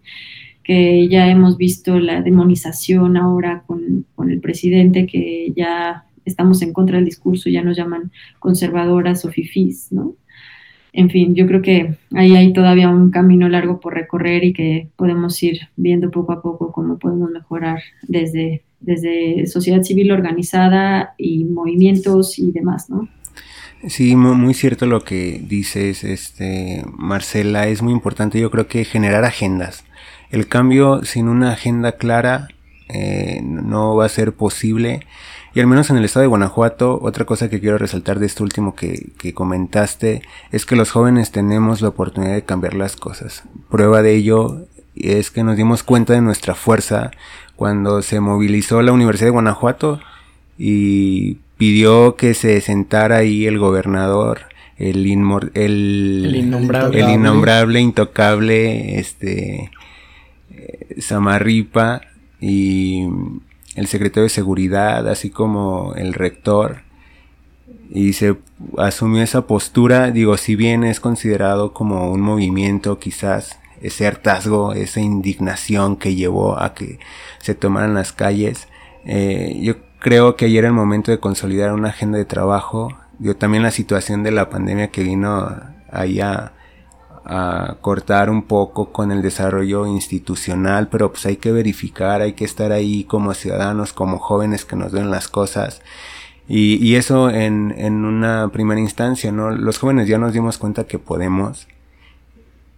que 0.62 1.08
ya 1.08 1.28
hemos 1.28 1.56
visto 1.56 1.98
la 1.98 2.22
demonización 2.22 3.16
ahora 3.16 3.64
con, 3.66 4.06
con 4.14 4.30
el 4.30 4.40
presidente, 4.40 5.06
que 5.06 5.52
ya 5.54 6.04
estamos 6.24 6.62
en 6.62 6.72
contra 6.72 6.96
del 6.96 7.04
discurso, 7.04 7.50
ya 7.50 7.62
nos 7.62 7.76
llaman 7.76 8.12
conservadoras 8.38 9.24
o 9.24 9.30
fifís, 9.30 9.92
¿no? 9.92 10.14
En 10.92 11.08
fin, 11.08 11.34
yo 11.34 11.46
creo 11.46 11.62
que 11.62 11.94
ahí 12.14 12.36
hay 12.36 12.52
todavía 12.52 12.90
un 12.90 13.10
camino 13.10 13.48
largo 13.48 13.80
por 13.80 13.94
recorrer 13.94 14.44
y 14.44 14.52
que 14.52 14.88
podemos 14.96 15.42
ir 15.42 15.60
viendo 15.76 16.10
poco 16.10 16.32
a 16.32 16.42
poco 16.42 16.70
cómo 16.70 16.98
podemos 16.98 17.30
mejorar 17.30 17.80
desde, 18.02 18.62
desde 18.80 19.46
sociedad 19.46 19.82
civil 19.82 20.12
organizada 20.12 21.14
y 21.16 21.44
movimientos 21.44 22.38
y 22.38 22.52
demás, 22.52 22.90
¿no? 22.90 23.08
Sí, 23.88 24.14
muy 24.14 24.54
cierto 24.54 24.86
lo 24.86 25.02
que 25.02 25.40
dices, 25.42 26.04
este, 26.04 26.84
Marcela, 26.96 27.66
es 27.66 27.82
muy 27.82 27.92
importante 27.92 28.38
yo 28.38 28.50
creo 28.50 28.68
que 28.68 28.84
generar 28.84 29.24
agendas. 29.24 29.84
El 30.30 30.46
cambio 30.46 31.04
sin 31.04 31.28
una 31.28 31.52
agenda 31.52 31.92
clara 31.92 32.48
eh, 32.88 33.40
no 33.42 33.96
va 33.96 34.04
a 34.04 34.08
ser 34.08 34.34
posible 34.34 35.00
y 35.54 35.60
al 35.60 35.66
menos 35.66 35.90
en 35.90 35.96
el 35.96 36.04
estado 36.04 36.22
de 36.22 36.28
Guanajuato, 36.28 36.98
otra 37.02 37.26
cosa 37.26 37.50
que 37.50 37.60
quiero 37.60 37.76
resaltar 37.76 38.18
de 38.18 38.26
esto 38.26 38.42
último 38.42 38.74
que, 38.74 39.12
comentaste 39.34 40.22
es 40.50 40.64
que 40.64 40.76
los 40.76 40.90
jóvenes 40.90 41.30
tenemos 41.30 41.82
la 41.82 41.88
oportunidad 41.88 42.34
de 42.34 42.44
cambiar 42.44 42.74
las 42.74 42.96
cosas. 42.96 43.44
Prueba 43.70 44.02
de 44.02 44.14
ello 44.14 44.66
es 44.94 45.30
que 45.30 45.44
nos 45.44 45.56
dimos 45.56 45.82
cuenta 45.82 46.14
de 46.14 46.22
nuestra 46.22 46.54
fuerza 46.54 47.10
cuando 47.56 48.02
se 48.02 48.20
movilizó 48.20 48.80
la 48.82 48.92
Universidad 48.92 49.26
de 49.26 49.32
Guanajuato 49.32 50.00
y 50.56 51.38
pidió 51.58 52.16
que 52.16 52.34
se 52.34 52.60
sentara 52.60 53.18
ahí 53.18 53.46
el 53.46 53.58
gobernador, 53.58 54.40
el, 54.78 55.06
el, 55.54 56.34
innombrable. 56.34 57.00
el 57.00 57.08
innombrable, 57.10 57.80
intocable, 57.80 58.98
este, 58.98 59.70
eh, 60.50 60.96
Samarripa 60.98 62.00
y 62.40 63.06
el 63.74 63.86
secretario 63.86 64.24
de 64.24 64.28
seguridad, 64.28 65.08
así 65.08 65.30
como 65.30 65.94
el 65.96 66.12
rector, 66.12 66.82
y 67.90 68.14
se 68.14 68.36
asumió 68.78 69.22
esa 69.22 69.46
postura, 69.46 70.10
digo, 70.10 70.36
si 70.36 70.56
bien 70.56 70.84
es 70.84 71.00
considerado 71.00 71.72
como 71.72 72.10
un 72.10 72.20
movimiento, 72.20 72.98
quizás 72.98 73.58
ese 73.82 74.06
hartazgo, 74.06 74.72
esa 74.72 75.00
indignación 75.00 75.96
que 75.96 76.14
llevó 76.14 76.58
a 76.58 76.74
que 76.74 76.98
se 77.38 77.54
tomaran 77.54 77.94
las 77.94 78.12
calles, 78.12 78.68
eh, 79.04 79.58
yo 79.62 79.74
creo 79.98 80.36
que 80.36 80.46
ayer 80.46 80.60
era 80.60 80.68
el 80.68 80.74
momento 80.74 81.10
de 81.10 81.18
consolidar 81.18 81.72
una 81.72 81.88
agenda 81.88 82.18
de 82.18 82.24
trabajo, 82.24 82.96
yo 83.18 83.36
también 83.36 83.62
la 83.62 83.70
situación 83.70 84.22
de 84.22 84.30
la 84.30 84.48
pandemia 84.48 84.88
que 84.88 85.02
vino 85.02 85.50
allá 85.90 86.52
a 87.24 87.76
cortar 87.80 88.30
un 88.30 88.42
poco 88.42 88.92
con 88.92 89.12
el 89.12 89.22
desarrollo 89.22 89.86
institucional, 89.86 90.88
pero 90.88 91.12
pues 91.12 91.26
hay 91.26 91.36
que 91.36 91.52
verificar, 91.52 92.20
hay 92.20 92.32
que 92.32 92.44
estar 92.44 92.72
ahí 92.72 93.04
como 93.04 93.34
ciudadanos, 93.34 93.92
como 93.92 94.18
jóvenes 94.18 94.64
que 94.64 94.76
nos 94.76 94.92
ven 94.92 95.10
las 95.10 95.28
cosas. 95.28 95.82
Y, 96.48 96.84
y 96.84 96.96
eso 96.96 97.30
en, 97.30 97.74
en, 97.78 98.04
una 98.04 98.48
primera 98.48 98.80
instancia, 98.80 99.30
¿no? 99.30 99.50
Los 99.52 99.78
jóvenes 99.78 100.08
ya 100.08 100.18
nos 100.18 100.32
dimos 100.32 100.58
cuenta 100.58 100.84
que 100.84 100.98
podemos. 100.98 101.68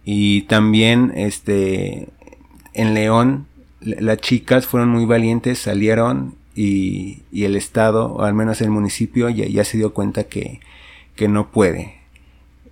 Y 0.03 0.43
también, 0.43 1.11
este, 1.15 2.09
en 2.73 2.93
León, 2.93 3.47
las 3.81 4.17
chicas 4.17 4.67
fueron 4.67 4.89
muy 4.89 5.05
valientes, 5.05 5.59
salieron 5.59 6.35
y, 6.55 7.23
y 7.31 7.45
el 7.45 7.55
Estado, 7.55 8.13
o 8.13 8.21
al 8.21 8.35
menos 8.35 8.61
el 8.61 8.69
municipio, 8.69 9.29
ya, 9.29 9.45
ya 9.47 9.63
se 9.63 9.77
dio 9.77 9.93
cuenta 9.93 10.25
que, 10.25 10.59
que 11.15 11.27
no 11.27 11.51
puede 11.51 11.94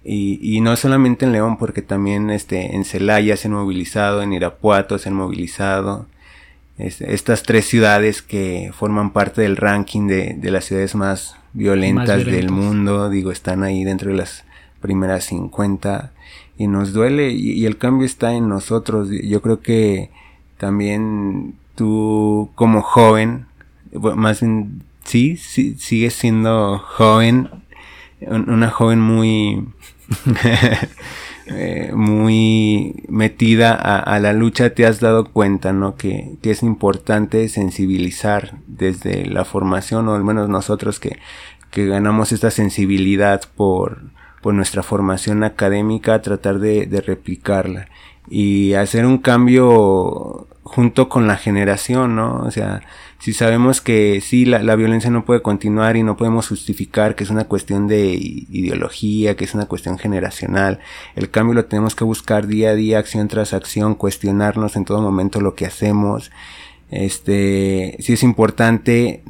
y, 0.04 0.40
y, 0.42 0.62
no 0.62 0.76
solamente 0.76 1.26
en 1.26 1.32
León, 1.32 1.58
porque 1.58 1.82
también 1.82 2.30
este, 2.30 2.76
en 2.76 2.84
Celaya 2.84 3.38
se 3.38 3.48
han 3.48 3.54
movilizado, 3.54 4.22
en 4.22 4.34
Irapuato 4.34 4.98
se 4.98 5.10
han 5.10 5.16
movilizado. 5.16 6.08
Estas 6.78 7.44
tres 7.44 7.66
ciudades 7.66 8.22
que 8.22 8.72
forman 8.74 9.14
parte 9.14 9.42
del 9.42 9.58
ranking 9.58 10.08
de, 10.08 10.34
de 10.34 10.52
las 10.52 10.66
ciudades 10.66 10.96
más 10.96 11.36
violentas 11.54 12.26
del 12.26 12.50
mundo, 12.50 13.10
digo, 13.10 13.32
están 13.32 13.64
ahí 13.64 13.84
dentro 13.84 14.10
de 14.10 14.18
las 14.18 14.44
primeras 14.82 15.26
50 15.26 16.12
y 16.58 16.68
nos 16.68 16.94
duele 16.94 17.32
y, 17.32 17.66
el 17.66 17.78
cambio 17.78 18.06
está 18.06 18.34
en 18.34 18.50
nosotros. 18.50 19.10
Yo 19.10 19.42
creo 19.42 19.62
que 19.62 20.10
también 20.58 21.56
tú 21.76 22.50
como 22.56 22.82
joven, 22.82 23.46
más 23.94 24.42
bien, 24.42 24.84
sí, 25.04 25.38
sí 25.38 25.76
sigues 25.78 26.14
siendo 26.14 26.80
joven, 26.80 27.50
una 28.30 28.70
joven 28.70 29.00
muy 29.00 29.68
Eh, 31.46 31.92
muy 31.94 33.04
metida 33.10 33.74
a, 33.74 34.18
la 34.20 34.32
lucha, 34.32 34.70
te 34.70 34.86
has 34.86 35.02
dado 35.02 35.26
cuenta, 35.26 35.74
¿no? 35.74 35.96
Que, 35.96 36.38
es 36.42 36.64
importante 36.64 37.50
sensibilizar 37.50 38.60
desde 38.68 39.26
la 39.26 39.44
formación, 39.44 40.08
o 40.08 40.16
al 40.16 40.24
menos 40.24 40.48
nosotros 40.48 41.00
que, 41.02 41.20
que 41.70 41.86
ganamos 41.86 42.32
esta 42.32 42.50
sensibilidad 42.50 43.42
por, 43.58 44.04
por 44.42 44.54
nuestra 44.54 44.84
formación 44.84 45.44
académica, 45.44 46.22
tratar 46.22 46.60
de, 46.60 46.86
de 46.86 47.02
replicarla 47.02 47.90
y 48.30 48.74
hacer 48.76 49.06
un 49.06 49.18
cambio 49.18 50.48
junto 50.64 51.10
con 51.10 51.28
la 51.28 51.36
generación, 51.36 52.16
¿no? 52.16 52.38
O 52.38 52.52
sea, 52.52 52.84
si 53.24 53.32
sabemos 53.32 53.80
que 53.80 54.20
sí, 54.20 54.44
la, 54.44 54.62
la, 54.64 54.76
violencia 54.76 55.10
no 55.10 55.24
puede 55.24 55.42
continuar 55.42 55.96
y 55.96 56.04
no 56.04 56.18
podemos 56.18 56.50
justificar 56.50 57.16
que 57.16 57.24
es 57.24 57.30
una 57.30 57.46
cuestión 57.46 57.88
de 57.88 58.16
ideología, 58.16 59.38
que 59.38 59.46
es 59.46 59.54
una 59.54 59.66
cuestión 59.66 59.98
generacional, 59.98 60.80
el 61.16 61.32
cambio 61.32 61.54
lo 61.54 61.64
tenemos 61.64 61.96
que 61.96 62.04
buscar 62.04 62.48
día 62.48 62.72
a 62.72 62.76
día, 62.76 63.00
acción 63.00 63.30
tras 63.30 63.54
acción, 63.54 63.96
cuestionarnos 63.96 64.76
en 64.76 64.84
todo 64.84 65.02
momento 65.02 65.40
lo 65.40 65.56
que 65.56 65.66
hacemos. 65.66 66.32
Este, 66.92 67.96
sí 68.02 68.12
es 68.12 68.24
importante 68.24 69.24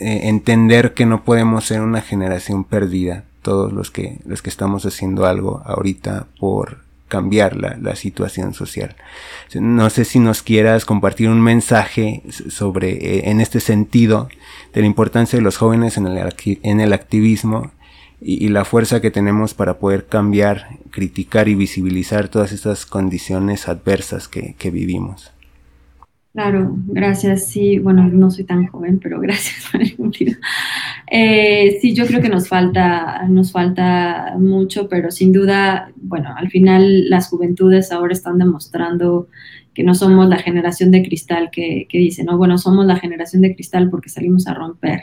eh, 0.00 0.20
entender 0.24 0.92
que 0.92 1.06
no 1.06 1.22
podemos 1.22 1.66
ser 1.66 1.82
una 1.82 2.00
generación 2.00 2.64
perdida, 2.64 3.22
todos 3.42 3.72
los 3.72 3.92
que, 3.92 4.18
los 4.26 4.42
que 4.42 4.50
estamos 4.50 4.84
haciendo 4.86 5.26
algo 5.26 5.62
ahorita 5.64 6.26
por 6.40 6.83
cambiar 7.14 7.56
la, 7.56 7.94
situación 7.94 8.54
social. 8.54 8.96
No 9.54 9.88
sé 9.88 10.04
si 10.04 10.18
nos 10.18 10.42
quieras 10.42 10.84
compartir 10.84 11.28
un 11.28 11.40
mensaje 11.40 12.24
sobre, 12.28 12.90
eh, 12.90 13.30
en 13.30 13.40
este 13.40 13.60
sentido, 13.60 14.28
de 14.72 14.80
la 14.80 14.88
importancia 14.88 15.38
de 15.38 15.44
los 15.44 15.56
jóvenes 15.56 15.96
en 15.96 16.08
el, 16.08 16.34
en 16.44 16.80
el 16.80 16.92
activismo 16.92 17.70
y, 18.20 18.48
la 18.48 18.64
fuerza 18.64 19.00
que 19.00 19.12
tenemos 19.12 19.54
para 19.54 19.78
poder 19.78 20.06
cambiar, 20.06 20.80
criticar 20.90 21.46
y 21.46 21.54
visibilizar 21.54 22.26
todas 22.26 22.50
estas 22.50 22.84
condiciones 22.84 23.68
adversas 23.68 24.26
que, 24.26 24.56
que 24.58 24.72
vivimos. 24.72 25.33
Claro, 26.34 26.74
gracias. 26.88 27.46
Sí, 27.46 27.78
bueno, 27.78 28.08
no 28.08 28.28
soy 28.28 28.42
tan 28.44 28.66
joven, 28.66 28.98
pero 29.00 29.20
gracias 29.20 29.70
por 29.70 29.80
el 29.80 29.94
cumplido. 29.96 30.36
Eh, 31.08 31.78
sí, 31.80 31.94
yo 31.94 32.06
creo 32.06 32.20
que 32.20 32.28
nos 32.28 32.48
falta, 32.48 33.24
nos 33.28 33.52
falta 33.52 34.34
mucho, 34.38 34.88
pero 34.88 35.12
sin 35.12 35.32
duda, 35.32 35.92
bueno, 35.96 36.34
al 36.36 36.50
final 36.50 37.08
las 37.08 37.28
juventudes 37.28 37.92
ahora 37.92 38.12
están 38.14 38.38
demostrando 38.38 39.28
que 39.74 39.84
no 39.84 39.94
somos 39.94 40.28
la 40.28 40.38
generación 40.38 40.90
de 40.90 41.02
cristal 41.04 41.50
que, 41.52 41.86
que 41.88 41.98
dice, 41.98 42.24
no, 42.24 42.36
bueno, 42.36 42.58
somos 42.58 42.84
la 42.86 42.96
generación 42.96 43.42
de 43.42 43.54
cristal 43.54 43.88
porque 43.90 44.08
salimos 44.08 44.48
a 44.48 44.54
romper, 44.54 45.02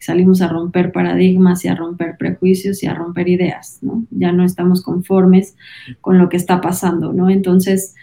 salimos 0.00 0.40
a 0.42 0.48
romper 0.48 0.92
paradigmas 0.92 1.64
y 1.64 1.68
a 1.68 1.74
romper 1.74 2.16
prejuicios 2.18 2.82
y 2.82 2.86
a 2.86 2.94
romper 2.94 3.28
ideas, 3.28 3.78
¿no? 3.82 4.06
Ya 4.10 4.32
no 4.32 4.44
estamos 4.44 4.82
conformes 4.82 5.56
con 6.00 6.18
lo 6.18 6.28
que 6.28 6.36
está 6.36 6.60
pasando, 6.60 7.12
¿no? 7.12 7.30
Entonces, 7.30 7.94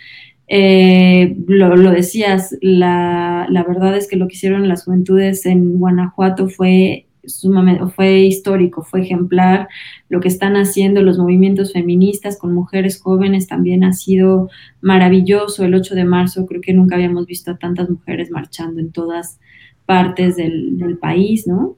eh, 0.47 1.35
lo, 1.47 1.91
decías, 1.91 2.55
la, 2.61 3.47
verdad 3.67 3.97
es 3.97 4.07
que 4.07 4.15
lo 4.15 4.27
que 4.27 4.35
hicieron 4.35 4.67
las 4.67 4.85
juventudes 4.85 5.45
en 5.45 5.79
Guanajuato 5.79 6.49
fue 6.49 7.07
sumamente, 7.25 7.85
fue 7.87 8.19
histórico, 8.21 8.83
fue 8.83 9.01
ejemplar. 9.01 9.67
Lo 10.09 10.19
que 10.19 10.27
están 10.27 10.55
haciendo 10.55 11.01
los 11.01 11.17
movimientos 11.17 11.73
feministas 11.73 12.37
con 12.37 12.53
mujeres 12.53 13.01
jóvenes 13.01 13.47
también 13.47 13.83
ha 13.83 13.93
sido 13.93 14.49
maravilloso. 14.81 15.65
El 15.65 15.73
8 15.73 15.95
de 15.95 16.05
marzo 16.05 16.45
creo 16.45 16.61
que 16.61 16.73
nunca 16.73 16.95
habíamos 16.95 17.25
visto 17.25 17.51
a 17.51 17.57
tantas 17.57 17.89
mujeres 17.89 18.29
marchando 18.29 18.79
en 18.79 18.91
todas 18.91 19.39
partes 19.85 20.35
del, 20.35 20.77
del 20.77 20.97
país, 20.97 21.47
¿no? 21.47 21.75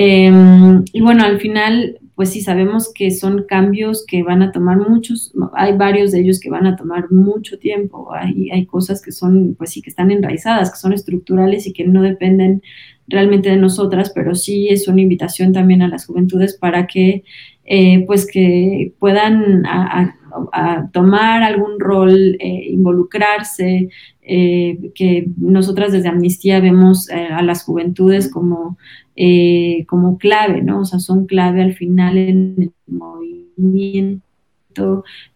Em, 0.00 0.84
y 0.92 1.00
bueno, 1.00 1.24
al 1.24 1.40
final, 1.40 1.98
pues 2.14 2.30
sí 2.30 2.40
sabemos 2.40 2.92
que 2.94 3.10
son 3.10 3.46
cambios 3.48 4.04
que 4.06 4.22
van 4.22 4.42
a 4.42 4.52
tomar 4.52 4.76
muchos, 4.76 5.32
hay 5.54 5.76
varios 5.76 6.12
de 6.12 6.20
ellos 6.20 6.38
que 6.38 6.50
van 6.50 6.66
a 6.66 6.76
tomar 6.76 7.10
mucho 7.10 7.58
tiempo, 7.58 8.14
hay, 8.14 8.48
hay 8.52 8.64
cosas 8.64 9.02
que 9.02 9.10
son, 9.10 9.56
pues 9.58 9.70
sí, 9.70 9.82
que 9.82 9.90
están 9.90 10.12
enraizadas, 10.12 10.70
que 10.70 10.78
son 10.78 10.92
estructurales 10.92 11.66
y 11.66 11.72
que 11.72 11.84
no 11.84 12.02
dependen 12.02 12.62
realmente 13.08 13.50
de 13.50 13.56
nosotras, 13.56 14.12
pero 14.14 14.36
sí 14.36 14.68
es 14.68 14.86
una 14.86 15.00
invitación 15.00 15.52
también 15.52 15.82
a 15.82 15.88
las 15.88 16.06
juventudes 16.06 16.56
para 16.56 16.86
que, 16.86 17.24
eh, 17.64 18.04
pues 18.06 18.24
que 18.24 18.92
puedan 19.00 19.66
a, 19.66 20.14
tomar 20.92 21.42
algún 21.42 21.78
rol, 21.78 22.36
eh, 22.38 22.66
involucrarse, 22.68 23.88
eh, 24.22 24.90
que 24.94 25.28
nosotras 25.36 25.92
desde 25.92 26.08
Amnistía 26.08 26.60
vemos 26.60 27.08
a 27.10 27.42
las 27.42 27.64
juventudes 27.64 28.30
como 28.30 28.76
eh, 29.20 29.84
como 29.88 30.16
clave, 30.16 30.62
¿no? 30.62 30.82
O 30.82 30.84
sea, 30.84 31.00
son 31.00 31.26
clave 31.26 31.60
al 31.60 31.74
final 31.74 32.16
en 32.16 32.54
el 32.56 32.72
movimiento, 32.86 34.22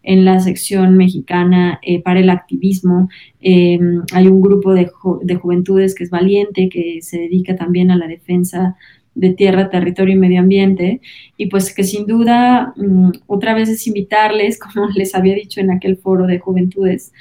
en 0.03 0.23
la 0.23 0.39
sección 0.39 0.95
mexicana 0.95 1.81
eh, 1.81 2.01
para 2.01 2.21
el 2.21 2.29
activismo. 2.29 3.09
Eh, 3.41 3.77
hay 4.13 4.27
un 4.27 4.41
grupo 4.41 4.73
de, 4.73 4.89
de, 5.23 5.35
juventudes 5.35 5.95
que 5.95 6.05
es 6.05 6.09
valiente, 6.09 6.69
que 6.69 7.01
se 7.01 7.19
dedica 7.19 7.57
también 7.57 7.91
a 7.91 7.97
la 7.97 8.07
defensa 8.07 8.77
de 9.15 9.31
tierra, 9.31 9.69
territorio 9.69 10.15
y 10.15 10.19
medio 10.19 10.39
ambiente. 10.39 11.01
Y 11.37 11.47
pues 11.47 11.73
que 11.73 11.83
sin 11.83 12.05
duda, 12.05 12.73
mm, 12.75 13.11
otra 13.27 13.53
vez 13.53 13.69
es 13.69 13.85
invitarles, 13.87 14.59
como 14.73 14.87
les 14.95 15.15
había 15.15 15.35
dicho 15.35 15.59
en 15.59 15.71
aquel 15.71 15.97
foro 15.97 16.27
de 16.27 16.39
juventudes, 16.39 17.11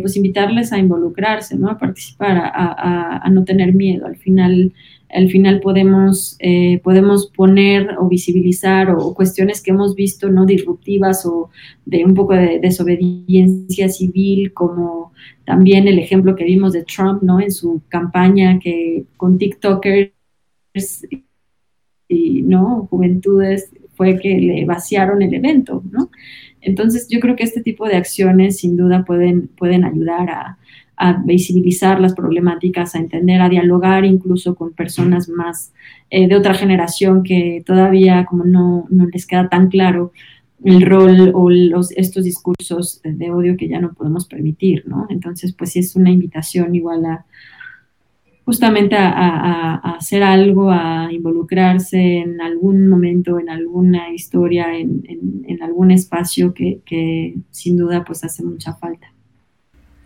pues 0.00 0.16
invitarles 0.16 0.72
a 0.72 0.78
involucrarse, 0.78 1.56
¿no? 1.56 1.68
A 1.68 1.76
participar, 1.76 2.36
a, 2.38 3.28
no 3.32 3.44
tener 3.44 3.74
miedo. 3.74 4.06
Al 4.06 4.14
final, 4.14 4.72
al 5.10 5.28
final 5.28 5.60
podemos, 5.60 6.36
eh, 6.38 6.80
podemos 6.84 7.32
poner 7.34 7.96
o 7.98 8.08
visibilizar 8.08 8.90
o, 8.90 9.14
cuestiones 9.14 9.62
que 9.62 9.70
hemos 9.70 9.94
visto 9.94 10.30
no 10.30 10.46
disruptivas 10.46 11.26
o 11.26 11.50
de 11.84 12.04
un 12.04 12.14
poco 12.14 12.34
de 12.34 12.60
desobediencia 12.60 13.88
civil, 13.88 14.52
como 14.52 15.12
también 15.44 15.88
el 15.88 15.98
ejemplo 15.98 16.36
que 16.36 16.44
vimos 16.44 16.72
de 16.72 16.84
Trump 16.84 17.22
¿no? 17.22 17.40
en 17.40 17.50
su 17.50 17.82
campaña 17.88 18.58
que 18.58 19.04
con 19.16 19.38
TikTokers 19.38 20.15
y 22.08 22.42
¿no? 22.42 22.86
juventudes 22.90 23.70
fue 23.94 24.18
que 24.18 24.38
le 24.38 24.64
vaciaron 24.64 25.22
el 25.22 25.34
evento. 25.34 25.82
¿no? 25.90 26.10
Entonces 26.60 27.08
yo 27.08 27.20
creo 27.20 27.36
que 27.36 27.44
este 27.44 27.62
tipo 27.62 27.86
de 27.86 27.96
acciones 27.96 28.58
sin 28.58 28.76
duda 28.76 29.04
pueden, 29.04 29.48
pueden 29.48 29.84
ayudar 29.84 30.30
a, 30.30 30.58
a 30.96 31.22
visibilizar 31.24 32.00
las 32.00 32.14
problemáticas, 32.14 32.94
a 32.94 32.98
entender, 32.98 33.40
a 33.40 33.48
dialogar 33.48 34.04
incluso 34.04 34.54
con 34.54 34.72
personas 34.72 35.28
más 35.28 35.72
eh, 36.10 36.26
de 36.26 36.36
otra 36.36 36.54
generación 36.54 37.22
que 37.22 37.62
todavía 37.66 38.24
como 38.24 38.44
no, 38.44 38.86
no, 38.88 39.06
les 39.06 39.26
queda 39.26 39.48
tan 39.48 39.68
claro 39.68 40.12
el 40.64 40.80
rol 40.82 41.32
o 41.34 41.50
los, 41.50 41.92
estos 41.92 42.24
discursos 42.24 43.00
de 43.04 43.30
odio 43.30 43.56
que 43.58 43.68
ya 43.68 43.78
no 43.78 43.92
podemos 43.92 44.26
permitir, 44.26 44.84
¿no? 44.86 45.06
Entonces, 45.10 45.52
pues 45.52 45.72
sí 45.72 45.80
es 45.80 45.94
una 45.96 46.10
invitación 46.10 46.74
igual 46.74 47.04
a 47.04 47.26
justamente 48.46 48.96
a, 48.96 49.74
hacer 49.96 50.22
algo, 50.22 50.70
a 50.70 51.08
involucrarse 51.12 52.18
en 52.18 52.40
algún 52.40 52.88
momento, 52.88 53.38
en 53.38 53.50
alguna 53.50 54.10
historia, 54.14 54.74
en, 54.78 55.02
en, 55.46 55.62
algún 55.62 55.90
espacio 55.90 56.54
que, 56.54 56.80
que 56.86 57.34
sin 57.50 57.76
duda 57.76 58.04
pues 58.04 58.22
hace 58.24 58.44
mucha 58.44 58.72
falta. 58.74 59.08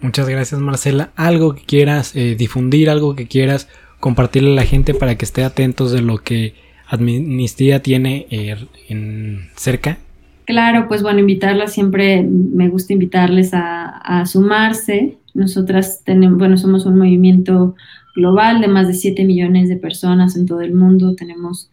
Muchas 0.01 0.29
gracias 0.29 0.61
Marcela. 0.61 1.11
¿Algo 1.17 1.55
que 1.55 1.63
quieras 1.65 2.17
eh, 2.17 2.35
difundir, 2.37 2.89
algo 2.89 3.15
que 3.15 3.27
quieras 3.27 3.69
compartirle 4.01 4.53
a 4.53 4.55
la 4.55 4.65
gente 4.65 4.95
para 4.95 5.17
que 5.17 5.27
esté 5.27 5.45
atentos 5.45 5.93
de 5.93 6.01
lo 6.01 6.19
que 6.19 6.55
Amnistía 6.89 7.83
tiene 7.83 8.27
eh, 8.31 8.57
en 8.89 9.51
cerca? 9.55 9.99
Claro, 10.47 10.89
pues 10.89 11.03
bueno, 11.03 11.21
invitarlas 11.21 11.73
siempre, 11.73 12.23
me 12.23 12.69
gusta 12.69 12.93
invitarles 12.93 13.51
a, 13.53 14.25
sumarse. 14.27 15.19
Nosotras 15.35 16.03
tenemos, 16.05 16.39
bueno, 16.39 16.57
somos 16.57 16.87
un 16.87 16.99
movimiento 16.99 17.77
global 18.15 18.61
de 18.61 18.69
más 18.69 18.89
de 18.89 18.95
7 18.95 19.25
millones 19.25 19.69
de 19.69 19.77
personas 19.77 20.37
en 20.37 20.47
todo 20.47 20.61
el 20.61 20.75
mundo. 20.75 21.15
Tenemos, 21.15 21.71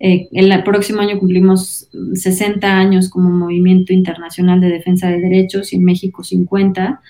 eh, 0.00 0.28
el 0.32 0.62
próximo 0.62 1.00
año 1.00 1.18
cumplimos 1.18 1.88
60 2.14 2.66
años 2.66 3.08
como 3.08 3.30
movimiento 3.30 3.92
internacional 3.92 4.60
de 4.60 4.68
defensa 4.68 5.08
de 5.08 5.20
derechos 5.20 5.72
y 5.72 5.76
en 5.76 5.84
México 5.84 6.22
50. 6.22 7.00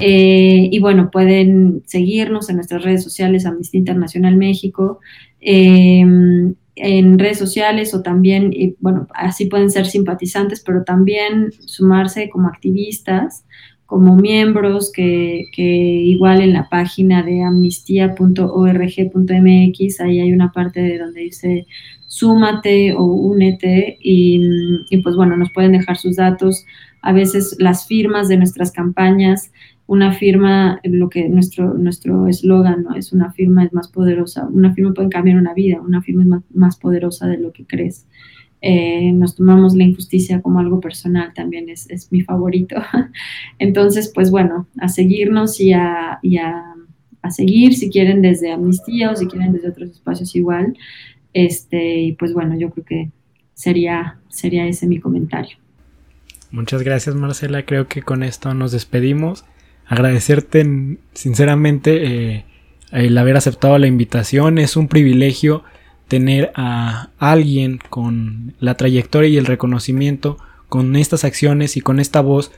Eh, 0.00 0.68
y 0.70 0.78
bueno, 0.78 1.10
pueden 1.10 1.82
seguirnos 1.86 2.48
en 2.48 2.56
nuestras 2.56 2.82
redes 2.82 3.02
sociales, 3.02 3.46
Amnistía 3.46 3.78
Internacional 3.78 4.36
México, 4.36 5.00
em, 5.40 6.54
en 6.74 7.18
redes 7.18 7.38
sociales 7.38 7.92
o 7.94 8.02
también, 8.02 8.52
y 8.52 8.74
bueno, 8.80 9.06
así 9.14 9.46
pueden 9.46 9.70
ser 9.70 9.86
simpatizantes, 9.86 10.62
pero 10.64 10.84
también 10.84 11.52
sumarse 11.60 12.30
como 12.30 12.48
activistas, 12.48 13.44
como 13.92 14.16
miembros, 14.16 14.90
que, 14.90 15.50
que 15.52 15.62
igual 15.62 16.40
en 16.40 16.54
la 16.54 16.70
página 16.70 17.22
de 17.22 17.42
amnistía.org.mx, 17.42 20.00
ahí 20.00 20.18
hay 20.18 20.32
una 20.32 20.50
parte 20.50 20.80
de 20.80 20.96
donde 20.96 21.20
dice 21.20 21.66
súmate 22.06 22.94
o 22.94 23.04
únete 23.04 23.98
y, 24.00 24.40
y 24.88 25.02
pues 25.02 25.14
bueno, 25.14 25.36
nos 25.36 25.52
pueden 25.52 25.72
dejar 25.72 25.98
sus 25.98 26.16
datos, 26.16 26.64
a 27.02 27.12
veces 27.12 27.54
las 27.58 27.86
firmas 27.86 28.28
de 28.28 28.38
nuestras 28.38 28.72
campañas 28.72 29.52
una 29.86 30.14
firma, 30.14 30.80
lo 30.84 31.10
que 31.10 31.28
nuestro 31.28 31.74
nuestro 31.74 32.26
eslogan, 32.26 32.84
¿no? 32.84 32.94
Es 32.94 33.12
una 33.12 33.30
firma 33.32 33.64
es 33.64 33.74
más 33.74 33.88
poderosa, 33.88 34.46
una 34.46 34.72
firma 34.72 34.94
puede 34.94 35.10
cambiar 35.10 35.36
una 35.36 35.52
vida, 35.52 35.82
una 35.82 36.00
firma 36.00 36.22
es 36.22 36.28
más, 36.54 36.78
poderosa 36.78 37.26
de 37.26 37.36
lo 37.36 37.52
que 37.52 37.66
crees. 37.66 38.06
Eh, 38.64 39.10
nos 39.12 39.34
tomamos 39.34 39.74
la 39.74 39.82
injusticia 39.82 40.40
como 40.40 40.60
algo 40.60 40.80
personal, 40.80 41.32
también 41.34 41.68
es, 41.68 42.08
mi 42.12 42.22
favorito. 42.22 42.76
Entonces, 43.58 44.10
pues 44.14 44.30
bueno, 44.30 44.68
a 44.78 44.88
seguirnos 44.88 45.60
y, 45.60 45.72
a, 45.72 46.20
seguir, 47.30 47.74
si 47.74 47.90
quieren 47.90 48.22
desde 48.22 48.52
Amnistía 48.52 49.10
o 49.10 49.16
si 49.16 49.26
quieren 49.26 49.52
desde 49.52 49.68
otros 49.68 49.90
espacios 49.90 50.34
igual. 50.36 50.78
Este, 51.32 52.00
y 52.00 52.12
pues 52.12 52.32
bueno, 52.34 52.56
yo 52.56 52.70
creo 52.70 52.84
que 52.84 53.10
sería, 53.54 54.20
sería 54.28 54.66
ese 54.66 54.86
mi 54.86 55.00
comentario. 55.00 55.56
Muchas 56.52 56.82
gracias 56.82 57.16
Marcela, 57.16 57.64
creo 57.64 57.88
que 57.88 58.02
con 58.02 58.22
esto 58.22 58.54
nos 58.54 58.72
despedimos. 58.72 59.44
Agradecerte 59.86 60.98
sinceramente 61.14 62.34
eh, 62.36 62.44
el 62.92 63.16
haber 63.18 63.36
aceptado 63.36 63.76
la 63.78 63.86
invitación, 63.86 64.58
es 64.58 64.76
un 64.76 64.86
privilegio 64.86 65.64
tener 66.12 66.52
a 66.56 67.08
alguien 67.18 67.80
con 67.88 68.52
la 68.60 68.76
trayectoria 68.76 69.30
y 69.30 69.38
el 69.38 69.46
reconocimiento, 69.46 70.36
con 70.68 70.94
estas 70.94 71.24
acciones 71.24 71.78
y 71.78 71.80
con 71.80 71.98
esta 72.00 72.20
voz 72.20 72.52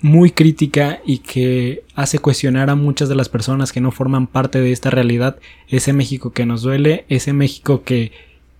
muy 0.00 0.32
crítica 0.32 0.98
y 1.06 1.18
que 1.18 1.84
hace 1.94 2.18
cuestionar 2.18 2.68
a 2.68 2.74
muchas 2.74 3.08
de 3.08 3.14
las 3.14 3.28
personas 3.28 3.70
que 3.70 3.80
no 3.80 3.92
forman 3.92 4.26
parte 4.26 4.60
de 4.60 4.72
esta 4.72 4.90
realidad, 4.90 5.38
ese 5.68 5.92
México 5.92 6.32
que 6.32 6.46
nos 6.46 6.62
duele, 6.62 7.04
ese 7.08 7.32
México 7.32 7.84
que, 7.84 8.10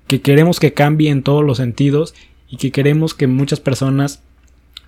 que 0.06 0.20
queremos 0.20 0.60
que 0.60 0.72
cambie 0.72 1.10
en 1.10 1.24
todos 1.24 1.44
los 1.44 1.56
sentidos 1.56 2.14
y 2.48 2.56
que 2.56 2.70
queremos 2.70 3.14
que 3.14 3.26
muchas 3.26 3.58
personas 3.58 4.22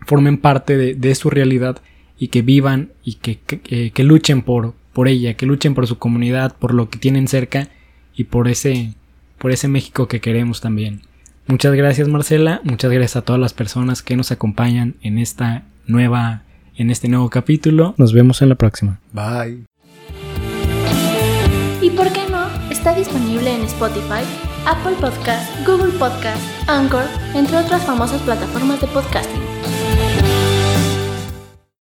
formen 0.07 0.39
parte 0.39 0.95
de, 0.95 1.15
su 1.17 1.31
realidad 1.31 1.83
y 2.17 2.29
que 2.29 2.43
vivan 2.43 2.93
y 3.03 3.15
que, 3.15 3.41
que, 3.41 4.05
luchen 4.05 4.43
por, 4.43 4.75
por 4.93 5.09
ella, 5.09 5.35
que 5.35 5.47
luchen 5.47 5.75
por 5.75 5.89
su 5.89 5.99
comunidad, 5.99 6.55
por 6.57 6.75
lo 6.75 6.91
que 6.91 7.01
tienen 7.01 7.27
cerca 7.27 7.71
y 8.15 8.23
por 8.23 8.47
ese, 8.47 8.95
por 9.39 9.51
ese 9.51 9.68
México 9.68 10.09
que 10.09 10.20
queremos 10.20 10.61
también. 10.61 11.03
Muchas 11.47 11.74
gracias 11.74 12.09
Marcela, 12.09 12.61
muchas 12.64 12.91
gracias 12.91 13.16
a 13.16 13.22
todas 13.22 13.41
las 13.41 13.55
personas 13.55 14.03
que 14.03 14.16
nos 14.16 14.30
acompañan 14.30 14.97
en 15.01 15.18
esta 15.18 15.62
nueva, 15.86 16.43
en 16.76 16.91
este 16.91 17.09
nuevo 17.09 17.30
capítulo. 17.30 17.95
Nos 17.97 18.12
vemos 18.12 18.43
en 18.43 18.51
la 18.51 18.55
próxima. 18.55 19.01
Bye. 19.12 19.64
¿Y 21.80 21.91
por 21.91 22.12
qué 22.12 22.28
no? 22.30 22.49
Está 22.70 22.95
disponible 22.95 23.55
en 23.55 23.62
Spotify, 23.62 24.24
Apple 24.66 24.97
Podcast, 25.01 25.51
Google 25.66 25.93
Podcast, 25.99 26.43
Anchor, 26.68 27.05
entre 27.34 27.57
otras 27.57 27.82
famosas 27.86 28.20
plataformas 28.22 28.80
de 28.82 28.86
podcasting. 28.89 30.28